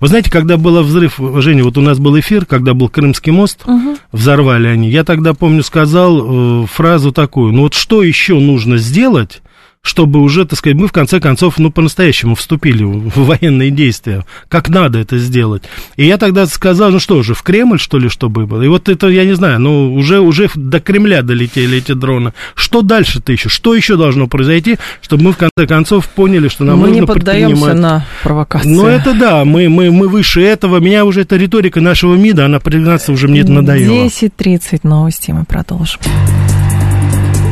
Вы 0.00 0.08
знаете, 0.08 0.30
когда 0.30 0.56
был 0.56 0.82
взрыв, 0.82 1.20
Женя, 1.42 1.62
вот 1.64 1.76
у 1.76 1.82
нас 1.82 1.98
был 1.98 2.18
эфир, 2.18 2.46
когда 2.46 2.72
был 2.72 2.88
Крымский 2.88 3.32
мост, 3.32 3.60
угу. 3.66 3.98
взорвали 4.12 4.68
они, 4.68 4.88
я 4.88 5.04
тогда, 5.04 5.34
помню, 5.34 5.62
сказал 5.62 6.64
э, 6.64 6.66
фразу 6.66 7.12
такую, 7.12 7.52
ну 7.52 7.62
вот 7.62 7.74
что 7.74 8.02
еще 8.02 8.38
нужно 8.38 8.78
сделать, 8.78 9.42
чтобы 9.84 10.20
уже, 10.22 10.46
так 10.46 10.58
сказать, 10.58 10.76
мы 10.76 10.88
в 10.88 10.92
конце 10.92 11.20
концов, 11.20 11.58
ну, 11.58 11.70
по-настоящему 11.70 12.34
вступили 12.34 12.82
в 12.82 13.26
военные 13.26 13.70
действия. 13.70 14.24
Как 14.48 14.70
надо 14.70 14.98
это 14.98 15.18
сделать. 15.18 15.62
И 15.96 16.06
я 16.06 16.16
тогда 16.16 16.46
сказал, 16.46 16.90
ну 16.90 16.98
что 16.98 17.22
же, 17.22 17.34
в 17.34 17.42
Кремль, 17.42 17.78
что 17.78 17.98
ли, 17.98 18.08
чтобы 18.08 18.46
было? 18.46 18.62
И 18.62 18.68
вот 18.68 18.88
это, 18.88 19.08
я 19.08 19.24
не 19.24 19.34
знаю, 19.34 19.60
ну, 19.60 19.94
уже, 19.94 20.20
уже 20.20 20.48
до 20.54 20.80
Кремля 20.80 21.22
долетели 21.22 21.78
эти 21.78 21.92
дроны. 21.92 22.32
Что 22.54 22.80
дальше-то 22.80 23.30
еще? 23.30 23.50
Что 23.50 23.74
еще 23.74 23.96
должно 23.96 24.26
произойти, 24.26 24.78
чтобы 25.02 25.24
мы, 25.24 25.32
в 25.32 25.36
конце 25.36 25.66
концов, 25.68 26.08
поняли, 26.08 26.48
что 26.48 26.64
нам 26.64 26.78
мы 26.78 26.88
нужно 26.88 27.00
не 27.00 27.06
поддаемся 27.06 27.54
предпринимать... 27.54 27.82
на 27.82 28.06
провокации. 28.22 28.68
Ну, 28.70 28.86
это 28.86 29.12
да, 29.12 29.44
мы, 29.44 29.68
мы, 29.68 29.90
мы 29.90 30.08
выше 30.08 30.40
этого. 30.40 30.78
Меня 30.78 31.04
уже 31.04 31.20
эта 31.20 31.36
риторика 31.36 31.82
нашего 31.82 32.14
МИДа, 32.14 32.46
она, 32.46 32.58
признаться, 32.58 33.12
уже 33.12 33.28
мне 33.28 33.40
это 33.40 33.52
надоела. 33.52 34.06
10.30 34.06 34.80
новости 34.82 35.30
мы 35.30 35.44
продолжим. 35.44 36.00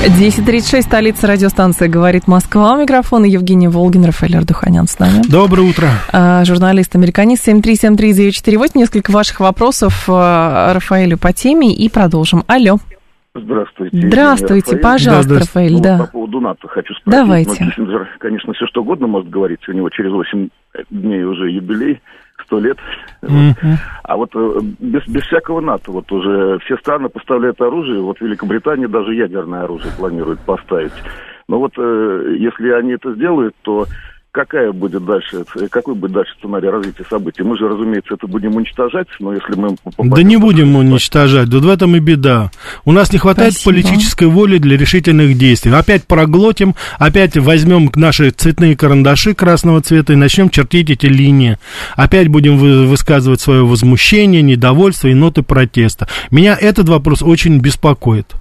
10.36, 0.00 0.80
столица 0.80 1.26
радиостанции 1.26 1.86
«Говорит 1.86 2.26
Москва». 2.26 2.72
У 2.72 2.80
микрофона 2.80 3.26
Евгений 3.26 3.68
Волгин, 3.68 4.06
Рафаэль 4.06 4.34
Ардуханян 4.34 4.86
с 4.86 4.98
нами. 4.98 5.20
Доброе 5.30 5.68
утро. 5.68 5.88
А, 6.10 6.42
журналист-американист 6.42 7.46
7373948. 7.46 8.70
Несколько 8.76 9.10
ваших 9.10 9.40
вопросов 9.40 10.06
а, 10.08 10.72
Рафаэлю 10.72 11.18
по 11.18 11.34
теме 11.34 11.74
и 11.74 11.90
продолжим. 11.90 12.44
Алло. 12.46 12.78
Здравствуйте. 13.34 14.08
Здравствуйте, 14.08 14.76
Рафаэль. 14.76 14.82
пожалуйста, 14.82 15.34
да, 15.34 15.40
Рафаэль, 15.40 15.72
ну, 15.74 15.82
да. 15.82 15.98
По 15.98 16.06
поводу 16.06 16.40
НАТО 16.40 16.66
хочу 16.66 16.94
спросить. 16.94 17.20
Давайте. 17.20 17.72
Ну, 17.76 18.06
конечно, 18.20 18.54
все 18.54 18.66
что 18.68 18.80
угодно 18.80 19.06
может 19.06 19.28
говорить. 19.28 19.60
У 19.68 19.72
него 19.72 19.90
через 19.90 20.12
8 20.12 20.48
дней 20.88 21.24
уже 21.24 21.50
юбилей 21.50 22.00
сто 22.50 22.58
лет. 22.58 22.78
Mm-hmm. 23.22 23.54
Вот. 23.62 23.78
А 24.02 24.16
вот 24.16 24.30
э, 24.34 24.60
без, 24.80 25.06
без 25.06 25.22
всякого 25.22 25.60
НАТО, 25.60 25.92
вот 25.92 26.10
уже 26.10 26.58
все 26.64 26.76
страны 26.78 27.08
поставляют 27.08 27.60
оружие, 27.60 28.02
вот 28.02 28.20
Великобритания 28.20 28.88
даже 28.88 29.14
ядерное 29.14 29.62
оружие 29.62 29.92
планирует 29.96 30.40
поставить. 30.40 30.92
Но 31.46 31.60
вот 31.60 31.72
э, 31.78 32.36
если 32.38 32.70
они 32.70 32.92
это 32.92 33.14
сделают, 33.14 33.54
то 33.62 33.86
какая 34.32 34.72
будет 34.72 35.04
дальше, 35.04 35.44
какой 35.70 35.94
будет 35.94 36.12
дальше 36.12 36.32
сценарий 36.38 36.68
развития 36.68 37.04
событий? 37.08 37.42
Мы 37.42 37.58
же, 37.58 37.68
разумеется, 37.68 38.14
это 38.14 38.26
будем 38.26 38.56
уничтожать, 38.56 39.08
но 39.18 39.32
если 39.32 39.54
мы... 39.54 39.76
Да 39.98 40.22
не 40.22 40.36
будем 40.36 40.76
уничтожать, 40.76 41.48
да 41.48 41.58
в 41.58 41.68
этом 41.68 41.96
и 41.96 42.00
беда. 42.00 42.50
У 42.84 42.92
нас 42.92 43.12
не 43.12 43.18
хватает 43.18 43.54
Спасибо. 43.54 43.74
политической 43.74 44.28
воли 44.28 44.58
для 44.58 44.76
решительных 44.76 45.36
действий. 45.36 45.72
Опять 45.72 46.06
проглотим, 46.06 46.74
опять 46.98 47.36
возьмем 47.36 47.90
наши 47.94 48.30
цветные 48.30 48.76
карандаши 48.76 49.34
красного 49.34 49.80
цвета 49.80 50.12
и 50.12 50.16
начнем 50.16 50.50
чертить 50.50 50.90
эти 50.90 51.06
линии. 51.06 51.58
Опять 51.96 52.28
будем 52.28 52.56
высказывать 52.56 53.40
свое 53.40 53.64
возмущение, 53.64 54.42
недовольство 54.42 55.08
и 55.08 55.14
ноты 55.14 55.42
протеста. 55.42 56.08
Меня 56.30 56.56
этот 56.60 56.88
вопрос 56.88 57.22
очень 57.22 57.58
беспокоит. 57.58 58.34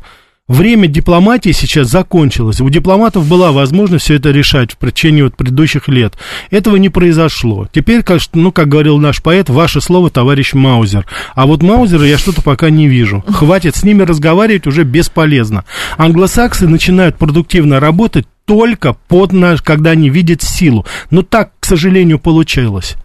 Время 0.49 0.87
дипломатии 0.87 1.51
сейчас 1.51 1.89
закончилось. 1.89 2.59
У 2.59 2.67
дипломатов 2.71 3.27
была 3.27 3.51
возможность 3.51 4.05
все 4.05 4.15
это 4.15 4.31
решать 4.31 4.71
в 4.71 4.91
течение 4.91 5.25
вот 5.25 5.37
предыдущих 5.37 5.87
лет. 5.87 6.15
Этого 6.49 6.77
не 6.77 6.89
произошло. 6.89 7.67
Теперь, 7.71 8.03
ну, 8.33 8.51
как 8.51 8.67
говорил 8.67 8.97
наш 8.97 9.21
поэт, 9.21 9.47
ваше 9.47 9.79
слово, 9.79 10.09
товарищ 10.09 10.55
Маузер. 10.55 11.05
А 11.35 11.45
вот 11.45 11.61
Маузера 11.61 12.03
я 12.03 12.17
что-то 12.17 12.41
пока 12.41 12.71
не 12.71 12.87
вижу. 12.87 13.23
Хватит 13.31 13.75
с 13.75 13.83
ними 13.83 14.01
разговаривать 14.01 14.65
уже 14.65 14.85
бесполезно. 14.85 15.65
Англосаксы 15.97 16.67
начинают 16.67 17.19
продуктивно 17.19 17.79
работать 17.79 18.25
только 18.45 18.93
под 19.07 19.33
наш, 19.33 19.61
когда 19.61 19.91
они 19.91 20.09
видят 20.09 20.41
силу. 20.41 20.83
Но 21.11 21.21
так, 21.21 21.51
к 21.59 21.65
сожалению, 21.67 22.17
получилось. 22.17 22.95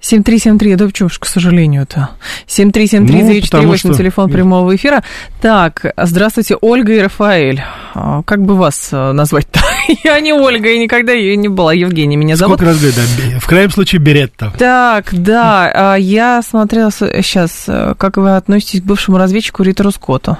7373, 0.00 0.76
да 0.76 0.86
почему 0.86 1.08
ж, 1.08 1.18
к 1.18 1.26
сожалению-то. 1.26 2.10
7373948, 2.46 3.80
ну, 3.84 3.94
телефон 3.94 4.28
что... 4.28 4.34
прямого 4.34 4.76
эфира. 4.76 5.02
Так, 5.40 5.92
здравствуйте, 5.96 6.56
Ольга 6.60 6.94
и 6.94 7.00
Рафаэль. 7.00 7.62
А, 7.94 8.22
как 8.22 8.42
бы 8.42 8.54
вас 8.54 8.90
э, 8.92 9.12
назвать-то? 9.12 9.60
Я 10.04 10.20
не 10.20 10.32
Ольга, 10.32 10.70
и 10.70 10.78
никогда 10.78 11.12
ее 11.12 11.36
не 11.36 11.48
была. 11.48 11.72
Евгения 11.72 12.16
меня 12.16 12.36
зовут. 12.36 12.58
Сколько 12.58 12.72
раз 12.72 12.78
говорит, 12.78 12.96
да, 12.96 13.38
в 13.40 13.46
крайнем 13.46 13.70
случае 13.70 14.00
Беретта. 14.00 14.52
Так, 14.58 15.08
да, 15.12 15.92
а, 15.92 15.96
я 15.96 16.42
смотрела 16.42 16.90
сейчас, 16.90 17.64
как 17.66 18.16
вы 18.16 18.36
относитесь 18.36 18.82
к 18.82 18.84
бывшему 18.84 19.18
разведчику 19.18 19.62
Риттеру 19.62 19.90
Скотту. 19.90 20.38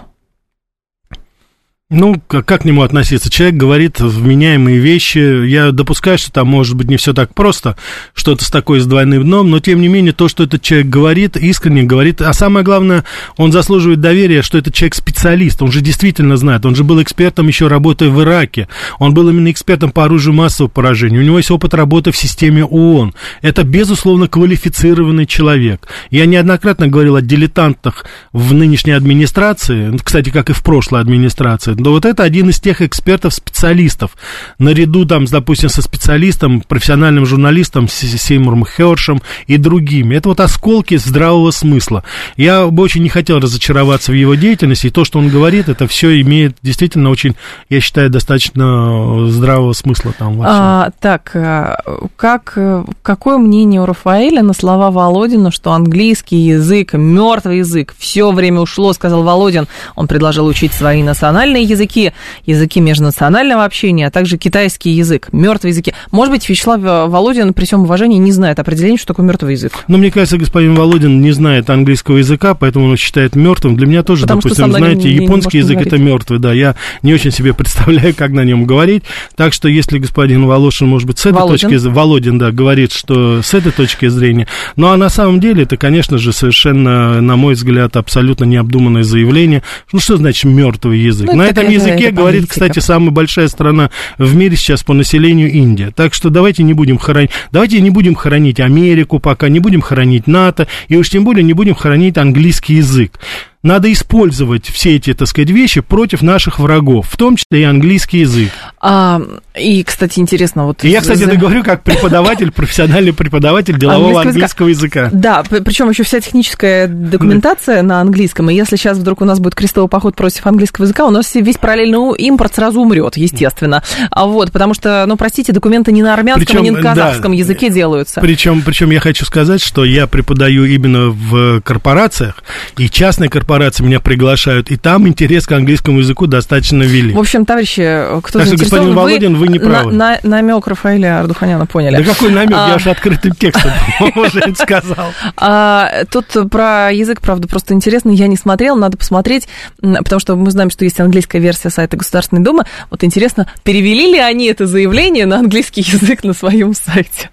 Ну, 1.88 2.20
как, 2.26 2.44
как 2.46 2.62
к 2.62 2.64
нему 2.64 2.82
относиться? 2.82 3.30
Человек 3.30 3.54
говорит 3.54 4.00
вменяемые 4.00 4.78
вещи. 4.78 5.46
Я 5.46 5.70
допускаю, 5.70 6.18
что 6.18 6.32
там 6.32 6.48
может 6.48 6.74
быть 6.74 6.88
не 6.88 6.96
все 6.96 7.14
так 7.14 7.32
просто, 7.32 7.76
что-то 8.12 8.44
с 8.44 8.50
такой 8.50 8.80
с 8.80 8.86
двойным 8.86 9.22
дном, 9.22 9.52
но 9.52 9.60
тем 9.60 9.80
не 9.80 9.86
менее 9.86 10.12
то, 10.12 10.26
что 10.26 10.42
этот 10.42 10.62
человек 10.62 10.88
говорит, 10.88 11.36
искренне 11.36 11.84
говорит. 11.84 12.20
А 12.22 12.32
самое 12.32 12.64
главное, 12.64 13.04
он 13.36 13.52
заслуживает 13.52 14.00
доверия, 14.00 14.42
что 14.42 14.58
этот 14.58 14.74
человек 14.74 14.96
специалист. 14.96 15.62
Он 15.62 15.70
же 15.70 15.80
действительно 15.80 16.36
знает. 16.36 16.66
Он 16.66 16.74
же 16.74 16.82
был 16.82 17.00
экспертом 17.00 17.46
еще 17.46 17.68
работая 17.68 18.08
в 18.08 18.20
Ираке. 18.20 18.66
Он 18.98 19.14
был 19.14 19.28
именно 19.28 19.52
экспертом 19.52 19.92
по 19.92 20.02
оружию 20.02 20.34
массового 20.34 20.68
поражения. 20.68 21.20
У 21.20 21.22
него 21.22 21.38
есть 21.38 21.52
опыт 21.52 21.72
работы 21.72 22.10
в 22.10 22.16
системе 22.16 22.64
ООН. 22.64 23.14
Это, 23.42 23.62
безусловно, 23.62 24.26
квалифицированный 24.26 25.26
человек. 25.26 25.86
Я 26.10 26.26
неоднократно 26.26 26.88
говорил 26.88 27.14
о 27.14 27.22
дилетантах 27.22 28.06
в 28.32 28.52
нынешней 28.54 28.90
администрации, 28.90 29.96
кстати, 30.02 30.30
как 30.30 30.50
и 30.50 30.52
в 30.52 30.64
прошлой 30.64 31.00
администрации 31.00 31.75
но 31.78 31.90
вот 31.90 32.04
это 32.04 32.22
один 32.22 32.50
из 32.50 32.60
тех 32.60 32.82
экспертов-специалистов, 32.82 34.16
наряду 34.58 35.04
там, 35.04 35.24
допустим, 35.26 35.68
со 35.68 35.82
специалистом, 35.82 36.60
профессиональным 36.60 37.26
журналистом 37.26 37.88
Сеймуром 37.88 38.64
Хершем 38.64 39.22
и 39.46 39.56
другими. 39.56 40.16
Это 40.16 40.30
вот 40.30 40.40
осколки 40.40 40.96
здравого 40.96 41.50
смысла. 41.50 42.04
Я 42.36 42.66
бы 42.66 42.82
очень 42.82 43.02
не 43.02 43.08
хотел 43.08 43.38
разочароваться 43.38 44.12
в 44.12 44.14
его 44.14 44.34
деятельности, 44.34 44.88
и 44.88 44.90
то, 44.90 45.04
что 45.04 45.18
он 45.18 45.28
говорит, 45.28 45.68
это 45.68 45.86
все 45.86 46.20
имеет 46.20 46.56
действительно 46.62 47.10
очень, 47.10 47.36
я 47.68 47.80
считаю, 47.80 48.10
достаточно 48.10 49.28
здравого 49.28 49.72
смысла 49.72 50.12
там 50.18 50.38
во 50.38 50.44
всем. 50.44 50.56
А, 50.56 50.90
так, 51.00 51.30
э, 51.34 51.76
как, 52.16 52.52
э, 52.56 52.84
какое 53.02 53.38
мнение 53.38 53.80
у 53.80 53.86
Рафаэля 53.86 54.42
на 54.42 54.52
слова 54.52 54.90
Володина, 54.90 55.50
что 55.50 55.72
английский 55.72 56.36
язык, 56.36 56.94
мертвый 56.94 57.58
язык, 57.58 57.94
все 57.98 58.30
время 58.32 58.60
ушло, 58.60 58.92
сказал 58.92 59.22
Володин, 59.22 59.68
он 59.94 60.08
предложил 60.08 60.46
учить 60.46 60.72
свои 60.72 61.02
национальные 61.02 61.65
языки, 61.66 62.12
языки 62.44 62.80
межнационального 62.80 63.64
общения, 63.64 64.06
а 64.06 64.10
также 64.10 64.38
китайский 64.38 64.90
язык, 64.90 65.28
мертвые 65.32 65.70
языки. 65.70 65.94
Может 66.10 66.32
быть, 66.32 66.48
Вячеслав 66.48 66.80
э, 66.82 67.06
Володин 67.06 67.52
при 67.54 67.64
всем 67.64 67.82
уважении 67.82 68.18
не 68.18 68.32
знает 68.32 68.58
определения, 68.58 68.96
что 68.96 69.08
такое 69.08 69.26
мертвый 69.26 69.52
язык. 69.52 69.72
Но 69.88 69.98
мне 69.98 70.10
кажется, 70.10 70.38
господин 70.38 70.74
Володин 70.74 71.20
не 71.20 71.32
знает 71.32 71.68
английского 71.70 72.18
языка, 72.18 72.54
поэтому 72.54 72.86
он 72.86 72.96
считает 72.96 73.36
мертвым. 73.36 73.76
Для 73.76 73.86
меня 73.86 74.02
тоже, 74.02 74.22
Потому 74.22 74.40
допустим, 74.42 74.72
знаете, 74.72 75.08
не, 75.08 75.24
японский 75.24 75.58
не 75.58 75.64
язык 75.64 75.80
это 75.80 75.98
мертвый, 75.98 76.38
да. 76.38 76.52
Я 76.52 76.76
не 77.02 77.14
очень 77.14 77.30
себе 77.30 77.54
представляю, 77.66 78.14
как 78.14 78.30
на 78.30 78.44
нем 78.44 78.64
говорить. 78.64 79.04
Так 79.34 79.52
что, 79.52 79.68
если 79.68 79.98
господин 79.98 80.46
Волошин, 80.46 80.86
может 80.86 81.06
быть, 81.06 81.18
с 81.18 81.26
этой 81.26 81.34
Володин. 81.34 81.70
точки 81.70 81.86
Володин, 81.88 82.38
да, 82.38 82.50
говорит, 82.50 82.92
что 82.92 83.42
с 83.42 83.54
этой 83.54 83.72
точки 83.72 84.08
зрения. 84.08 84.46
Ну, 84.76 84.88
а 84.88 84.96
на 84.96 85.08
самом 85.08 85.40
деле 85.40 85.64
это, 85.64 85.76
конечно 85.76 86.18
же, 86.18 86.32
совершенно, 86.32 87.20
на 87.20 87.36
мой 87.36 87.54
взгляд, 87.54 87.96
абсолютно 87.96 88.44
необдуманное 88.44 89.02
заявление. 89.02 89.62
Ну, 89.92 90.00
что 90.00 90.16
значит 90.16 90.44
мертвый 90.44 90.98
язык? 90.98 91.28
Ну, 91.28 91.36
на 91.36 91.44
этом 91.56 91.70
языке 91.70 92.10
говорит, 92.10 92.46
кстати, 92.48 92.78
самая 92.78 93.10
большая 93.10 93.48
страна 93.48 93.90
в 94.18 94.34
мире 94.34 94.56
сейчас 94.56 94.82
по 94.82 94.94
населению 94.94 95.50
Индия. 95.50 95.90
Так 95.94 96.14
что 96.14 96.30
давайте 96.30 96.62
не 96.62 96.72
будем 96.72 96.98
хоронить, 96.98 97.30
давайте 97.52 97.80
не 97.80 97.90
будем 97.90 98.14
хоронить 98.14 98.60
Америку 98.60 99.18
пока, 99.18 99.48
не 99.48 99.60
будем 99.60 99.80
хоронить 99.80 100.26
НАТО, 100.26 100.66
и 100.88 100.96
уж 100.96 101.08
тем 101.08 101.24
более 101.24 101.44
не 101.44 101.52
будем 101.52 101.74
хоронить 101.74 102.18
английский 102.18 102.74
язык 102.74 103.18
надо 103.66 103.92
использовать 103.92 104.66
все 104.66 104.96
эти, 104.96 105.12
так 105.12 105.28
сказать, 105.28 105.50
вещи 105.50 105.80
против 105.80 106.22
наших 106.22 106.58
врагов, 106.58 107.08
в 107.10 107.16
том 107.16 107.36
числе 107.36 107.62
и 107.62 107.64
английский 107.64 108.20
язык. 108.20 108.50
А, 108.80 109.20
и, 109.58 109.82
кстати, 109.82 110.20
интересно, 110.20 110.66
вот... 110.66 110.84
И 110.84 110.88
я, 110.88 111.00
кстати, 111.00 111.24
это 111.24 111.36
говорю 111.36 111.64
как 111.64 111.82
преподаватель, 111.82 112.52
профессиональный 112.52 113.12
преподаватель 113.12 113.78
делового 113.78 114.22
английского 114.22 114.68
языка. 114.68 115.10
Да, 115.12 115.42
причем 115.42 115.90
еще 115.90 116.04
вся 116.04 116.20
техническая 116.20 116.86
документация 116.86 117.82
на 117.82 118.00
английском, 118.00 118.48
и 118.50 118.54
если 118.54 118.76
сейчас 118.76 118.98
вдруг 118.98 119.20
у 119.20 119.24
нас 119.24 119.40
будет 119.40 119.56
крестовый 119.56 119.88
поход 119.88 120.14
против 120.14 120.46
английского 120.46 120.84
языка, 120.84 121.04
у 121.04 121.10
нас 121.10 121.34
весь 121.34 121.56
параллельный 121.56 122.16
импорт 122.18 122.54
сразу 122.54 122.80
умрет, 122.80 123.16
естественно. 123.16 123.82
А 124.10 124.26
вот, 124.26 124.52
потому 124.52 124.74
что, 124.74 125.04
ну, 125.06 125.16
простите, 125.16 125.52
документы 125.52 125.90
не 125.90 126.02
на 126.02 126.14
армянском, 126.14 126.46
причем, 126.46 126.62
не 126.62 126.70
на 126.70 126.82
казахском 126.82 127.32
да, 127.32 127.38
языке 127.38 127.70
делаются. 127.70 128.20
Причем, 128.20 128.62
причем 128.62 128.90
я 128.90 129.00
хочу 129.00 129.24
сказать, 129.24 129.60
что 129.60 129.84
я 129.84 130.06
преподаю 130.06 130.64
именно 130.64 131.08
в 131.08 131.60
корпорациях, 131.62 132.44
и 132.76 132.88
частные 132.88 133.28
корпорации 133.28 133.55
корпорации 133.56 133.84
меня 133.84 134.00
приглашают, 134.00 134.70
и 134.70 134.76
там 134.76 135.08
интерес 135.08 135.46
к 135.46 135.52
английскому 135.52 136.00
языку 136.00 136.26
достаточно 136.26 136.82
велик. 136.82 137.16
В 137.16 137.18
общем, 137.18 137.44
товарищи, 137.44 138.04
кто 138.22 138.38
так 138.38 138.48
что, 138.48 138.56
господин 138.56 138.94
Володин, 138.94 139.34
вы, 139.34 139.46
вы 139.46 139.48
не 139.48 139.58
правы. 139.58 139.92
На, 139.92 140.18
на, 140.22 140.42
намек 140.42 140.66
Рафаэля 140.66 141.20
Ардуханяна 141.20 141.66
поняли. 141.66 141.96
Да 141.96 142.12
какой 142.12 142.30
намек? 142.30 142.52
А... 142.54 142.70
Я 142.72 142.78
же 142.78 142.90
открытым 142.90 143.32
текстом 143.32 143.72
уже 144.16 144.54
сказал. 144.54 145.12
А, 145.36 146.04
тут 146.10 146.26
про 146.50 146.90
язык, 146.92 147.20
правда, 147.20 147.48
просто 147.48 147.74
интересно. 147.74 148.10
Я 148.10 148.26
не 148.26 148.36
смотрела, 148.36 148.76
надо 148.76 148.98
посмотреть, 148.98 149.48
потому 149.80 150.20
что 150.20 150.36
мы 150.36 150.50
знаем, 150.50 150.70
что 150.70 150.84
есть 150.84 151.00
английская 151.00 151.38
версия 151.38 151.70
сайта 151.70 151.96
Государственной 151.96 152.42
Думы. 152.42 152.64
Вот 152.90 153.04
интересно, 153.04 153.50
перевели 153.64 154.12
ли 154.12 154.18
они 154.18 154.46
это 154.46 154.66
заявление 154.66 155.26
на 155.26 155.38
английский 155.38 155.80
язык 155.80 156.24
на 156.24 156.34
своем 156.34 156.74
сайте? 156.74 157.30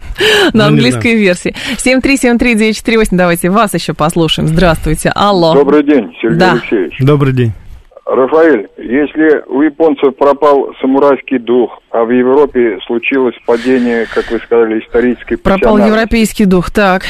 На 0.54 0.64
ну, 0.64 0.76
английской 0.76 1.16
версии. 1.16 1.54
7373948, 1.78 3.08
давайте 3.12 3.50
вас 3.50 3.74
еще 3.74 3.94
послушаем. 3.94 4.48
Здравствуйте. 4.48 5.12
Алло. 5.14 5.54
Добрый 5.54 5.84
день. 5.84 6.13
Сергей 6.22 6.40
да. 6.40 6.54
Алексеевич. 6.54 6.98
Добрый 7.00 7.34
день. 7.34 7.52
Рафаэль, 8.06 8.68
если 8.78 9.44
у 9.48 9.62
японцев 9.62 10.16
пропал 10.18 10.74
самурайский 10.82 11.38
дух, 11.40 11.80
а 11.90 12.04
в 12.04 12.10
Европе 12.10 12.78
случилось 12.86 13.36
падение, 13.46 14.06
как 14.14 14.30
вы 14.30 14.40
сказали, 14.40 14.82
исторической 14.82 15.38
Пропал 15.38 15.78
европейский 15.78 16.44
дух, 16.44 16.70
так. 16.70 17.04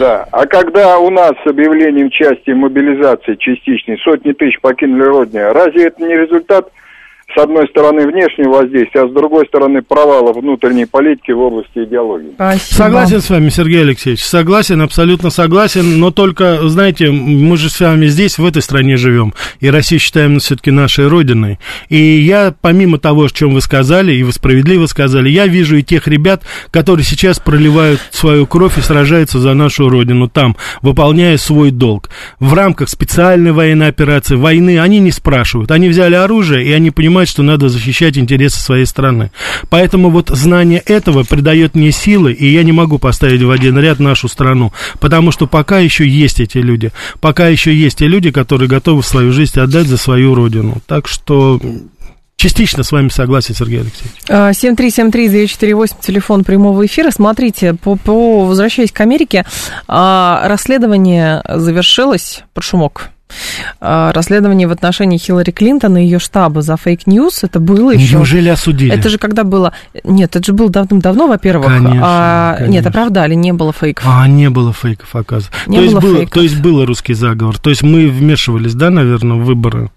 Да, 0.00 0.26
а 0.32 0.46
когда 0.46 0.98
у 0.98 1.10
нас 1.10 1.32
с 1.44 1.46
объявлением 1.46 2.10
части 2.10 2.50
мобилизации 2.50 3.36
частичной 3.36 3.98
сотни 3.98 4.32
тысяч 4.32 4.60
покинули 4.60 5.04
Родину, 5.04 5.52
разве 5.52 5.86
это 5.86 6.02
не 6.02 6.16
результат 6.16 6.68
с 7.34 7.42
одной 7.42 7.66
стороны, 7.68 8.06
внешнее 8.06 8.48
воздействие, 8.48 9.04
а 9.04 9.08
с 9.08 9.12
другой 9.12 9.46
стороны, 9.46 9.82
провала 9.82 10.32
внутренней 10.32 10.86
политики 10.86 11.30
в 11.32 11.40
области 11.40 11.84
идеологии. 11.84 12.32
Спасибо. 12.34 12.76
Согласен 12.76 13.20
с 13.20 13.30
вами, 13.30 13.48
Сергей 13.48 13.82
Алексеевич, 13.82 14.22
согласен, 14.22 14.80
абсолютно 14.82 15.30
согласен, 15.30 15.98
но 15.98 16.10
только, 16.10 16.68
знаете, 16.68 17.10
мы 17.10 17.56
же 17.56 17.70
с 17.70 17.80
вами 17.80 18.06
здесь, 18.06 18.38
в 18.38 18.44
этой 18.44 18.62
стране 18.62 18.96
живем, 18.96 19.34
и 19.60 19.70
Россию 19.70 20.00
считаем 20.00 20.38
все-таки 20.38 20.70
нашей 20.70 21.08
родиной. 21.08 21.58
И 21.88 21.96
я, 21.96 22.54
помимо 22.60 22.98
того, 22.98 23.24
о 23.24 23.28
чем 23.28 23.54
вы 23.54 23.60
сказали, 23.60 24.12
и 24.12 24.22
вы 24.22 24.32
справедливо 24.32 24.86
сказали, 24.86 25.28
я 25.28 25.46
вижу 25.46 25.76
и 25.76 25.82
тех 25.82 26.08
ребят, 26.08 26.42
которые 26.70 27.04
сейчас 27.04 27.38
проливают 27.38 28.00
свою 28.10 28.46
кровь 28.46 28.78
и 28.78 28.82
сражаются 28.82 29.38
за 29.38 29.54
нашу 29.54 29.88
родину 29.88 30.28
там, 30.28 30.56
выполняя 30.82 31.36
свой 31.36 31.70
долг. 31.70 32.10
В 32.40 32.54
рамках 32.54 32.88
специальной 32.88 33.52
военной 33.52 33.88
операции, 33.88 34.36
войны, 34.36 34.80
они 34.80 34.98
не 34.98 35.12
спрашивают, 35.12 35.70
они 35.70 35.88
взяли 35.88 36.14
оружие, 36.14 36.64
и 36.64 36.72
они 36.72 36.90
понимают, 36.90 37.21
понимать, 37.22 37.28
что 37.28 37.42
надо 37.42 37.68
защищать 37.68 38.18
интересы 38.18 38.60
своей 38.60 38.86
страны. 38.86 39.30
Поэтому 39.68 40.10
вот 40.10 40.28
знание 40.30 40.80
этого 40.80 41.24
придает 41.24 41.74
мне 41.74 41.92
силы, 41.92 42.32
и 42.32 42.46
я 42.46 42.64
не 42.64 42.72
могу 42.72 42.98
поставить 42.98 43.42
в 43.42 43.50
один 43.50 43.78
ряд 43.78 44.00
нашу 44.00 44.28
страну, 44.28 44.72
потому 45.00 45.32
что 45.32 45.46
пока 45.46 45.78
еще 45.78 46.06
есть 46.06 46.40
эти 46.40 46.58
люди, 46.58 46.90
пока 47.20 47.48
еще 47.48 47.74
есть 47.74 47.98
те 47.98 48.08
люди, 48.08 48.30
которые 48.30 48.68
готовы 48.68 49.02
свою 49.02 49.32
жизнь 49.32 49.58
отдать 49.60 49.86
за 49.86 49.96
свою 49.96 50.34
родину. 50.34 50.78
Так 50.86 51.08
что 51.08 51.60
Частично 52.36 52.82
с 52.82 52.90
вами 52.90 53.08
согласен, 53.08 53.54
Сергей 53.54 53.82
Алексеевич. 53.82 54.18
7373948, 54.28 55.94
а, 56.00 56.02
телефон 56.02 56.42
прямого 56.42 56.84
эфира. 56.84 57.12
Смотрите, 57.12 57.74
по, 57.74 57.94
по 57.94 58.46
возвращаясь 58.46 58.90
к 58.90 59.00
Америке, 59.00 59.44
а, 59.86 60.48
расследование 60.48 61.40
завершилось 61.46 62.42
под 62.52 62.64
шумок 62.64 63.10
расследование 63.80 64.68
в 64.68 64.72
отношении 64.72 65.18
Хиллари 65.18 65.50
Клинтон 65.50 65.96
и 65.96 66.02
ее 66.02 66.18
штаба 66.18 66.62
за 66.62 66.76
фейк-ньюс. 66.76 67.44
Это 67.44 67.60
было 67.60 67.90
еще... 67.92 68.16
Неужели 68.16 68.48
осудили? 68.48 68.94
Это 68.94 69.08
же 69.08 69.18
когда 69.18 69.44
было... 69.44 69.72
Нет, 70.04 70.36
это 70.36 70.44
же 70.44 70.52
было 70.52 70.70
давным-давно, 70.70 71.26
во-первых. 71.26 71.66
Конечно, 71.66 72.00
а... 72.02 72.54
конечно. 72.58 72.72
Нет, 72.72 72.86
оправдали, 72.86 73.34
не 73.34 73.52
было 73.52 73.72
фейков. 73.72 74.04
А, 74.06 74.26
не 74.28 74.50
было 74.50 74.72
фейков, 74.72 75.14
оказывается. 75.14 75.52
Не 75.66 75.76
то, 75.76 75.82
было 75.82 75.90
есть 75.90 76.00
было, 76.00 76.16
фейков. 76.16 76.34
то 76.34 76.40
есть 76.42 76.60
было 76.60 76.86
русский 76.86 77.14
заговор. 77.14 77.58
То 77.58 77.70
есть 77.70 77.82
мы 77.82 78.08
вмешивались, 78.08 78.74
да, 78.74 78.90
наверное, 78.90 79.36
в 79.36 79.44
выборы? 79.44 79.90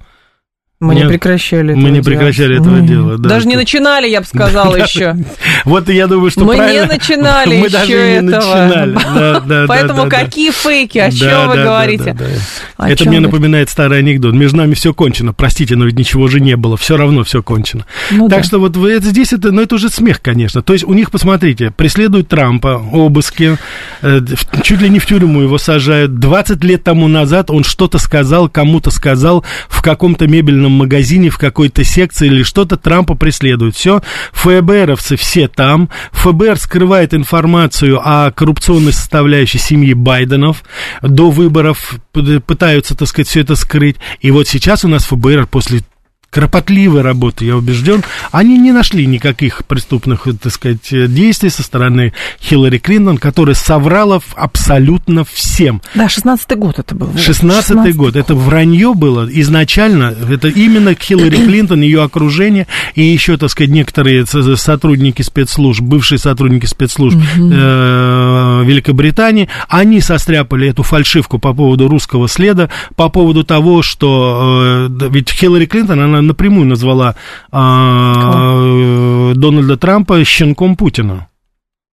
Мы 0.86 0.96
Нет, 0.96 1.06
не 1.06 1.10
прекращали 1.10 1.74
Мы 1.74 1.90
не 1.90 2.02
прекращали 2.02 2.60
этого 2.60 2.78
mm. 2.78 2.88
дела. 2.88 3.18
Да. 3.18 3.30
Даже 3.30 3.48
не 3.48 3.56
начинали, 3.56 4.08
я 4.08 4.22
бы 4.22 4.28
сказала, 4.28 4.76
еще. 4.76 5.16
Вот 5.66 5.90
я 5.90 6.06
думаю, 6.08 6.30
что 6.30 6.46
Мы 6.46 6.58
не 6.58 6.86
начинали 6.88 7.58
Мы 7.58 7.70
даже 7.70 7.92
не 7.92 8.22
начинали. 8.22 9.66
Поэтому 9.68 10.10
какие 10.10 10.52
фейки? 10.52 11.00
О 11.00 11.12
чем 11.12 11.50
вы 11.50 11.64
говорите? 11.64 12.16
Это 12.78 13.10
мне 13.10 13.20
напоминает 13.20 13.70
старый 13.70 14.00
анекдот. 14.00 14.34
Между 14.34 14.58
нами 14.58 14.74
все 14.74 14.94
кончено. 14.94 15.34
Простите, 15.34 15.76
но 15.76 15.86
ведь 15.86 15.98
ничего 15.98 16.28
же 16.28 16.40
не 16.40 16.56
было. 16.56 16.78
Все 16.78 16.98
равно 16.98 17.24
все 17.24 17.42
кончено. 17.42 17.86
Ну 18.12 18.30
так 18.30 18.44
что 18.44 18.60
вот 18.60 18.76
здесь 18.76 19.34
это, 19.34 19.52
ну 19.52 19.62
это 19.62 19.76
уже 19.76 19.90
смех, 19.90 20.22
конечно. 20.22 20.62
То 20.62 20.74
есть 20.74 20.86
у 20.86 20.94
них, 20.94 21.12
посмотрите, 21.12 21.72
преследуют 21.72 22.28
Трампа, 22.28 22.82
обыски, 22.92 23.58
э, 24.02 24.22
чуть 24.64 24.82
ли 24.82 24.90
не 24.90 25.00
в 25.00 25.06
тюрьму 25.06 25.42
его 25.42 25.58
сажают. 25.58 26.20
20 26.20 26.64
лет 26.64 26.84
тому 26.84 27.08
назад 27.08 27.50
он 27.50 27.64
что-то 27.64 27.98
сказал, 27.98 28.50
кому-то 28.50 28.92
сказал 28.92 29.44
в 29.68 29.82
каком-то 29.82 30.28
мебельном 30.28 30.72
магазине, 30.76 31.30
в 31.30 31.38
какой-то 31.38 31.84
секции 31.84 32.28
или 32.28 32.44
что-то 32.44 32.78
Трампа 32.78 33.16
преследуют. 33.16 33.76
Все, 33.76 34.02
ФБРовцы 34.34 35.16
все 35.16 35.48
там. 35.48 35.90
ФБР 36.12 36.58
скрывает 36.58 37.14
информацию 37.14 38.00
о 38.04 38.32
коррупционной 38.32 38.94
составляющей 38.94 39.58
семьи 39.58 39.94
Байденов. 39.94 40.64
До 41.02 41.32
выборов 41.32 41.96
пытаются, 42.14 42.96
так 42.96 43.08
сказать, 43.08 43.28
все 43.28 43.42
это 43.42 43.56
скрыть. 43.56 43.98
И 44.20 44.32
вот 44.32 44.48
сейчас 44.48 44.86
у 44.86 44.88
нас 44.88 45.06
ФБР 45.06 45.48
после 45.48 45.82
кропотливой 46.36 47.00
работы, 47.00 47.46
я 47.46 47.56
убежден, 47.56 48.04
они 48.34 48.58
не 48.58 48.74
нашли 48.74 49.06
никаких 49.06 49.64
преступных, 49.64 50.28
так 50.44 50.52
сказать, 50.52 50.90
действий 50.92 51.50
со 51.50 51.64
стороны 51.64 52.12
Хиллари 52.42 52.78
Клинтон, 52.78 53.18
которая 53.20 53.56
соврала 53.56 54.20
абсолютно 54.36 55.24
всем. 55.24 55.82
Да, 55.94 56.08
16-й 56.08 56.58
год 56.58 56.80
это 56.80 56.94
был. 56.94 57.08
16-й 57.12 57.94
год. 57.94 58.08
год. 58.08 58.16
Это 58.18 58.36
вранье 58.36 58.94
было 58.94 59.26
изначально. 59.32 60.14
Это 60.30 60.50
именно 60.50 60.94
Хиллари 60.94 61.38
Клинтон, 61.38 61.80
ее 61.80 62.04
окружение 62.04 62.68
и 62.96 63.04
еще, 63.04 63.38
так 63.38 63.50
сказать, 63.50 63.72
некоторые 63.72 64.26
сотрудники 64.26 65.22
спецслужб, 65.22 65.84
бывшие 65.84 66.20
сотрудники 66.20 66.66
спецслужб 66.66 67.18
э, 67.18 68.64
Великобритании, 68.66 69.48
они 69.70 70.02
состряпали 70.02 70.68
эту 70.68 70.84
фальшивку 70.84 71.40
по 71.40 71.54
поводу 71.54 71.88
русского 71.88 72.28
следа, 72.28 72.70
по 72.98 73.08
поводу 73.08 73.46
того, 73.46 73.82
что 73.84 74.90
э, 74.90 75.10
ведь 75.10 75.32
Хиллари 75.32 75.66
Клинтон, 75.66 76.02
она 76.02 76.25
напрямую 76.26 76.68
назвала 76.68 77.16
а, 77.52 79.34
Дональда 79.36 79.78
Трампа 79.78 80.24
щенком 80.24 80.76
Путина. 80.76 81.28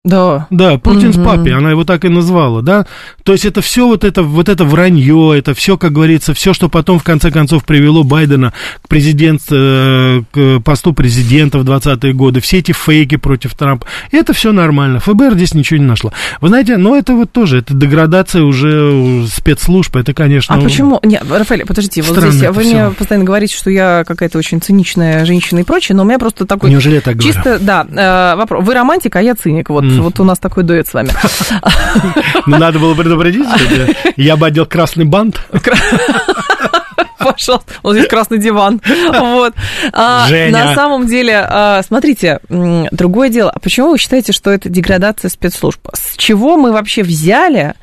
Да. 0.04 0.48
Да, 0.50 0.80
Путин 0.80 1.10
угу. 1.10 1.24
папе, 1.24 1.54
она 1.54 1.70
его 1.70 1.84
так 1.84 2.06
и 2.06 2.10
назвала, 2.10 2.64
да. 2.64 2.88
То 3.24 3.34
есть 3.34 3.46
это 3.46 3.62
все 3.62 3.88
вот 3.88 4.04
это, 4.04 4.24
вот 4.24 4.50
это 4.50 4.66
вранье, 4.66 5.38
это 5.38 5.54
все, 5.54 5.78
как 5.78 5.92
говорится, 5.92 6.34
все, 6.34 6.54
что 6.54 6.70
потом 6.70 6.98
в 6.98 7.04
конце 7.04 7.30
концов 7.30 7.66
привело 7.66 8.04
Байдена 8.04 8.52
к 8.82 8.88
президент, 8.88 9.42
э, 9.52 10.24
к 10.32 10.60
посту 10.62 10.94
президента 10.94 11.60
в 11.60 11.70
20-е 11.70 12.14
годы, 12.14 12.42
все 12.42 12.58
эти 12.58 12.72
фейки 12.72 13.18
против 13.18 13.54
Трампа, 13.54 13.86
это 14.10 14.34
все 14.34 14.52
нормально. 14.52 15.00
ФБР 15.00 15.36
здесь 15.36 15.54
ничего 15.54 15.78
не 15.78 15.86
нашла. 15.86 16.12
Вы 16.42 16.48
знаете, 16.48 16.78
но 16.78 16.96
это 16.96 17.14
вот 17.14 17.32
тоже, 17.32 17.60
это 17.60 17.76
деградация 17.76 18.42
уже 18.42 19.28
спецслужб, 19.32 19.96
это, 19.96 20.16
конечно... 20.16 20.56
А 20.56 20.60
почему? 20.60 21.00
Нет, 21.04 21.24
Рафаэль, 21.30 21.64
подождите, 21.64 22.02
вот 22.02 22.18
здесь 22.18 22.50
вы 22.50 22.64
все. 22.64 22.74
мне 22.74 22.90
постоянно 22.90 23.26
говорите, 23.26 23.56
что 23.56 23.70
я 23.70 24.04
какая-то 24.08 24.40
очень 24.40 24.62
циничная 24.62 25.26
женщина 25.26 25.60
и 25.60 25.64
прочее, 25.64 25.96
но 25.96 26.02
у 26.02 26.06
меня 26.08 26.18
просто 26.18 26.48
такой... 26.48 26.72
Неужели 26.72 26.96
я 26.96 27.02
так 27.02 27.18
говорю? 27.18 27.34
Чисто, 27.34 27.60
да, 27.60 27.86
э, 27.86 28.36
вопрос. 28.36 28.66
Вы 28.66 28.74
романтик, 28.74 29.16
а 29.16 29.22
я 29.22 29.36
циник, 29.36 29.70
вот 29.70 29.91
вот 30.00 30.20
у 30.20 30.24
нас 30.24 30.40
такой 30.40 30.64
дуэт 30.64 30.88
с 30.88 30.94
вами. 30.94 31.12
Ну, 32.48 32.58
надо 32.58 32.80
было 32.80 32.96
предупредить, 32.96 33.48
я 34.18 34.36
бы 34.36 34.48
одел 34.48 34.66
красный 34.66 35.06
бант. 35.06 35.40
Пожалуйста. 37.24 37.74
Вот 37.84 37.94
здесь 37.94 38.08
красный 38.08 38.40
диван. 38.40 38.82
Вот. 39.12 39.54
А, 39.94 40.28
Женя. 40.28 40.52
На 40.52 40.76
самом 40.76 41.08
деле, 41.08 41.46
а, 41.48 41.82
смотрите, 41.84 42.40
другое 42.50 43.30
дело. 43.30 43.52
А 43.52 43.60
почему 43.60 43.92
вы 43.92 43.98
считаете, 43.98 44.34
что 44.34 44.50
это 44.52 44.70
деградация 44.70 45.30
спецслужб? 45.30 45.80
С 45.94 46.16
чего 46.18 46.58
мы 46.58 46.72
вообще 46.72 47.04
взяли, 47.04 47.76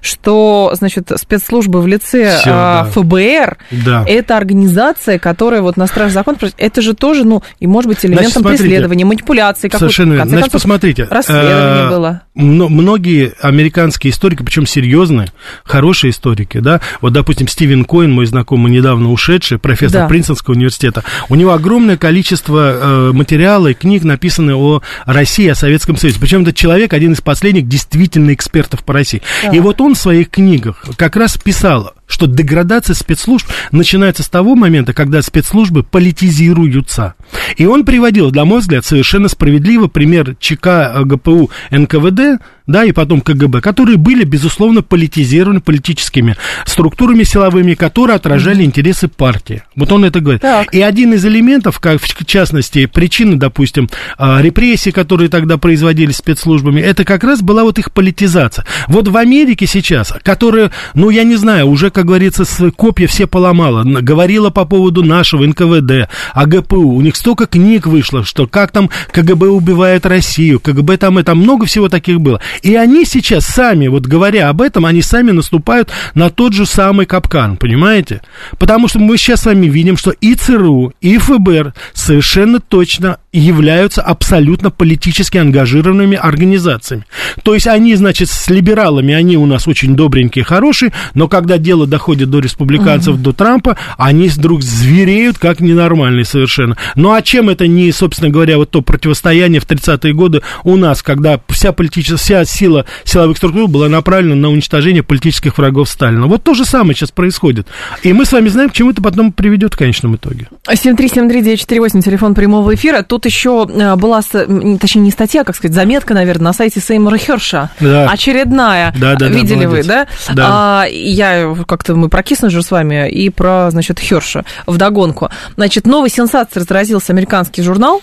что, 0.00 0.72
значит, 0.74 1.10
спецслужбы 1.16 1.80
в 1.80 1.86
лице 1.86 2.38
Всё, 2.38 2.50
а, 2.52 2.84
да. 2.84 2.90
ФБР 2.90 3.58
да. 3.70 4.04
это 4.06 4.36
организация, 4.36 5.18
которая 5.18 5.62
вот 5.62 5.76
на 5.76 5.86
страж 5.86 6.12
закон, 6.12 6.36
это 6.56 6.82
же 6.82 6.94
тоже, 6.94 7.24
ну, 7.24 7.42
и 7.60 7.66
может 7.66 7.88
быть 7.88 8.04
элементом 8.04 8.42
Значит, 8.42 8.60
преследования, 8.60 9.04
манипуляции. 9.04 9.68
Совершенно 9.68 10.12
верно. 10.14 10.28
Значит, 10.28 10.44
концов, 10.44 10.60
посмотрите. 10.60 11.04
Расследование 11.10 11.84
а, 11.84 11.90
было. 11.90 12.22
Многие 12.34 13.32
американские 13.40 14.12
историки, 14.12 14.42
причем 14.42 14.66
серьезные, 14.66 15.28
хорошие 15.64 16.10
историки, 16.10 16.58
да, 16.58 16.80
вот, 17.00 17.12
допустим, 17.12 17.48
Стивен 17.48 17.84
Коин, 17.84 18.12
мой 18.12 18.26
знакомый, 18.26 18.72
недавно 18.82 19.10
ушедший, 19.10 19.58
профессор 19.58 20.02
да. 20.02 20.08
Принстонского 20.08 20.54
университета, 20.54 21.04
у 21.28 21.34
него 21.34 21.52
огромное 21.52 21.96
количество 21.96 23.10
э, 23.10 23.12
материала 23.12 23.68
и 23.68 23.74
книг 23.74 24.02
написаны 24.04 24.54
о 24.54 24.82
России, 25.06 25.48
о 25.48 25.54
Советском 25.54 25.96
Союзе. 25.96 26.18
Причем 26.20 26.42
этот 26.42 26.56
человек 26.56 26.92
один 26.92 27.12
из 27.12 27.20
последних 27.20 27.68
действительно 27.68 28.34
экспертов 28.34 28.84
по 28.84 28.92
России. 28.92 29.22
Да. 29.42 29.50
И 29.50 29.60
вот 29.60 29.80
он 29.80 29.94
в 29.94 29.98
своих 29.98 30.30
книгах 30.30 30.84
как 30.96 31.16
раз 31.16 31.38
писал 31.38 31.94
что 32.12 32.26
деградация 32.26 32.94
спецслужб 32.94 33.46
начинается 33.72 34.22
с 34.22 34.28
того 34.28 34.54
момента, 34.54 34.92
когда 34.92 35.22
спецслужбы 35.22 35.82
политизируются. 35.82 37.14
И 37.56 37.64
он 37.64 37.84
приводил, 37.84 38.30
на 38.30 38.44
мой 38.44 38.60
взгляд, 38.60 38.84
совершенно 38.84 39.28
справедливо 39.28 39.86
пример 39.86 40.36
ЧК 40.38 41.02
ГПУ 41.04 41.50
НКВД, 41.70 42.40
да, 42.66 42.84
и 42.84 42.92
потом 42.92 43.20
КГБ, 43.20 43.60
которые 43.60 43.96
были, 43.96 44.24
безусловно, 44.24 44.82
политизированы 44.82 45.60
политическими 45.60 46.36
структурами 46.64 47.24
силовыми, 47.24 47.74
которые 47.74 48.16
отражали 48.16 48.62
интересы 48.62 49.08
партии. 49.08 49.62
Вот 49.74 49.90
он 49.92 50.04
это 50.04 50.20
говорит. 50.20 50.42
Так. 50.42 50.72
И 50.72 50.80
один 50.80 51.12
из 51.14 51.24
элементов, 51.24 51.80
как 51.80 52.00
в 52.00 52.24
частности, 52.24 52.86
причины, 52.86 53.36
допустим, 53.36 53.88
а, 54.16 54.40
репрессий, 54.40 54.92
которые 54.92 55.28
тогда 55.28 55.58
производились 55.58 56.16
спецслужбами, 56.16 56.80
это 56.80 57.04
как 57.04 57.24
раз 57.24 57.42
была 57.42 57.64
вот 57.64 57.78
их 57.78 57.92
политизация. 57.92 58.64
Вот 58.88 59.08
в 59.08 59.16
Америке 59.16 59.66
сейчас, 59.66 60.14
которая, 60.22 60.70
ну, 60.94 61.10
я 61.10 61.24
не 61.24 61.36
знаю, 61.36 61.66
уже 61.66 61.90
как 61.90 62.01
как 62.02 62.08
говорится, 62.08 62.44
копья 62.72 63.06
все 63.06 63.28
поломала. 63.28 63.84
Говорила 63.84 64.50
по 64.50 64.64
поводу 64.64 65.04
нашего 65.04 65.46
НКВД, 65.46 66.10
АГПУ. 66.34 66.94
У 66.96 67.00
них 67.00 67.14
столько 67.14 67.46
книг 67.46 67.86
вышло, 67.86 68.24
что 68.24 68.48
как 68.48 68.72
там 68.72 68.90
КГБ 69.12 69.46
убивает 69.46 70.04
Россию, 70.04 70.58
КГБ 70.58 70.96
там, 70.96 71.18
это 71.18 71.36
много 71.36 71.66
всего 71.66 71.88
таких 71.88 72.20
было. 72.20 72.40
И 72.62 72.74
они 72.74 73.04
сейчас 73.04 73.46
сами, 73.46 73.86
вот 73.86 74.06
говоря 74.06 74.48
об 74.48 74.62
этом, 74.62 74.84
они 74.84 75.00
сами 75.00 75.30
наступают 75.30 75.90
на 76.16 76.28
тот 76.28 76.54
же 76.54 76.66
самый 76.66 77.06
капкан, 77.06 77.56
понимаете? 77.56 78.20
Потому 78.58 78.88
что 78.88 78.98
мы 78.98 79.16
сейчас 79.16 79.42
с 79.42 79.46
вами 79.46 79.66
видим, 79.66 79.96
что 79.96 80.10
и 80.10 80.34
ЦРУ, 80.34 80.94
и 81.00 81.18
ФБР 81.18 81.72
совершенно 81.94 82.58
точно 82.58 83.18
являются 83.32 84.02
абсолютно 84.02 84.70
политически 84.70 85.38
ангажированными 85.38 86.16
организациями. 86.16 87.04
То 87.42 87.54
есть 87.54 87.66
они, 87.66 87.94
значит, 87.94 88.28
с 88.28 88.48
либералами, 88.48 89.14
они 89.14 89.36
у 89.36 89.46
нас 89.46 89.66
очень 89.66 89.96
добренькие, 89.96 90.44
хорошие, 90.44 90.92
но 91.14 91.28
когда 91.28 91.56
дело 91.58 91.86
доходит 91.86 92.30
до 92.30 92.40
республиканцев, 92.40 93.14
угу. 93.14 93.22
до 93.22 93.32
Трампа, 93.32 93.76
они 93.96 94.28
вдруг 94.28 94.62
звереют, 94.62 95.38
как 95.38 95.60
ненормальные 95.60 96.24
совершенно. 96.24 96.76
Ну 96.94 97.12
а 97.12 97.22
чем 97.22 97.48
это 97.48 97.66
не, 97.66 97.90
собственно 97.92 98.30
говоря, 98.30 98.58
вот 98.58 98.70
то 98.70 98.82
противостояние 98.82 99.60
в 99.60 99.66
30-е 99.66 100.12
годы 100.12 100.42
у 100.64 100.76
нас, 100.76 101.02
когда 101.02 101.40
вся 101.48 101.72
политическая, 101.72 102.16
вся 102.16 102.44
сила 102.44 102.84
силовых 103.04 103.38
структур 103.38 103.68
была 103.68 103.88
направлена 103.88 104.34
на 104.34 104.50
уничтожение 104.50 105.02
политических 105.02 105.56
врагов 105.56 105.88
Сталина. 105.88 106.26
Вот 106.26 106.44
то 106.44 106.54
же 106.54 106.64
самое 106.64 106.94
сейчас 106.94 107.10
происходит. 107.10 107.66
И 108.02 108.12
мы 108.12 108.26
с 108.26 108.32
вами 108.32 108.48
знаем, 108.48 108.70
к 108.70 108.74
чему 108.74 108.90
это 108.90 109.02
потом 109.02 109.32
приведет 109.32 109.74
в 109.74 109.76
конечном 109.76 110.16
итоге. 110.16 110.48
7373948, 110.68 112.02
телефон 112.02 112.34
прямого 112.34 112.74
эфира. 112.74 113.02
Тут 113.02 113.21
еще 113.24 113.68
э, 113.68 113.96
была, 113.96 114.20
точнее, 114.22 115.02
не 115.02 115.10
статья, 115.10 115.42
а, 115.42 115.44
как 115.44 115.56
сказать, 115.56 115.74
заметка, 115.74 116.14
наверное, 116.14 116.46
на 116.46 116.52
сайте 116.52 116.80
Сеймора 116.80 117.18
Херша. 117.18 117.70
Да. 117.80 118.08
Очередная. 118.08 118.94
Да, 118.98 119.14
да, 119.14 119.28
Видели 119.28 119.64
да, 119.64 119.68
вы, 119.68 119.82
да? 119.82 120.06
да. 120.32 120.46
А, 120.48 120.86
я 120.88 121.54
как-то 121.66 121.94
мы 121.94 122.08
про 122.08 122.22
Киссинджер 122.22 122.62
с 122.62 122.70
вами 122.70 123.10
и 123.10 123.30
про, 123.30 123.68
значит, 123.70 123.98
Херша 123.98 124.44
вдогонку. 124.66 125.30
Значит, 125.56 125.86
новой 125.86 126.10
сенсацией 126.10 126.62
разразился 126.62 127.12
американский 127.12 127.62
журнал 127.62 128.02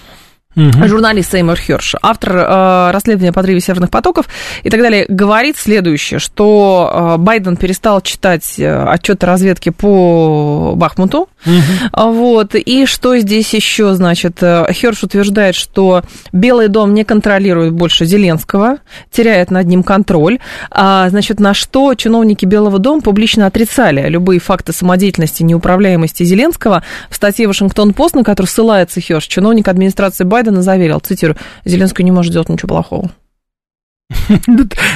Угу. 0.55 0.87
Журналист 0.87 1.31
Сеймур 1.31 1.57
Херш, 1.57 1.93
автор 2.01 2.35
э, 2.35 2.91
расследования 2.91 3.31
подрыва 3.31 3.59
северных 3.59 3.91
потоков 3.91 4.25
и 4.63 4.71
так 4.71 4.81
далее, 4.81 5.05
говорит 5.07 5.57
следующее, 5.57 6.19
что 6.19 6.89
э, 6.91 7.17
Байден 7.21 7.55
перестал 7.55 8.01
читать 8.01 8.55
э, 8.57 8.83
отчеты 8.85 9.27
разведки 9.27 9.69
по 9.69 10.73
Бахмуту, 10.75 11.29
угу. 11.45 12.11
вот, 12.11 12.55
и 12.55 12.87
что 12.87 13.15
здесь 13.19 13.53
еще, 13.53 13.93
значит, 13.93 14.41
э, 14.41 14.65
Херш 14.73 15.03
утверждает, 15.03 15.53
что 15.53 16.01
Белый 16.33 16.67
дом 16.67 16.95
не 16.95 17.03
контролирует 17.03 17.73
больше 17.73 18.05
Зеленского, 18.05 18.77
теряет 19.11 19.51
над 19.51 19.67
ним 19.67 19.83
контроль, 19.83 20.39
а, 20.71 21.09
значит, 21.09 21.39
на 21.39 21.53
что 21.53 21.93
чиновники 21.93 22.45
Белого 22.45 22.79
дома 22.79 23.01
публично 23.01 23.45
отрицали 23.45 24.09
любые 24.09 24.39
факты 24.39 24.73
самодеятельности, 24.73 25.43
неуправляемости 25.43 26.23
Зеленского. 26.23 26.81
В 27.11 27.15
статье 27.15 27.47
Вашингтон-Пост, 27.47 28.15
на 28.15 28.23
которую 28.23 28.49
ссылается 28.49 28.99
Херш, 28.99 29.27
чиновник 29.27 29.67
администрации 29.67 30.23
Байдена 30.23 30.38
Байдена 30.39 30.61
заверил, 30.61 31.01
цитирую, 31.01 31.35
Зеленский 31.65 32.05
не 32.05 32.11
может 32.11 32.31
сделать 32.31 32.47
ничего 32.47 32.69
плохого. 32.69 33.11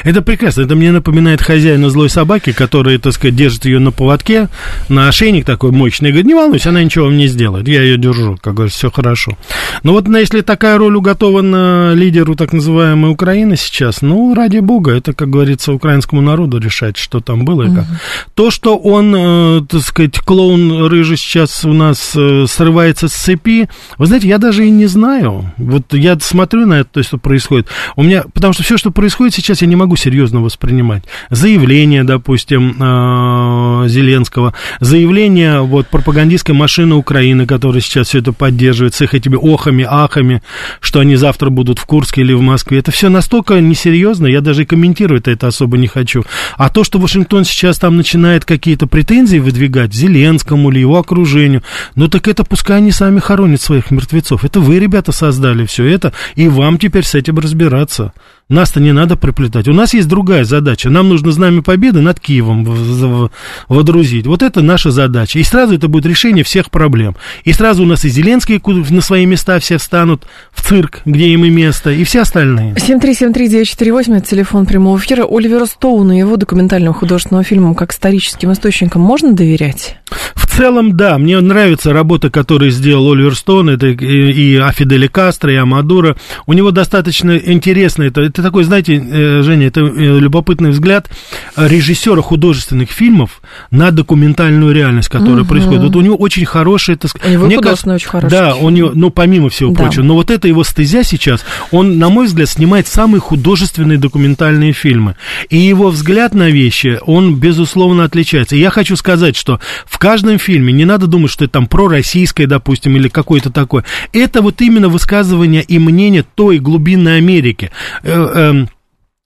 Это 0.03 0.21
прекрасно. 0.21 0.61
Это 0.61 0.75
мне 0.75 0.91
напоминает 0.91 1.41
хозяина 1.41 1.89
злой 1.89 2.09
собаки, 2.09 2.51
который, 2.51 2.97
так 2.97 3.13
сказать, 3.13 3.35
держит 3.35 3.65
ее 3.65 3.79
на 3.79 3.91
поводке, 3.91 4.49
на 4.89 5.07
ошейник 5.07 5.45
такой 5.45 5.71
мощный. 5.71 6.09
И 6.09 6.11
говорит, 6.11 6.27
не 6.27 6.33
волнуйся, 6.33 6.69
она 6.69 6.83
ничего 6.83 7.05
вам 7.05 7.17
не 7.17 7.27
сделает. 7.27 7.67
Я 7.67 7.81
ее 7.81 7.97
держу, 7.97 8.37
как 8.41 8.55
говорится, 8.55 8.79
все 8.79 8.91
хорошо. 8.91 9.37
Но 9.83 9.93
вот 9.93 10.07
если 10.07 10.41
такая 10.41 10.77
роль 10.77 10.95
уготована 10.95 11.93
лидеру 11.93 12.35
так 12.35 12.53
называемой 12.53 13.11
Украины 13.11 13.55
сейчас, 13.55 14.01
ну, 14.01 14.33
ради 14.33 14.59
бога, 14.59 14.91
это, 14.91 15.13
как 15.13 15.29
говорится, 15.29 15.73
украинскому 15.73 16.21
народу 16.21 16.59
решать, 16.59 16.97
что 16.97 17.19
там 17.19 17.45
было 17.45 17.63
и 17.63 17.67
как. 17.67 17.85
Угу. 17.85 17.95
То, 18.35 18.51
что 18.51 18.77
он, 18.77 19.15
э, 19.15 19.61
так 19.69 19.81
сказать, 19.81 20.19
клоун 20.19 20.87
рыжий 20.87 21.17
сейчас 21.17 21.65
у 21.65 21.73
нас 21.73 22.13
э, 22.15 22.45
срывается 22.47 23.07
с 23.07 23.13
цепи, 23.13 23.69
вы 23.97 24.05
знаете, 24.05 24.27
я 24.27 24.37
даже 24.37 24.65
и 24.65 24.69
не 24.69 24.85
знаю. 24.85 25.51
Вот 25.57 25.93
я 25.93 26.17
смотрю 26.19 26.65
на 26.65 26.79
это, 26.79 26.89
то, 26.93 27.03
что 27.03 27.17
происходит. 27.17 27.67
У 27.95 28.03
меня, 28.03 28.23
потому 28.33 28.53
что 28.53 28.63
все, 28.63 28.77
что 28.77 28.89
происходит 28.89 29.02
сейчас, 29.09 29.61
я 29.61 29.67
не 29.67 29.75
могу 29.75 29.95
серьезно 29.95 30.41
воспринимать. 30.41 31.03
Заявление, 31.29 32.03
допустим, 32.03 32.75
а, 32.79 33.87
Зеленского, 33.87 34.53
заявление 34.79 35.61
вот 35.61 35.87
пропагандистской 35.87 36.55
машины 36.55 36.95
Украины, 36.95 37.45
которая 37.45 37.81
сейчас 37.81 38.07
все 38.07 38.19
это 38.19 38.33
поддерживает, 38.33 38.93
с 38.93 39.01
их 39.01 39.13
этими 39.13 39.35
охами, 39.35 39.85
ахами, 39.89 40.41
что 40.79 40.99
они 40.99 41.15
завтра 41.15 41.49
будут 41.49 41.79
в 41.79 41.85
Курске 41.85 42.21
или 42.21 42.33
в 42.33 42.41
Москве. 42.41 42.79
Это 42.79 42.91
все 42.91 43.09
настолько 43.09 43.59
несерьезно, 43.59 44.27
я 44.27 44.41
даже 44.41 44.65
комментировать 44.65 45.27
это 45.27 45.47
особо 45.47 45.77
не 45.77 45.87
хочу. 45.87 46.23
А 46.57 46.69
то, 46.69 46.83
что 46.83 46.99
Вашингтон 46.99 47.45
сейчас 47.45 47.79
там 47.79 47.97
начинает 47.97 48.45
какие-то 48.45 48.87
претензии 48.87 49.37
выдвигать 49.37 49.93
Зеленскому 49.93 50.71
или 50.71 50.79
его 50.79 50.97
окружению, 50.97 51.63
ну 51.95 52.07
так 52.07 52.27
это 52.27 52.43
пускай 52.43 52.77
они 52.77 52.91
сами 52.91 53.19
хоронят 53.19 53.61
своих 53.61 53.91
мертвецов. 53.91 54.45
Это 54.45 54.59
вы, 54.59 54.79
ребята, 54.79 55.11
создали 55.11 55.65
все 55.65 55.85
это, 55.85 56.13
и 56.35 56.47
вам 56.47 56.77
теперь 56.77 57.03
с 57.03 57.15
этим 57.15 57.39
разбираться. 57.39 58.13
Нас-то 58.49 58.79
не 58.79 58.91
надо 58.91 59.15
приплетать. 59.15 59.67
У 59.67 59.73
нас 59.73 59.93
есть 59.93 60.07
другая 60.07 60.43
задача. 60.43 60.89
Нам 60.89 61.09
нужно 61.09 61.31
знамя 61.31 61.61
победы 61.61 62.01
над 62.01 62.19
Киевом 62.19 63.29
водрузить. 63.67 64.27
Вот 64.27 64.43
это 64.43 64.61
наша 64.61 64.91
задача. 64.91 65.39
И 65.39 65.43
сразу 65.43 65.75
это 65.75 65.87
будет 65.87 66.05
решение 66.05 66.43
всех 66.43 66.69
проблем. 66.69 67.15
И 67.45 67.53
сразу 67.53 67.83
у 67.83 67.85
нас 67.85 68.03
и 68.05 68.09
Зеленские 68.09 68.61
на 68.63 69.01
свои 69.01 69.25
места 69.25 69.59
все 69.59 69.77
встанут 69.77 70.25
в 70.51 70.61
цирк, 70.61 71.01
где 71.05 71.29
им 71.29 71.45
и 71.45 71.49
место, 71.49 71.91
и 71.91 72.03
все 72.03 72.21
остальные. 72.21 72.73
7373948, 72.75 74.17
это 74.17 74.27
телефон 74.27 74.65
прямого 74.65 74.97
эфира. 74.97 75.25
Оливера 75.25 75.65
Стоуна 75.65 76.13
и 76.13 76.19
его 76.19 76.37
документальным 76.37 76.93
художественным 76.93 77.43
фильмам 77.43 77.75
как 77.75 77.93
историческим 77.93 78.51
источникам 78.51 79.01
можно 79.01 79.33
доверять? 79.33 79.97
В 80.35 80.47
целом, 80.53 80.95
да. 80.95 81.17
Мне 81.17 81.39
нравится 81.39 81.93
работа, 81.93 82.29
которую 82.29 82.71
сделал 82.71 83.11
Оливер 83.11 83.35
Стоун. 83.35 83.69
Это 83.69 83.87
и, 83.87 83.95
и 83.95 84.57
Афидели 84.57 85.07
Кастро, 85.07 85.51
и 85.51 85.55
Амадура. 85.55 86.15
У 86.45 86.53
него 86.53 86.71
достаточно 86.71 87.35
интересно. 87.37 88.03
Это, 88.03 88.21
это 88.21 88.41
такой, 88.43 88.63
знаете, 88.63 88.95
э, 88.95 89.41
Женя, 89.41 89.67
это 89.67 89.81
э, 89.81 90.19
любопытный 90.19 90.71
взгляд 90.71 91.09
режиссера 91.55 92.21
художественных 92.21 92.91
фильмов 92.91 93.41
на 93.71 93.91
документальную 93.91 94.73
реальность, 94.73 95.09
которая 95.09 95.41
угу. 95.41 95.49
происходит. 95.49 95.81
Вот 95.81 95.95
у 95.95 96.01
него 96.01 96.15
очень 96.15 96.45
хороший... 96.45 96.95
Так, 96.95 97.11
у 97.23 97.29
него 97.29 97.45
мне 97.45 97.59
кажется, 97.59 97.93
очень 97.93 98.09
хороший. 98.09 98.31
Да, 98.31 98.55
у 98.55 98.69
него, 98.69 98.91
ну, 98.93 99.09
помимо 99.09 99.49
всего 99.49 99.71
да. 99.71 99.83
прочего. 99.83 100.03
Но 100.03 100.15
вот 100.15 100.29
это 100.29 100.47
его 100.47 100.63
стезя 100.63 101.03
сейчас, 101.03 101.43
он, 101.71 101.97
на 101.97 102.09
мой 102.09 102.27
взгляд, 102.27 102.49
снимает 102.49 102.87
самые 102.87 103.21
художественные 103.21 103.97
документальные 103.97 104.73
фильмы. 104.73 105.15
И 105.49 105.57
его 105.57 105.89
взгляд 105.89 106.33
на 106.33 106.49
вещи, 106.49 106.99
он, 107.05 107.35
безусловно, 107.35 108.03
отличается. 108.03 108.55
И 108.55 108.59
я 108.59 108.69
хочу 108.69 108.95
сказать, 108.95 109.35
что 109.35 109.59
в 109.85 109.97
каждом 109.97 110.37
фильме 110.43 110.73
не 110.73 110.85
надо 110.85 111.07
думать, 111.07 111.31
что 111.31 111.45
это 111.45 111.53
там 111.53 111.67
пророссийское, 111.67 112.47
допустим, 112.47 112.95
или 112.95 113.07
какое-то 113.07 113.49
такое. 113.49 113.83
Это 114.11 114.41
вот 114.41 114.61
именно 114.61 114.89
высказывание 114.89 115.63
и 115.63 115.79
мнение 115.79 116.23
той 116.35 116.59
глубинной 116.59 117.17
Америки. 117.17 117.71
Э, 118.03 118.11
эм, 118.11 118.69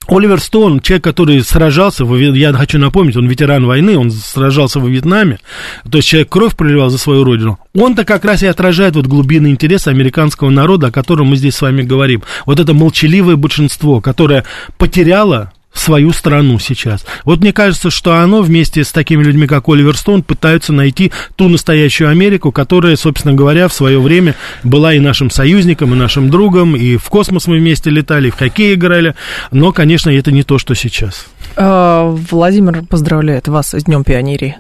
Оливер 0.08 0.40
Стоун, 0.40 0.80
человек, 0.80 1.04
который 1.04 1.42
сражался, 1.44 2.06
я 2.06 2.54
хочу 2.54 2.80
напомнить, 2.80 3.18
он 3.18 3.28
ветеран 3.28 3.66
войны, 3.66 3.98
он 3.98 4.10
сражался 4.10 4.80
во 4.80 4.88
Вьетнаме, 4.88 5.40
то 5.90 5.98
есть 5.98 6.08
человек 6.08 6.30
кровь 6.30 6.56
проливал 6.56 6.90
за 6.90 6.98
свою 6.98 7.26
родину. 7.26 7.60
Он-то 7.76 8.06
как 8.06 8.24
раз 8.24 8.42
и 8.42 8.48
отражает 8.48 8.96
вот 8.96 9.06
глубинный 9.06 9.52
интерес 9.52 9.86
американского 9.88 10.50
народа, 10.50 10.88
о 10.88 10.92
котором 10.92 11.28
мы 11.28 11.36
здесь 11.36 11.56
с 11.56 11.62
вами 11.62 11.82
говорим. 11.82 12.24
Вот 12.46 12.60
это 12.60 12.74
молчаливое 12.74 13.36
большинство, 13.36 14.00
которое 14.00 14.46
потеряло 14.78 15.52
свою 15.74 16.12
страну 16.12 16.60
сейчас. 16.60 17.06
Вот 17.24 17.42
мне 17.42 17.54
кажется, 17.54 17.90
что 17.90 18.16
оно 18.16 18.42
вместе 18.42 18.84
с 18.84 18.92
такими 18.92 19.24
людьми, 19.24 19.48
как 19.48 19.70
Оливер 19.70 19.96
Стоун, 19.98 20.24
пытаются 20.24 20.74
найти 20.74 21.12
ту 21.36 21.50
настоящую 21.50 22.10
Америку, 22.10 22.52
которая, 22.52 22.96
собственно 22.96 23.34
говоря, 23.34 23.68
в 23.68 23.74
свое 23.74 24.00
время 24.00 24.36
была 24.64 24.94
и 24.94 25.00
нашим 25.00 25.30
союзником, 25.30 25.94
и 25.94 25.98
нашим 25.98 26.30
другом, 26.30 26.76
и 26.76 26.98
в 26.98 27.06
космос 27.10 27.48
мы 27.48 27.58
вместе 27.58 27.90
летали, 27.90 28.28
и 28.28 28.32
в 28.32 28.36
хоккей 28.36 28.74
играли, 28.74 29.16
но, 29.52 29.72
конечно, 29.72 30.10
это 30.10 30.32
не 30.32 30.44
то, 30.44 30.58
что 30.58 30.74
сейчас. 30.74 31.28
А, 31.56 32.10
Владимир 32.32 32.84
поздравляет 32.84 33.48
вас 33.48 33.74
с 33.74 33.84
Днем 33.84 34.04
пионерии. 34.04 34.58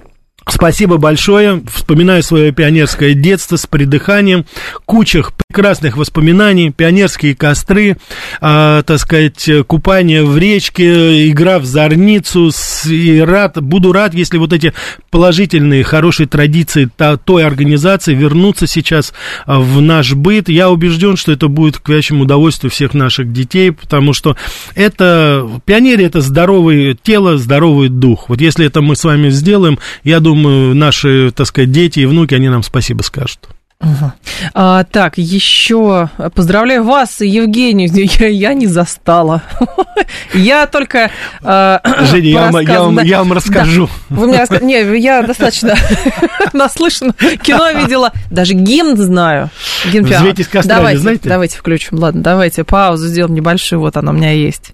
Спасибо 0.49 0.97
большое. 0.97 1.61
Вспоминаю 1.73 2.23
свое 2.23 2.51
пионерское 2.51 3.13
детство 3.13 3.57
с 3.57 3.67
придыханием. 3.67 4.45
Куча 4.85 5.23
прекрасных 5.47 5.97
воспоминаний. 5.97 6.71
Пионерские 6.71 7.35
костры, 7.35 7.97
э, 8.41 8.83
так 8.85 8.97
сказать, 8.99 9.49
купание 9.67 10.23
в 10.23 10.37
речке, 10.37 11.29
игра 11.29 11.59
в 11.59 11.65
зорницу. 11.65 12.51
С, 12.51 12.85
и 12.85 13.19
рад, 13.19 13.61
буду 13.61 13.91
рад, 13.91 14.13
если 14.13 14.37
вот 14.37 14.53
эти 14.53 14.73
положительные, 15.09 15.83
хорошие 15.83 16.27
традиции 16.27 16.89
та, 16.95 17.17
той 17.17 17.45
организации 17.45 18.13
вернутся 18.13 18.67
сейчас 18.67 19.13
а, 19.45 19.59
в 19.59 19.81
наш 19.81 20.13
быт. 20.13 20.47
Я 20.47 20.69
убежден, 20.69 21.17
что 21.17 21.31
это 21.33 21.49
будет 21.49 21.77
к 21.77 21.89
вящему 21.89 22.23
удовольствию 22.23 22.71
всех 22.71 22.93
наших 22.93 23.33
детей, 23.33 23.71
потому 23.71 24.13
что 24.13 24.37
это, 24.75 25.47
пионерия 25.65 26.05
это 26.05 26.21
здоровое 26.21 26.95
тело, 27.01 27.37
здоровый 27.37 27.89
дух. 27.89 28.29
Вот 28.29 28.39
если 28.39 28.65
это 28.65 28.81
мы 28.81 28.95
с 28.95 29.03
вами 29.03 29.29
сделаем, 29.29 29.77
я 30.03 30.19
думаю, 30.19 30.36
думаю, 30.37 30.75
наши, 30.75 31.31
так 31.31 31.47
сказать, 31.47 31.71
дети 31.71 32.01
и 32.01 32.05
внуки, 32.05 32.35
они 32.35 32.49
нам 32.49 32.63
спасибо 32.63 33.01
скажут. 33.01 33.39
Угу. 33.79 34.11
А, 34.55 34.83
так, 34.85 35.19
еще 35.19 36.09
поздравляю 36.33 36.83
вас, 36.83 37.21
Евгений. 37.21 37.87
Я, 38.19 38.27
я 38.27 38.53
не 38.55 38.65
застала. 38.65 39.43
я 40.33 40.65
только... 40.65 41.11
А, 41.43 41.79
Женя, 42.11 42.29
я 42.29 42.51
вам, 42.51 42.59
я, 42.61 42.81
вам, 42.81 42.99
я 43.01 43.19
вам 43.19 43.33
расскажу. 43.33 43.87
Да. 44.09 44.15
Вы 44.15 44.27
мне 44.27 44.39
расскажете. 44.39 44.65
Не, 44.65 44.99
я 44.99 45.21
достаточно 45.21 45.75
наслышана. 46.53 47.13
Кино 47.13 47.71
видела. 47.71 48.11
Даже 48.31 48.53
гимн 48.53 48.97
знаю. 48.97 49.51
Гимн 49.91 50.05
Взвейтесь 50.05 50.49
давайте, 50.65 50.99
знаете? 50.99 51.29
Давайте 51.29 51.57
включим. 51.57 51.99
Ладно, 51.99 52.23
давайте 52.23 52.63
паузу 52.63 53.07
сделаем 53.07 53.35
небольшую. 53.35 53.79
Вот 53.79 53.95
она 53.95 54.11
у 54.11 54.15
меня 54.15 54.31
есть. 54.31 54.73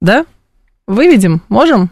Да? 0.00 0.26
Выведем? 0.86 1.42
Можем? 1.48 1.90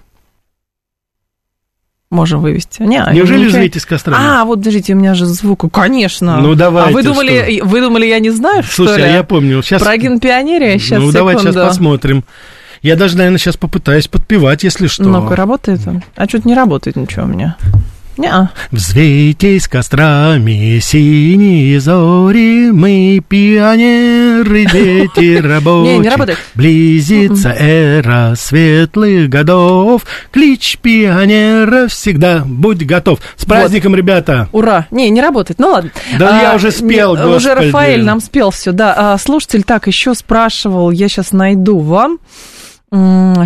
Можем 2.16 2.40
вывести. 2.40 2.82
Не, 2.82 3.04
Неужели 3.12 3.44
ничего... 3.44 3.52
живете 3.58 3.78
с 3.78 3.86
кострами? 3.86 4.18
А, 4.20 4.44
вот 4.44 4.58
подождите, 4.58 4.94
у 4.94 4.96
меня 4.96 5.14
же 5.14 5.26
звук, 5.26 5.70
конечно. 5.72 6.38
Ну, 6.40 6.54
давайте. 6.54 6.90
А 6.90 6.92
вы 6.92 7.02
думали, 7.02 7.56
что? 7.56 7.66
вы 7.66 7.80
думали, 7.80 8.06
я 8.06 8.18
не 8.18 8.30
знаю, 8.30 8.64
Слушай, 8.68 8.98
что 8.98 9.04
а 9.04 9.08
я 9.08 9.22
помню. 9.22 9.62
Сейчас... 9.62 9.82
Про 9.82 9.96
генпионерия? 9.96 10.78
Сейчас, 10.78 10.98
Ну, 10.98 11.10
секунду. 11.10 11.12
давайте 11.12 11.42
сейчас 11.42 11.54
посмотрим. 11.54 12.24
Я 12.82 12.96
даже, 12.96 13.16
наверное, 13.16 13.38
сейчас 13.38 13.56
попытаюсь 13.56 14.08
подпевать, 14.08 14.64
если 14.64 14.86
что. 14.86 15.04
Ну-ка, 15.04 15.36
работает 15.36 15.80
он? 15.86 16.02
А 16.14 16.28
что-то 16.28 16.48
не 16.48 16.54
работает 16.54 16.96
ничего 16.96 17.24
у 17.24 17.28
меня. 17.28 17.56
Не-а. 18.16 18.50
Взвейтесь 18.70 19.68
кострами 19.68 20.78
синие 20.80 21.78
зори, 21.80 22.70
мы 22.72 23.22
пионеры, 23.76 24.64
дети 24.66 25.36
рабочие. 25.42 25.94
Не, 25.94 25.98
не 25.98 26.08
работает. 26.08 26.38
Близится 26.54 27.50
эра 27.50 28.34
светлых 28.36 29.28
годов, 29.28 30.02
клич 30.32 30.78
пионера 30.80 31.88
всегда 31.88 32.42
будь 32.44 32.84
готов. 32.84 33.20
С 33.36 33.44
праздником, 33.44 33.92
вот. 33.92 33.98
ребята! 33.98 34.48
Ура! 34.52 34.86
Не, 34.90 35.10
не 35.10 35.20
работает, 35.20 35.58
ну 35.58 35.68
ладно. 35.68 35.90
Да 36.18 36.38
а, 36.38 36.42
я 36.42 36.54
уже 36.54 36.70
спел, 36.70 37.16
не, 37.16 37.22
Уже 37.24 37.54
Рафаэль 37.54 38.02
нам 38.02 38.20
спел 38.20 38.50
все, 38.50 38.72
да. 38.72 38.94
А, 38.96 39.18
слушатель 39.18 39.62
так 39.62 39.86
еще 39.86 40.14
спрашивал, 40.14 40.90
я 40.90 41.08
сейчас 41.08 41.32
найду 41.32 41.78
вам. 41.78 42.18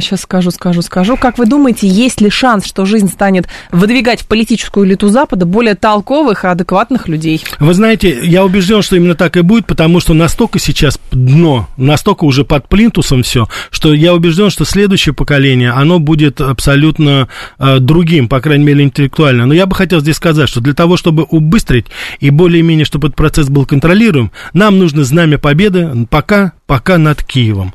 Сейчас 0.01 0.23
скажу, 0.23 0.51
скажу, 0.51 0.83
скажу. 0.83 1.17
Как 1.17 1.39
вы 1.39 1.47
думаете, 1.47 1.87
есть 1.87 2.21
ли 2.21 2.31
шанс, 2.31 2.67
что 2.67 2.85
жизнь 2.85 3.09
станет 3.09 3.49
выдвигать 3.71 4.23
в 4.23 4.27
политическую 4.27 4.87
элиту 4.87 5.09
Запада 5.09 5.47
более 5.47 5.75
толковых 5.75 6.45
и 6.45 6.49
адекватных 6.49 7.09
людей? 7.09 7.43
Вы 7.59 7.75
знаете, 7.75 8.21
я 8.23 8.45
убежден, 8.45 8.83
что 8.83 8.97
именно 8.97 9.15
так 9.15 9.37
и 9.37 9.41
будет, 9.43 9.67
потому 9.67 10.01
что 10.01 10.15
настолько 10.15 10.59
сейчас 10.59 10.99
дно, 11.11 11.69
настолько 11.77 12.25
уже 12.25 12.45
под 12.45 12.69
плинтусом 12.69 13.23
все, 13.23 13.49
что 13.71 13.93
я 13.93 14.15
убежден, 14.15 14.51
что 14.51 14.65
следующее 14.65 15.15
поколение, 15.15 15.71
оно 15.71 15.99
будет 15.99 16.41
абсолютно 16.41 17.29
э, 17.59 17.79
другим, 17.79 18.29
по 18.29 18.41
крайней 18.41 18.65
мере, 18.65 18.85
интеллектуально. 18.85 19.47
Но 19.47 19.55
я 19.55 19.67
бы 19.67 19.75
хотел 19.75 20.01
здесь 20.01 20.17
сказать, 20.17 20.49
что 20.49 20.61
для 20.61 20.75
того, 20.75 20.97
чтобы 20.97 21.25
убыстрить 21.25 21.87
и 22.21 22.31
более-менее, 22.31 22.85
чтобы 22.85 23.09
этот 23.09 23.17
процесс 23.17 23.49
был 23.49 23.67
контролируем, 23.67 24.31
нам 24.53 24.79
нужно 24.79 25.05
знамя 25.05 25.39
победы 25.39 26.07
пока, 26.09 26.53
пока 26.67 26.99
над 26.99 27.25
Киевом 27.25 27.75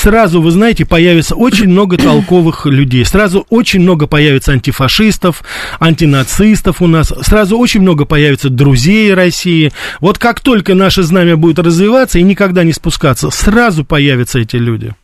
сразу, 0.00 0.40
вы 0.40 0.50
знаете, 0.50 0.86
появится 0.86 1.36
очень 1.36 1.68
много 1.68 1.96
толковых 1.98 2.66
людей, 2.66 3.04
сразу 3.04 3.46
очень 3.50 3.80
много 3.80 4.06
появится 4.06 4.52
антифашистов, 4.52 5.42
антинацистов 5.78 6.80
у 6.80 6.86
нас, 6.86 7.12
сразу 7.22 7.58
очень 7.58 7.82
много 7.82 8.06
появится 8.06 8.48
друзей 8.48 9.12
России. 9.12 9.72
Вот 10.00 10.18
как 10.18 10.40
только 10.40 10.74
наше 10.74 11.02
знамя 11.02 11.36
будет 11.36 11.58
развиваться 11.58 12.18
и 12.18 12.22
никогда 12.22 12.64
не 12.64 12.72
спускаться, 12.72 13.30
сразу 13.30 13.84
появятся 13.84 14.38
эти 14.38 14.56
люди. 14.56 14.94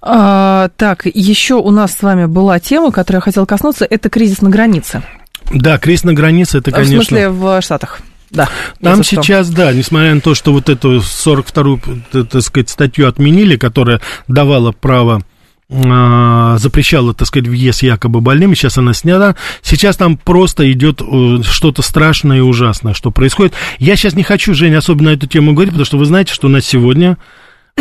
А, 0.00 0.70
так, 0.76 1.06
еще 1.06 1.54
у 1.54 1.70
нас 1.70 1.94
с 1.94 2.02
вами 2.02 2.26
была 2.26 2.60
тема, 2.60 2.92
которую 2.92 3.18
я 3.18 3.22
хотела 3.22 3.44
коснуться, 3.44 3.86
это 3.88 4.08
кризис 4.08 4.40
на 4.40 4.50
границе. 4.50 5.02
Да, 5.52 5.78
кризис 5.78 6.04
на 6.04 6.14
границе, 6.14 6.58
это, 6.58 6.70
конечно... 6.70 7.00
В 7.00 7.06
смысле, 7.06 7.28
в 7.30 7.60
Штатах? 7.62 8.00
Да. 8.30 8.48
Там 8.82 9.04
сейчас, 9.04 9.50
да, 9.50 9.72
несмотря 9.72 10.14
на 10.14 10.20
то, 10.20 10.34
что 10.34 10.52
вот 10.52 10.68
эту 10.68 10.98
42-ю, 10.98 12.24
так 12.26 12.42
сказать, 12.42 12.68
статью 12.68 13.08
отменили, 13.08 13.56
которая 13.56 14.00
давала 14.26 14.72
право 14.72 15.22
а, 15.70 16.56
запрещала, 16.56 17.12
так 17.12 17.28
сказать, 17.28 17.46
въезд 17.46 17.82
якобы 17.82 18.22
больным, 18.22 18.54
сейчас 18.54 18.78
она 18.78 18.94
снята. 18.94 19.36
Сейчас 19.62 19.98
там 19.98 20.16
просто 20.16 20.70
идет 20.72 21.02
э, 21.02 21.42
что-то 21.42 21.82
страшное 21.82 22.38
и 22.38 22.40
ужасное, 22.40 22.94
что 22.94 23.10
происходит. 23.10 23.52
Я 23.78 23.96
сейчас 23.96 24.14
не 24.14 24.22
хочу, 24.22 24.54
Женя, 24.54 24.78
особо 24.78 25.04
на 25.04 25.10
эту 25.10 25.26
тему 25.26 25.52
говорить, 25.52 25.72
потому 25.72 25.84
что 25.84 25.98
вы 25.98 26.06
знаете, 26.06 26.32
что 26.32 26.46
у 26.46 26.50
нас 26.50 26.64
сегодня 26.64 27.18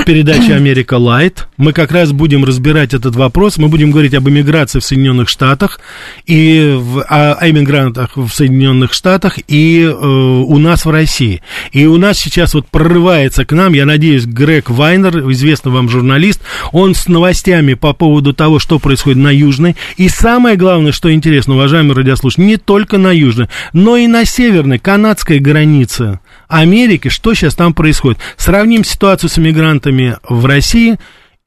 передаче 0.08 0.54
«Америка 0.56 0.96
Лайт». 0.96 1.48
Мы 1.58 1.74
как 1.74 1.92
раз 1.92 2.12
будем 2.12 2.46
разбирать 2.46 2.94
этот 2.94 3.16
вопрос. 3.16 3.58
Мы 3.58 3.68
будем 3.68 3.92
говорить 3.92 4.14
об 4.14 4.28
иммиграции 4.30 4.80
в 4.80 4.84
Соединенных 4.84 5.28
Штатах 5.28 5.80
и 6.26 6.74
в, 6.76 7.02
о, 7.02 7.34
о 7.34 7.50
иммигрантах 7.50 8.16
в 8.16 8.30
Соединенных 8.30 8.94
Штатах 8.94 9.38
и 9.48 9.84
э, 9.84 9.90
у 9.92 10.58
нас 10.58 10.86
в 10.86 10.90
России. 10.90 11.42
И 11.72 11.86
у 11.86 11.98
нас 11.98 12.18
сейчас 12.18 12.54
вот 12.54 12.68
прорывается 12.68 13.46
к 13.46 13.52
нам, 13.52 13.74
я 13.74 13.86
надеюсь, 13.86 14.26
Грег 14.26 14.70
Вайнер, 14.70 15.30
известный 15.32 15.72
вам 15.72 15.90
журналист, 15.90 16.42
он 16.72 16.96
с 16.96 17.08
новостями 17.08 17.74
по 17.74 17.94
поводу 17.94 18.34
того, 18.34 18.60
что 18.60 18.80
происходит 18.80 19.18
на 19.18 19.30
Южной. 19.30 19.76
И 19.98 20.08
самое 20.08 20.56
главное, 20.56 20.94
что 20.94 21.14
интересно, 21.14 21.56
уважаемые 21.56 21.96
радиослушатели, 21.96 22.46
не 22.46 22.58
только 22.58 22.98
на 22.98 23.12
Южной, 23.12 23.50
но 23.74 23.98
и 23.98 24.08
на 24.08 24.26
Северной, 24.26 24.80
канадской 24.80 25.40
границе 25.40 26.20
Америки, 26.48 27.10
что 27.10 27.34
сейчас 27.34 27.56
там 27.56 27.74
происходит. 27.74 28.20
Сравним 28.38 28.84
ситуацию 28.84 29.30
с 29.30 29.38
иммигрантами 29.38 30.18
в 30.28 30.46
России 30.46 30.98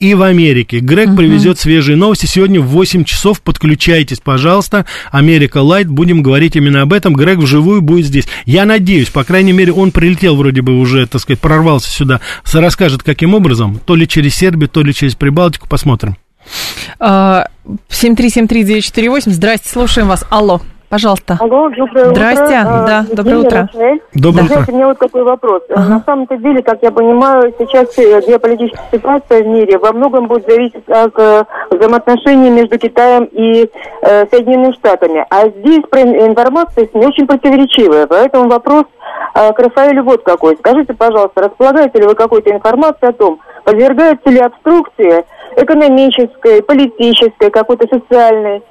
и 0.01 0.15
в 0.15 0.23
Америке. 0.23 0.81
Грег 0.81 1.11
uh-huh. 1.11 1.17
привезет 1.17 1.59
свежие 1.59 1.97
новости. 1.97 2.25
Сегодня 2.27 2.61
в 2.61 2.67
8 2.69 3.05
часов 3.05 3.41
подключайтесь, 3.43 4.19
пожалуйста. 4.19 4.87
Америка 5.11 5.59
Лайт. 5.59 5.89
Будем 5.89 6.23
говорить 6.23 6.57
именно 6.57 6.81
об 6.83 6.95
этом. 6.95 7.15
Грег 7.15 7.39
вживую 7.39 7.83
будет 7.83 8.07
здесь. 8.07 8.27
Я 8.47 8.65
надеюсь, 8.65 9.11
по 9.11 9.25
крайней 9.25 9.53
мере, 9.53 9.73
он 9.73 9.93
прилетел 9.93 10.37
вроде 10.37 10.63
бы 10.63 10.79
уже, 10.79 11.07
так 11.07 11.21
сказать, 11.21 11.41
прорвался 11.41 11.91
сюда. 11.91 12.21
Расскажет, 12.51 13.03
каким 13.03 13.35
образом. 13.35 13.79
То 13.85 13.95
ли 13.95 14.09
через 14.09 14.35
Сербию, 14.35 14.71
то 14.71 14.83
ли 14.83 14.95
через 14.95 15.15
Прибалтику. 15.15 15.69
Посмотрим. 15.69 16.17
7373948. 16.99 19.23
А, 19.27 19.31
Здрасте, 19.31 19.69
слушаем 19.69 20.09
вас. 20.09 20.25
Алло. 20.31 20.63
Пожалуйста. 20.91 21.39
Алло, 21.39 21.71
доброе 21.71 22.07
Здрасте. 22.07 22.43
утро. 22.43 22.67
А, 22.67 22.87
да, 22.87 23.05
доброе 23.13 23.37
утро. 23.37 23.69
Доброе 24.13 24.45
утро. 24.45 24.55
Знаете, 24.55 24.73
у 24.73 24.75
меня 24.75 24.87
вот 24.89 24.99
такой 24.99 25.23
вопрос. 25.23 25.63
Ага. 25.71 25.89
На 25.89 26.03
самом-то 26.05 26.37
деле, 26.39 26.63
как 26.65 26.83
я 26.83 26.91
понимаю, 26.91 27.55
сейчас 27.57 27.97
э, 27.97 28.21
геополитическая 28.27 28.89
ситуация 28.91 29.45
в 29.45 29.47
мире 29.47 29.79
во 29.79 29.93
многом 29.93 30.27
будет 30.27 30.49
зависеть 30.49 30.89
от 30.89 31.17
э, 31.17 31.45
взаимоотношений 31.71 32.51
между 32.51 32.77
Китаем 32.77 33.29
и 33.31 33.71
э, 34.03 34.27
Соединенными 34.33 34.73
Штатами. 34.73 35.25
А 35.31 35.49
здесь 35.49 35.85
информация 35.93 36.89
не 36.93 37.07
очень 37.07 37.29
противоречивая. 37.29 38.09
Поэтому 38.09 38.49
вопрос 38.49 38.87
э, 39.37 39.53
к 39.53 39.59
Рафаэлю 39.61 40.03
вот 40.03 40.25
какой. 40.25 40.57
Скажите, 40.57 40.93
пожалуйста, 40.93 41.43
располагаете 41.43 42.01
ли 42.01 42.07
вы 42.09 42.17
какой-то 42.17 42.51
информацией 42.51 43.11
о 43.11 43.13
том, 43.13 43.39
подвергается 43.63 44.29
ли 44.29 44.41
обструкции 44.41 45.25
экономической, 45.57 46.63
политической, 46.65 47.51
какой-то 47.51 47.87
социальной, 47.87 48.63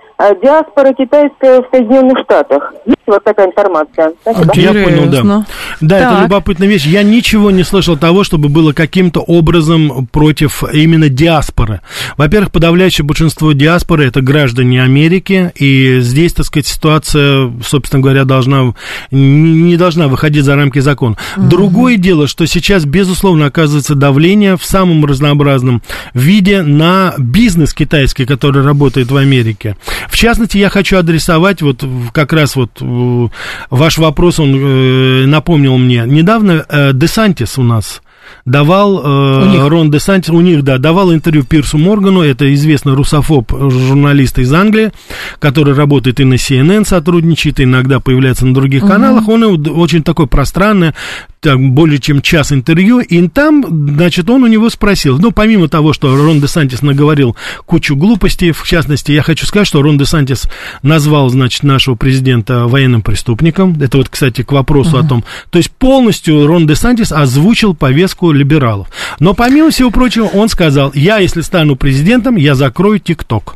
диаспора 0.42 0.94
китайская 0.94 1.62
в 1.62 1.68
Соединенных 1.72 2.20
Штатах. 2.26 2.74
Есть 2.86 2.98
вот 3.08 3.24
такая 3.24 3.48
информация? 3.48 4.14
Спасибо. 4.22 4.54
Я 4.56 4.74
понял, 4.74 5.10
да. 5.10 5.46
Да, 5.80 6.00
так. 6.00 6.12
это 6.12 6.24
любопытная 6.24 6.68
вещь. 6.68 6.86
Я 6.86 7.04
ничего 7.04 7.52
не 7.52 7.64
слышал 7.64 7.98
того, 7.98 8.26
чтобы 8.26 8.50
было 8.50 8.74
каким-то 8.74 9.22
образом 9.22 10.08
против 10.08 10.64
именно 10.74 11.08
диаспоры. 11.08 11.80
Во-первых, 12.18 12.52
подавляющее 12.52 13.06
большинство 13.06 13.54
диаспоры 13.54 14.08
это 14.08 14.22
граждане 14.22 14.84
Америки, 14.84 15.54
и 15.56 16.00
здесь, 16.02 16.34
так 16.34 16.46
сказать, 16.46 16.68
ситуация, 16.68 17.52
собственно 17.64 18.02
говоря, 18.02 18.26
должна 18.26 18.74
не 19.12 19.78
должна 19.78 20.10
выходить 20.10 20.44
за 20.44 20.56
рамки 20.56 20.80
закона. 20.80 21.16
Mm-hmm. 21.16 21.48
Другое 21.48 21.98
дело, 21.98 22.28
что 22.28 22.46
сейчас, 22.46 22.86
безусловно, 22.86 23.46
оказывается 23.46 23.96
давление 23.96 24.58
в 24.58 24.66
самом 24.66 25.06
разнообразном 25.06 25.82
виде 26.14 26.62
на 26.62 27.14
бизнес 27.18 27.74
китайский, 27.74 28.26
который 28.26 28.64
работает 28.64 29.12
в 29.12 29.16
Америке. 29.16 29.78
В 30.10 30.18
частности, 30.18 30.58
я 30.58 30.70
хочу 30.70 30.98
адресовать 30.98 31.62
вот 31.62 31.84
как 32.12 32.34
раз 32.34 32.56
вот 32.56 32.72
э, 32.82 33.28
ваш 33.70 33.98
вопрос, 33.98 34.40
он 34.40 34.56
э, 34.56 35.26
напомнил 35.28 35.78
мне. 35.78 36.04
Недавно 36.06 36.66
э, 36.68 36.92
Десантис 36.94 37.58
у 37.58 37.64
нас 37.64 38.02
давал 38.46 39.02
э, 39.04 39.68
Рон 39.68 39.92
Де 39.92 40.00
Сантис, 40.00 40.30
у 40.30 40.42
них, 40.42 40.64
да, 40.64 40.78
давал 40.78 41.14
интервью 41.14 41.44
Пирсу 41.44 41.78
Моргану, 41.78 42.22
это 42.22 42.52
известный 42.54 42.94
русофоб, 42.94 43.52
журналист 43.52 44.40
из 44.40 44.52
Англии, 44.54 44.92
который 45.40 45.74
работает 45.74 46.20
и 46.20 46.26
на 46.26 46.36
CNN, 46.36 46.86
сотрудничает, 46.86 47.60
иногда 47.60 48.00
появляется 48.00 48.46
на 48.46 48.54
других 48.54 48.84
угу. 48.84 48.92
каналах, 48.92 49.28
он 49.28 49.44
очень 49.70 50.04
такой 50.04 50.28
пространный, 50.28 50.94
так, 51.40 51.60
более 51.60 52.00
чем 52.00 52.22
час 52.22 52.52
интервью, 52.52 53.00
и 53.00 53.28
там, 53.28 53.66
значит, 53.96 54.30
он 54.30 54.44
у 54.44 54.48
него 54.48 54.70
спросил, 54.70 55.18
ну, 55.20 55.32
помимо 55.32 55.70
того, 55.70 55.94
что 55.94 56.16
Рон 56.16 56.42
Де 56.42 56.48
Сантис 56.48 56.82
наговорил 56.82 57.36
кучу 57.66 57.96
глупостей, 57.96 58.52
в 58.52 58.64
частности, 58.64 59.12
я 59.12 59.22
хочу 59.22 59.46
сказать, 59.46 59.68
что 59.68 59.82
Рон 59.82 59.98
Де 59.98 60.06
Сантис 60.06 60.50
назвал, 60.82 61.30
значит, 61.30 61.64
нашего 61.64 61.96
президента 61.96 62.68
военным 62.68 63.02
преступником, 63.02 63.78
это 63.82 63.98
вот, 63.98 64.10
кстати, 64.10 64.44
к 64.44 64.52
вопросу 64.52 64.98
uh-huh. 64.98 65.06
о 65.06 65.08
том, 65.08 65.24
то 65.50 65.58
есть 65.58 65.72
полностью 65.72 66.46
Рон 66.46 66.68
Де 66.68 66.76
Сантис 66.76 67.12
озвучил 67.12 67.74
повестку 67.74 68.32
либералов. 68.32 68.90
Но, 69.20 69.34
помимо 69.34 69.72
всего 69.72 69.92
прочего, 69.92 70.26
он 70.26 70.50
сказал, 70.50 70.92
я, 70.94 71.18
если 71.18 71.42
стану 71.42 71.76
президентом, 71.76 72.36
я 72.36 72.56
закрою 72.56 73.00
ТикТок. 73.00 73.56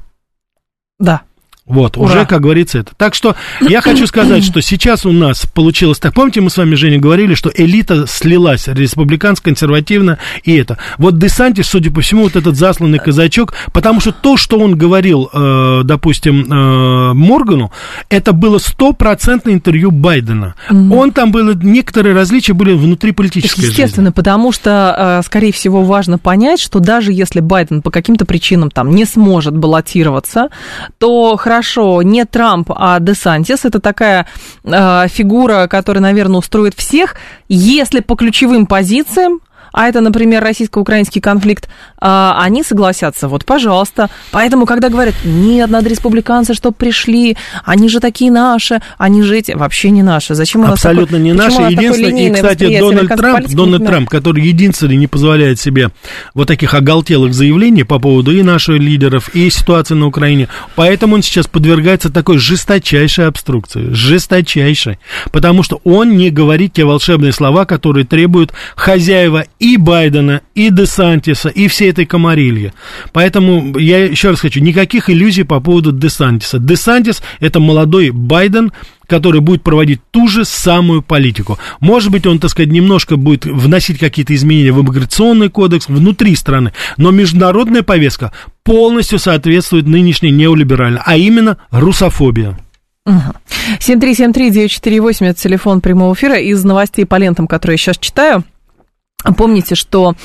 Да. 0.99 1.23
Вот, 1.66 1.95
Ура. 1.95 2.05
уже, 2.05 2.26
как 2.26 2.41
говорится, 2.41 2.80
это. 2.80 2.91
Так 2.97 3.16
что 3.16 3.36
я 3.61 3.80
хочу 3.80 4.05
сказать, 4.05 4.43
что 4.43 4.61
сейчас 4.61 5.05
у 5.05 5.14
нас 5.14 5.45
получилось 5.45 5.97
так. 5.97 6.14
Помните, 6.14 6.41
мы 6.41 6.49
с 6.49 6.57
вами, 6.57 6.76
Женя, 6.76 6.99
говорили, 6.99 7.36
что 7.36 7.49
элита 7.55 8.05
слилась, 8.05 8.68
республиканская, 8.68 9.53
консервативная, 9.53 10.20
и 10.43 10.55
это. 10.57 10.78
Вот 10.97 11.18
Десантис, 11.18 11.68
судя 11.68 11.89
по 11.89 12.01
всему, 12.01 12.24
вот 12.24 12.36
этот 12.36 12.57
засланный 12.57 12.99
казачок, 12.99 13.53
потому 13.72 14.01
что 14.01 14.11
то, 14.11 14.36
что 14.36 14.59
он 14.59 14.78
говорил, 14.78 15.30
э, 15.32 15.82
допустим, 15.86 16.51
э, 16.51 17.14
Моргану, 17.14 17.72
это 18.09 18.34
было 18.34 18.57
стопроцентное 18.57 19.53
интервью 19.53 19.91
Байдена. 19.91 20.55
Угу. 20.70 20.93
Он 20.93 21.11
там 21.11 21.32
было, 21.32 21.53
некоторые 21.53 22.14
различия 22.14 22.53
были 22.53 22.74
внутри 22.74 23.14
политической 23.14 23.61
Естественно, 23.61 24.07
жизни. 24.07 24.16
потому 24.16 24.51
что, 24.51 25.22
э, 25.22 25.26
скорее 25.26 25.53
всего, 25.53 25.84
важно 25.84 26.18
понять, 26.18 26.59
что 26.59 26.80
даже 26.80 27.14
если 27.14 27.39
Байден 27.39 27.82
по 27.82 27.89
каким-то 27.89 28.26
причинам 28.26 28.70
там 28.70 28.91
не 28.91 29.05
сможет 29.05 29.55
баллотироваться, 29.55 30.49
то 30.97 31.38
хорошо, 31.53 32.01
не 32.01 32.25
Трамп, 32.25 32.71
а 32.75 32.99
Десантис. 32.99 33.65
Это 33.65 33.79
такая 33.79 34.25
э, 34.63 35.07
фигура, 35.07 35.67
которая, 35.67 36.01
наверное, 36.01 36.39
устроит 36.39 36.73
всех, 36.73 37.15
если 37.47 37.99
по 37.99 38.15
ключевым 38.15 38.65
позициям 38.65 39.39
а 39.74 39.88
это, 39.88 40.01
например, 40.01 40.43
российско-украинский 40.43 41.19
конфликт, 41.19 41.67
а, 41.99 42.38
они 42.39 42.63
согласятся, 42.63 43.28
вот, 43.28 43.43
пожалуйста. 43.43 44.09
Поэтому, 44.32 44.65
когда 44.65 44.89
говорят, 44.89 45.15
нет, 45.26 45.69
надо 45.69 45.89
республиканцы, 45.89 46.53
чтобы 46.53 46.76
пришли, 46.76 47.36
они 47.65 47.89
же 47.89 47.99
такие 47.99 48.32
наши, 48.32 48.82
они 48.97 49.24
же 49.24 49.38
эти, 49.38 49.51
вообще 49.53 49.89
не 49.89 50.03
наши. 50.03 50.36
Зачем 50.36 50.61
у 50.61 50.65
нас 50.65 50.74
Абсолютно 50.74 51.17
такой, 51.17 51.21
не 51.21 51.34
наши. 51.34 51.61
Единственное, 51.61 52.30
и, 52.30 52.32
кстати, 52.32 52.80
Дональд 52.80 53.09
Трамп, 53.15 53.47
Дональд 53.47 53.86
Трамп, 53.86 54.09
который 54.09 54.43
единственный 54.43 54.95
не 54.95 55.07
позволяет 55.07 55.59
себе 55.59 55.89
вот 56.36 56.47
таких 56.47 56.74
оголтелых 56.74 57.34
заявлений 57.34 57.84
по 57.84 57.97
поводу 57.97 58.32
и 58.32 58.43
наших 58.43 58.78
лидеров, 58.80 59.30
и 59.34 59.49
ситуации 59.49 59.95
на 59.95 60.05
Украине. 60.05 60.49
Поэтому 60.76 61.15
он 61.15 61.24
сейчас 61.24 61.47
подвергается 61.47 62.11
такой 62.11 62.38
жесточайшей 62.38 63.28
обструкции, 63.28 63.89
жесточайшей, 63.91 64.99
потому 65.32 65.63
что 65.63 65.82
он 65.84 66.15
не 66.15 66.30
говорит 66.30 66.74
те 66.74 66.84
волшебные 66.84 67.32
слова, 67.32 67.65
которые 67.65 68.05
требуют 68.05 68.53
хозяева 68.76 69.45
и 69.64 69.78
Байдена, 69.78 70.41
и 70.55 70.70
Десантиса, 70.70 71.47
и 71.47 71.70
всей 71.70 71.91
этой 71.91 72.05
комарильи. 72.05 72.74
Поэтому 73.14 73.80
я 73.80 74.03
еще 74.03 74.32
раз 74.32 74.41
хочу, 74.41 74.59
никаких 74.59 75.09
иллюзий 75.09 75.43
по 75.43 75.61
поводу 75.61 75.93
Десантиса. 75.93 76.59
Десантис– 76.59 77.24
это 77.39 77.61
молодой 77.61 78.09
Байден, 78.09 78.74
который 79.07 79.39
будет 79.39 79.64
проводить 79.64 80.01
ту 80.11 80.28
же 80.28 80.43
самую 80.43 81.01
политику. 81.01 81.59
Может 81.80 82.11
быть, 82.11 82.28
он, 82.28 82.39
так 82.39 82.51
сказать, 82.51 82.74
немножко 82.74 83.16
будет 83.16 83.45
вносить 83.45 83.99
какие-то 83.99 84.36
изменения 84.36 84.74
в 84.74 84.82
иммиграционный 84.82 85.49
кодекс 85.49 85.88
внутри 85.88 86.36
страны, 86.36 86.74
но 86.97 87.11
международная 87.11 87.84
повестка 87.84 88.34
полностью 88.66 89.18
соответствует 89.18 89.88
нынешней 89.88 90.32
неолиберальной, 90.32 90.99
а 91.05 91.16
именно 91.16 91.57
русофобия. 91.72 92.59
Угу. 93.05 93.16
7373948 93.80 95.26
это 95.26 95.39
телефон 95.39 95.80
прямого 95.80 96.14
эфира. 96.14 96.38
Из 96.38 96.66
новостей 96.66 97.05
по 97.05 97.16
лентам, 97.16 97.47
которые 97.47 97.76
я 97.76 97.78
сейчас 97.78 97.97
читаю, 97.97 98.43
Помните, 99.38 99.76
что 99.76 100.15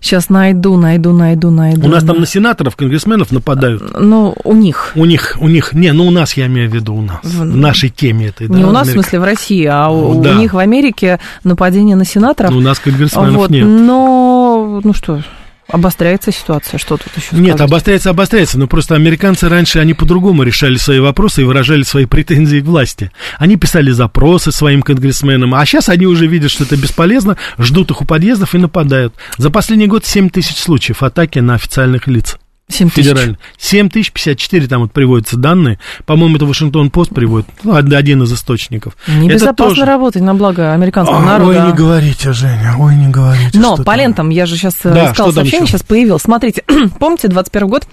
сейчас 0.00 0.28
найду, 0.28 0.76
найду, 0.76 1.12
найду, 1.12 1.50
найду. 1.50 1.86
У 1.86 1.90
нас 1.90 2.04
там 2.04 2.20
на 2.20 2.26
сенаторов, 2.26 2.76
конгрессменов 2.76 3.32
нападают. 3.32 3.98
Ну, 3.98 4.34
у 4.44 4.54
них. 4.54 4.92
У 4.94 5.04
них, 5.04 5.38
у 5.40 5.48
них. 5.48 5.72
Не, 5.72 5.92
ну 5.92 6.06
у 6.06 6.10
нас, 6.10 6.34
я 6.34 6.46
имею 6.46 6.70
в 6.70 6.74
виду, 6.74 6.94
у 6.94 7.00
нас. 7.00 7.20
В, 7.22 7.40
в 7.40 7.56
нашей 7.56 7.88
теме 7.88 8.28
этой. 8.28 8.48
Не 8.48 8.62
да, 8.62 8.68
у 8.68 8.72
нас, 8.72 8.82
Америка. 8.82 9.00
в 9.00 9.02
смысле, 9.02 9.20
в 9.20 9.24
России, 9.24 9.64
а 9.64 9.88
у, 9.88 10.22
да. 10.22 10.32
у 10.32 10.38
них 10.38 10.52
в 10.52 10.58
Америке 10.58 11.18
нападение 11.44 11.96
на 11.96 12.04
сенаторов. 12.04 12.50
Ну, 12.50 12.58
у 12.58 12.60
нас 12.60 12.78
конгрессменов 12.78 13.36
вот, 13.36 13.50
нет. 13.50 13.66
Но, 13.66 14.80
ну 14.84 14.92
что, 14.92 15.22
Обостряется 15.72 16.30
ситуация, 16.30 16.76
что 16.76 16.98
тут 16.98 17.08
еще 17.16 17.28
Нет, 17.32 17.58
обостряется, 17.58 18.10
обостряется, 18.10 18.58
но 18.58 18.66
просто 18.66 18.94
американцы 18.94 19.48
раньше, 19.48 19.78
они 19.78 19.94
по-другому 19.94 20.42
решали 20.42 20.76
свои 20.76 21.00
вопросы 21.00 21.40
и 21.40 21.44
выражали 21.44 21.82
свои 21.82 22.04
претензии 22.12 22.60
к 22.60 22.64
власти. 22.64 23.10
Они 23.38 23.56
писали 23.56 23.90
запросы 23.90 24.52
своим 24.52 24.82
конгрессменам, 24.82 25.54
а 25.54 25.64
сейчас 25.64 25.88
они 25.88 26.06
уже 26.06 26.26
видят, 26.26 26.50
что 26.50 26.64
это 26.64 26.76
бесполезно, 26.76 27.38
ждут 27.58 27.90
их 27.90 28.02
у 28.02 28.04
подъездов 28.04 28.54
и 28.54 28.58
нападают. 28.58 29.14
За 29.38 29.48
последний 29.48 29.86
год 29.86 30.04
7 30.04 30.28
тысяч 30.28 30.58
случаев 30.58 31.02
атаки 31.02 31.38
на 31.38 31.54
официальных 31.54 32.06
лиц. 32.06 32.36
7 32.72 32.90
тысяч. 32.90 33.04
Федерально. 33.04 33.38
7054 33.58 34.66
там 34.66 34.82
вот 34.82 34.92
приводятся 34.92 35.36
данные. 35.36 35.78
По-моему, 36.06 36.36
это 36.36 36.46
Вашингтон-Пост 36.46 37.14
приводит. 37.14 37.46
Ну, 37.62 37.74
один 37.74 38.22
из 38.22 38.32
источников. 38.32 38.96
Небезопасно 39.06 39.74
тоже... 39.74 39.84
работать 39.84 40.22
на 40.22 40.34
благо 40.34 40.72
американского 40.72 41.18
О, 41.18 41.22
народа. 41.22 41.60
Ой, 41.60 41.66
не 41.66 41.76
говорите, 41.76 42.32
Женя, 42.32 42.74
ой, 42.78 42.94
не 42.96 43.08
говорите. 43.08 43.58
Но 43.58 43.76
по 43.76 43.96
лентам, 43.96 44.30
я 44.30 44.46
же 44.46 44.56
сейчас 44.56 44.76
э, 44.84 44.92
да, 44.92 45.12
искала 45.12 45.32
сообщение, 45.32 45.66
сейчас 45.66 45.82
появилось. 45.82 46.22
Смотрите, 46.22 46.64
помните, 46.98 47.28
21 47.28 47.68
год 47.68 47.86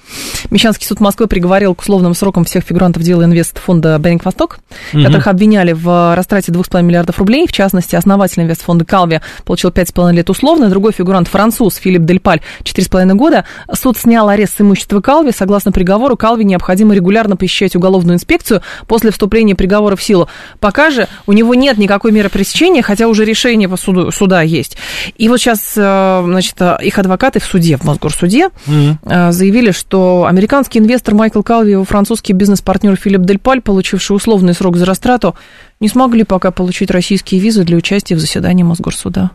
Мещанский 0.50 0.88
суд 0.88 1.00
Москвы 1.00 1.28
приговорил 1.28 1.76
к 1.76 1.82
условным 1.82 2.14
срокам 2.14 2.46
всех 2.46 2.64
фигурантов 2.64 3.04
дела 3.04 3.24
инвест 3.26 3.60
фонда 3.60 3.98
Бенник 4.00 4.26
Восток, 4.26 4.60
угу. 4.94 5.04
которых 5.04 5.28
обвиняли 5.28 5.74
в 5.74 6.16
растрате 6.16 6.52
2,5 6.52 6.82
миллиардов 6.82 7.20
рублей. 7.20 7.48
В 7.48 7.52
частности, 7.52 7.96
основатель 7.96 8.42
инвест 8.42 8.62
фонда 8.62 8.86
Калви 8.86 9.22
получил 9.46 9.70
5,5 9.70 10.14
лет 10.14 10.30
условно, 10.30 10.70
другой 10.70 10.94
фигурант 10.94 11.28
француз 11.28 11.76
Филипп 11.76 12.04
Дельпаль 12.04 12.42
4,5 12.64 13.14
года. 13.14 13.46
Суд 13.74 13.98
снял 13.98 14.30
арест 14.30 14.58
с 14.58 14.60
имущества 14.70 15.02
Калви. 15.02 15.32
Согласно 15.32 15.72
приговору, 15.72 16.16
Калви 16.16 16.46
необходимо 16.46 16.94
регулярно 16.94 17.36
посещать 17.36 17.76
уголовную 17.76 18.16
инспекцию 18.16 18.62
после 18.88 19.12
вступления 19.12 19.56
приговора 19.56 19.96
в 19.96 20.04
силу. 20.04 20.30
Пока 20.60 20.92
же 20.92 21.08
у 21.26 21.34
него 21.34 21.56
нет 21.56 21.78
никакой 21.78 22.12
меры 22.12 22.30
пресечения, 22.30 22.82
хотя 22.82 23.08
уже 23.08 23.26
решение 23.26 23.68
по 23.68 23.78
суду, 23.78 24.12
суда 24.12 24.42
есть. 24.42 24.78
И 25.18 25.28
вот 25.28 25.40
сейчас, 25.40 25.74
э, 25.76 26.22
значит, 26.26 26.56
их 26.82 26.98
адвокаты 26.98 27.40
в 27.40 27.46
суде, 27.46 27.78
в 27.78 27.84
Мосгорсуде, 27.84 28.50
mm-hmm. 28.68 29.32
заявили, 29.32 29.72
что 29.72 30.26
американский 30.28 30.80
инвестор 30.80 31.16
Майкл 31.16 31.42
Калви 31.42 31.70
и 31.70 31.72
его 31.74 31.84
французский 31.84 32.34
бизнес-партнер 32.34 32.96
Филипп 32.96 33.22
Дельпаль, 33.22 33.62
получивший 33.62 34.16
условный 34.16 34.54
срок 34.54 34.78
за 34.78 34.86
растрату, 34.86 35.36
не 35.80 35.88
смогли 35.88 36.24
пока 36.24 36.52
получить 36.52 36.92
российские 36.92 37.42
визы 37.42 37.64
для 37.64 37.78
участия 37.78 38.16
в 38.16 38.20
заседании 38.20 38.64
Мосгорсуда. 38.64 39.32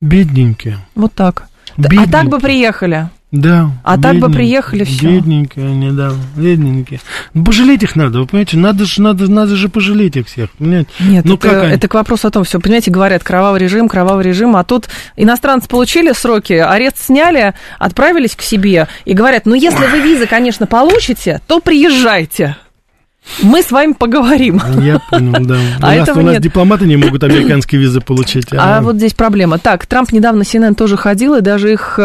Бедненькие. 0.00 0.78
Вот 0.94 1.12
так. 1.14 1.48
Бедненькие. 1.76 2.08
А 2.08 2.10
так 2.10 2.28
бы 2.28 2.38
приехали. 2.38 3.08
Да. 3.30 3.70
А 3.84 3.98
так 3.98 4.16
бы 4.16 4.30
приехали 4.30 4.84
все. 4.84 5.16
Бедненькие 5.16 5.66
они, 5.66 5.90
да, 5.90 6.12
бедненькие. 6.34 7.00
Ну, 7.34 7.44
пожалеть 7.44 7.82
их 7.82 7.94
надо, 7.94 8.20
вы 8.20 8.26
понимаете, 8.26 8.56
надо 8.56 8.86
же, 8.86 9.02
надо, 9.02 9.30
надо 9.30 9.54
же 9.54 9.68
пожалеть 9.68 10.16
их 10.16 10.28
всех, 10.28 10.50
понимаете? 10.52 10.88
Нет, 11.00 11.26
ну, 11.26 11.34
это, 11.34 11.48
как 11.48 11.64
это 11.64 11.88
к 11.88 11.94
вопросу 11.94 12.28
о 12.28 12.30
том, 12.30 12.44
все, 12.44 12.58
понимаете, 12.58 12.90
говорят, 12.90 13.22
кровавый 13.22 13.60
режим, 13.60 13.86
кровавый 13.88 14.24
режим, 14.24 14.56
а 14.56 14.64
тут 14.64 14.88
иностранцы 15.16 15.68
получили 15.68 16.12
сроки, 16.12 16.54
арест 16.54 16.98
сняли, 17.00 17.52
отправились 17.78 18.34
к 18.34 18.40
себе 18.40 18.88
и 19.04 19.12
говорят, 19.12 19.44
ну, 19.44 19.54
если 19.54 19.84
вы 19.86 20.00
визы, 20.00 20.26
конечно, 20.26 20.66
получите, 20.66 21.42
то 21.46 21.60
приезжайте. 21.60 22.56
Мы 23.42 23.62
с 23.62 23.70
вами 23.70 23.92
поговорим. 23.92 24.60
Я 24.80 25.00
понял, 25.10 25.34
да. 25.44 25.58
А 25.82 25.92
у 25.92 25.98
нас, 25.98 26.08
у 26.08 26.20
нас 26.22 26.32
нет. 26.34 26.42
дипломаты 26.42 26.86
не 26.86 26.96
могут 26.96 27.22
американские 27.22 27.80
визы 27.80 28.00
получить. 28.00 28.46
А... 28.52 28.78
а 28.78 28.80
вот 28.80 28.96
здесь 28.96 29.14
проблема. 29.14 29.58
Так, 29.58 29.86
Трамп 29.86 30.12
недавно 30.12 30.42
CNN 30.42 30.74
тоже 30.74 30.96
ходил, 30.96 31.34
и 31.34 31.40
даже 31.40 31.72
их 31.72 31.98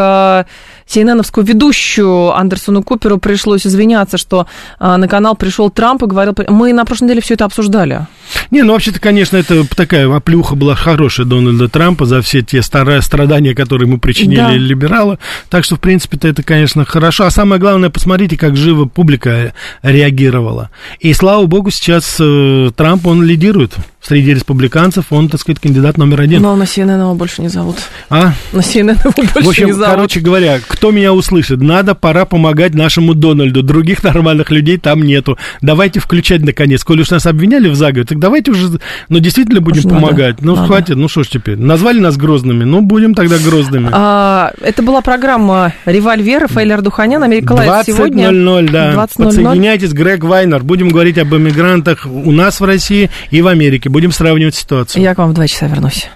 э, 0.86 0.90
CNN-овскую 0.90 1.44
ведущую 1.44 2.36
Андерсону 2.36 2.84
Куперу 2.84 3.18
пришлось 3.18 3.66
извиняться, 3.66 4.18
что 4.18 4.48
э, 4.80 4.96
на 4.96 5.08
канал 5.08 5.36
пришел 5.36 5.70
Трамп 5.70 6.04
и 6.04 6.06
говорил... 6.08 6.36
Мы 6.48 6.74
на 6.74 6.86
прошлой 6.86 7.06
неделе 7.06 7.22
все 7.22 7.36
это 7.36 7.46
обсуждали. 7.46 8.08
Не, 8.52 8.64
ну 8.64 8.74
вообще-то, 8.74 9.00
конечно, 9.00 9.38
это 9.38 9.68
такая 9.76 10.14
оплюха 10.14 10.56
была 10.56 10.76
хорошая 10.76 11.26
Дональда 11.26 11.68
Трампа 11.68 12.06
за 12.06 12.22
все 12.22 12.42
те 12.42 12.62
старые 12.62 13.02
страдания, 13.02 13.54
которые 13.54 13.88
ему 13.88 14.00
причинили 14.00 14.38
да. 14.38 14.52
либералы. 14.52 15.18
Так 15.50 15.64
что, 15.64 15.76
в 15.76 15.80
принципе-то, 15.80 16.28
это, 16.28 16.44
конечно, 16.44 16.86
хорошо. 16.86 17.26
А 17.26 17.32
самое 17.32 17.60
главное, 17.60 17.90
посмотрите, 17.90 18.38
как 18.38 18.56
живо 18.56 18.86
публика 18.86 19.54
реагировала. 19.82 20.70
И, 21.00 21.14
слава 21.14 21.46
богу, 21.46 21.72
сейчас 21.72 22.18
э, 22.20 22.72
Трамп, 22.76 23.08
он 23.08 23.24
лидирует 23.24 23.76
среди 24.04 24.34
республиканцев, 24.34 25.06
он, 25.12 25.30
так 25.30 25.40
сказать, 25.40 25.60
кандидат 25.60 25.98
номер 25.98 26.22
один. 26.22 26.42
Но 26.42 26.56
на 26.56 26.64
CNN 26.64 27.00
его 27.00 27.16
больше 27.16 27.42
не 27.42 27.48
зовут. 27.48 27.78
А? 28.10 28.34
На 28.52 28.60
CNN 28.60 29.00
его 29.00 29.14
больше 29.16 29.34
В 29.34 29.50
общем, 29.50 29.66
не 29.68 29.74
зовут. 29.74 29.88
короче 29.96 30.20
говоря, 30.20 30.60
кто 30.68 30.92
меня 30.92 31.14
услышит, 31.14 31.62
надо, 31.62 31.96
пора 31.96 32.26
помогать 32.26 32.74
нашему 32.74 33.14
Дональду. 33.14 33.64
Других 33.64 34.04
нормальных 34.04 34.52
людей 34.52 34.78
там 34.78 35.04
нету. 35.04 35.38
Давайте 35.62 36.00
включать, 36.00 36.42
наконец. 36.42 36.84
Коли 36.84 37.02
уж 37.02 37.12
нас 37.12 37.26
обвиняли 37.26 37.70
в 37.70 37.76
заговоре, 37.76 38.06
так 38.06 38.20
давайте 38.20 38.52
уже, 38.52 38.80
ну, 39.10 39.20
действительно 39.20 39.62
будем 39.62 39.86
уж 39.86 39.92
помогать. 39.92 40.42
Надо, 40.42 40.46
ну, 40.46 40.56
надо. 40.56 40.68
хватит, 40.68 40.96
ну, 40.98 41.08
что 41.08 41.24
ж 41.24 41.28
теперь. 41.30 41.58
Назвали 41.58 42.00
нас 42.00 42.18
грозными, 42.18 42.64
ну, 42.66 42.82
будем 42.82 43.16
тогда 43.16 43.38
грозными. 43.38 43.90
А, 43.92 44.52
это 44.62 44.84
была 44.84 45.02
программа 45.02 45.74
«Револьвер» 45.86 46.48
Фейлер 46.48 46.82
Духанян, 46.82 47.24
Америка 47.24 47.54
Лайв 47.54 47.86
сегодня. 47.86 48.30
20.00, 48.30 48.72
да. 48.72 48.92
20 48.92 49.18
Подсоединяйтесь, 49.18 49.94
Грег 49.94 50.24
Вайнер. 50.24 50.64
Будем 50.64 50.90
говорить 50.90 51.18
об 51.18 51.34
эмигрантах 51.34 52.06
у 52.06 52.32
нас 52.32 52.60
в 52.60 52.66
России 52.66 53.10
и 53.32 53.42
в 53.42 53.48
Америке. 53.48 53.90
Будем 53.94 54.12
сравнивать 54.12 54.56
ситуацию. 54.56 55.04
Я 55.04 55.14
к 55.14 55.20
вам 55.20 55.30
в 55.30 55.34
два 55.36 55.48
часа 55.48 55.68
вернусь. 55.68 56.10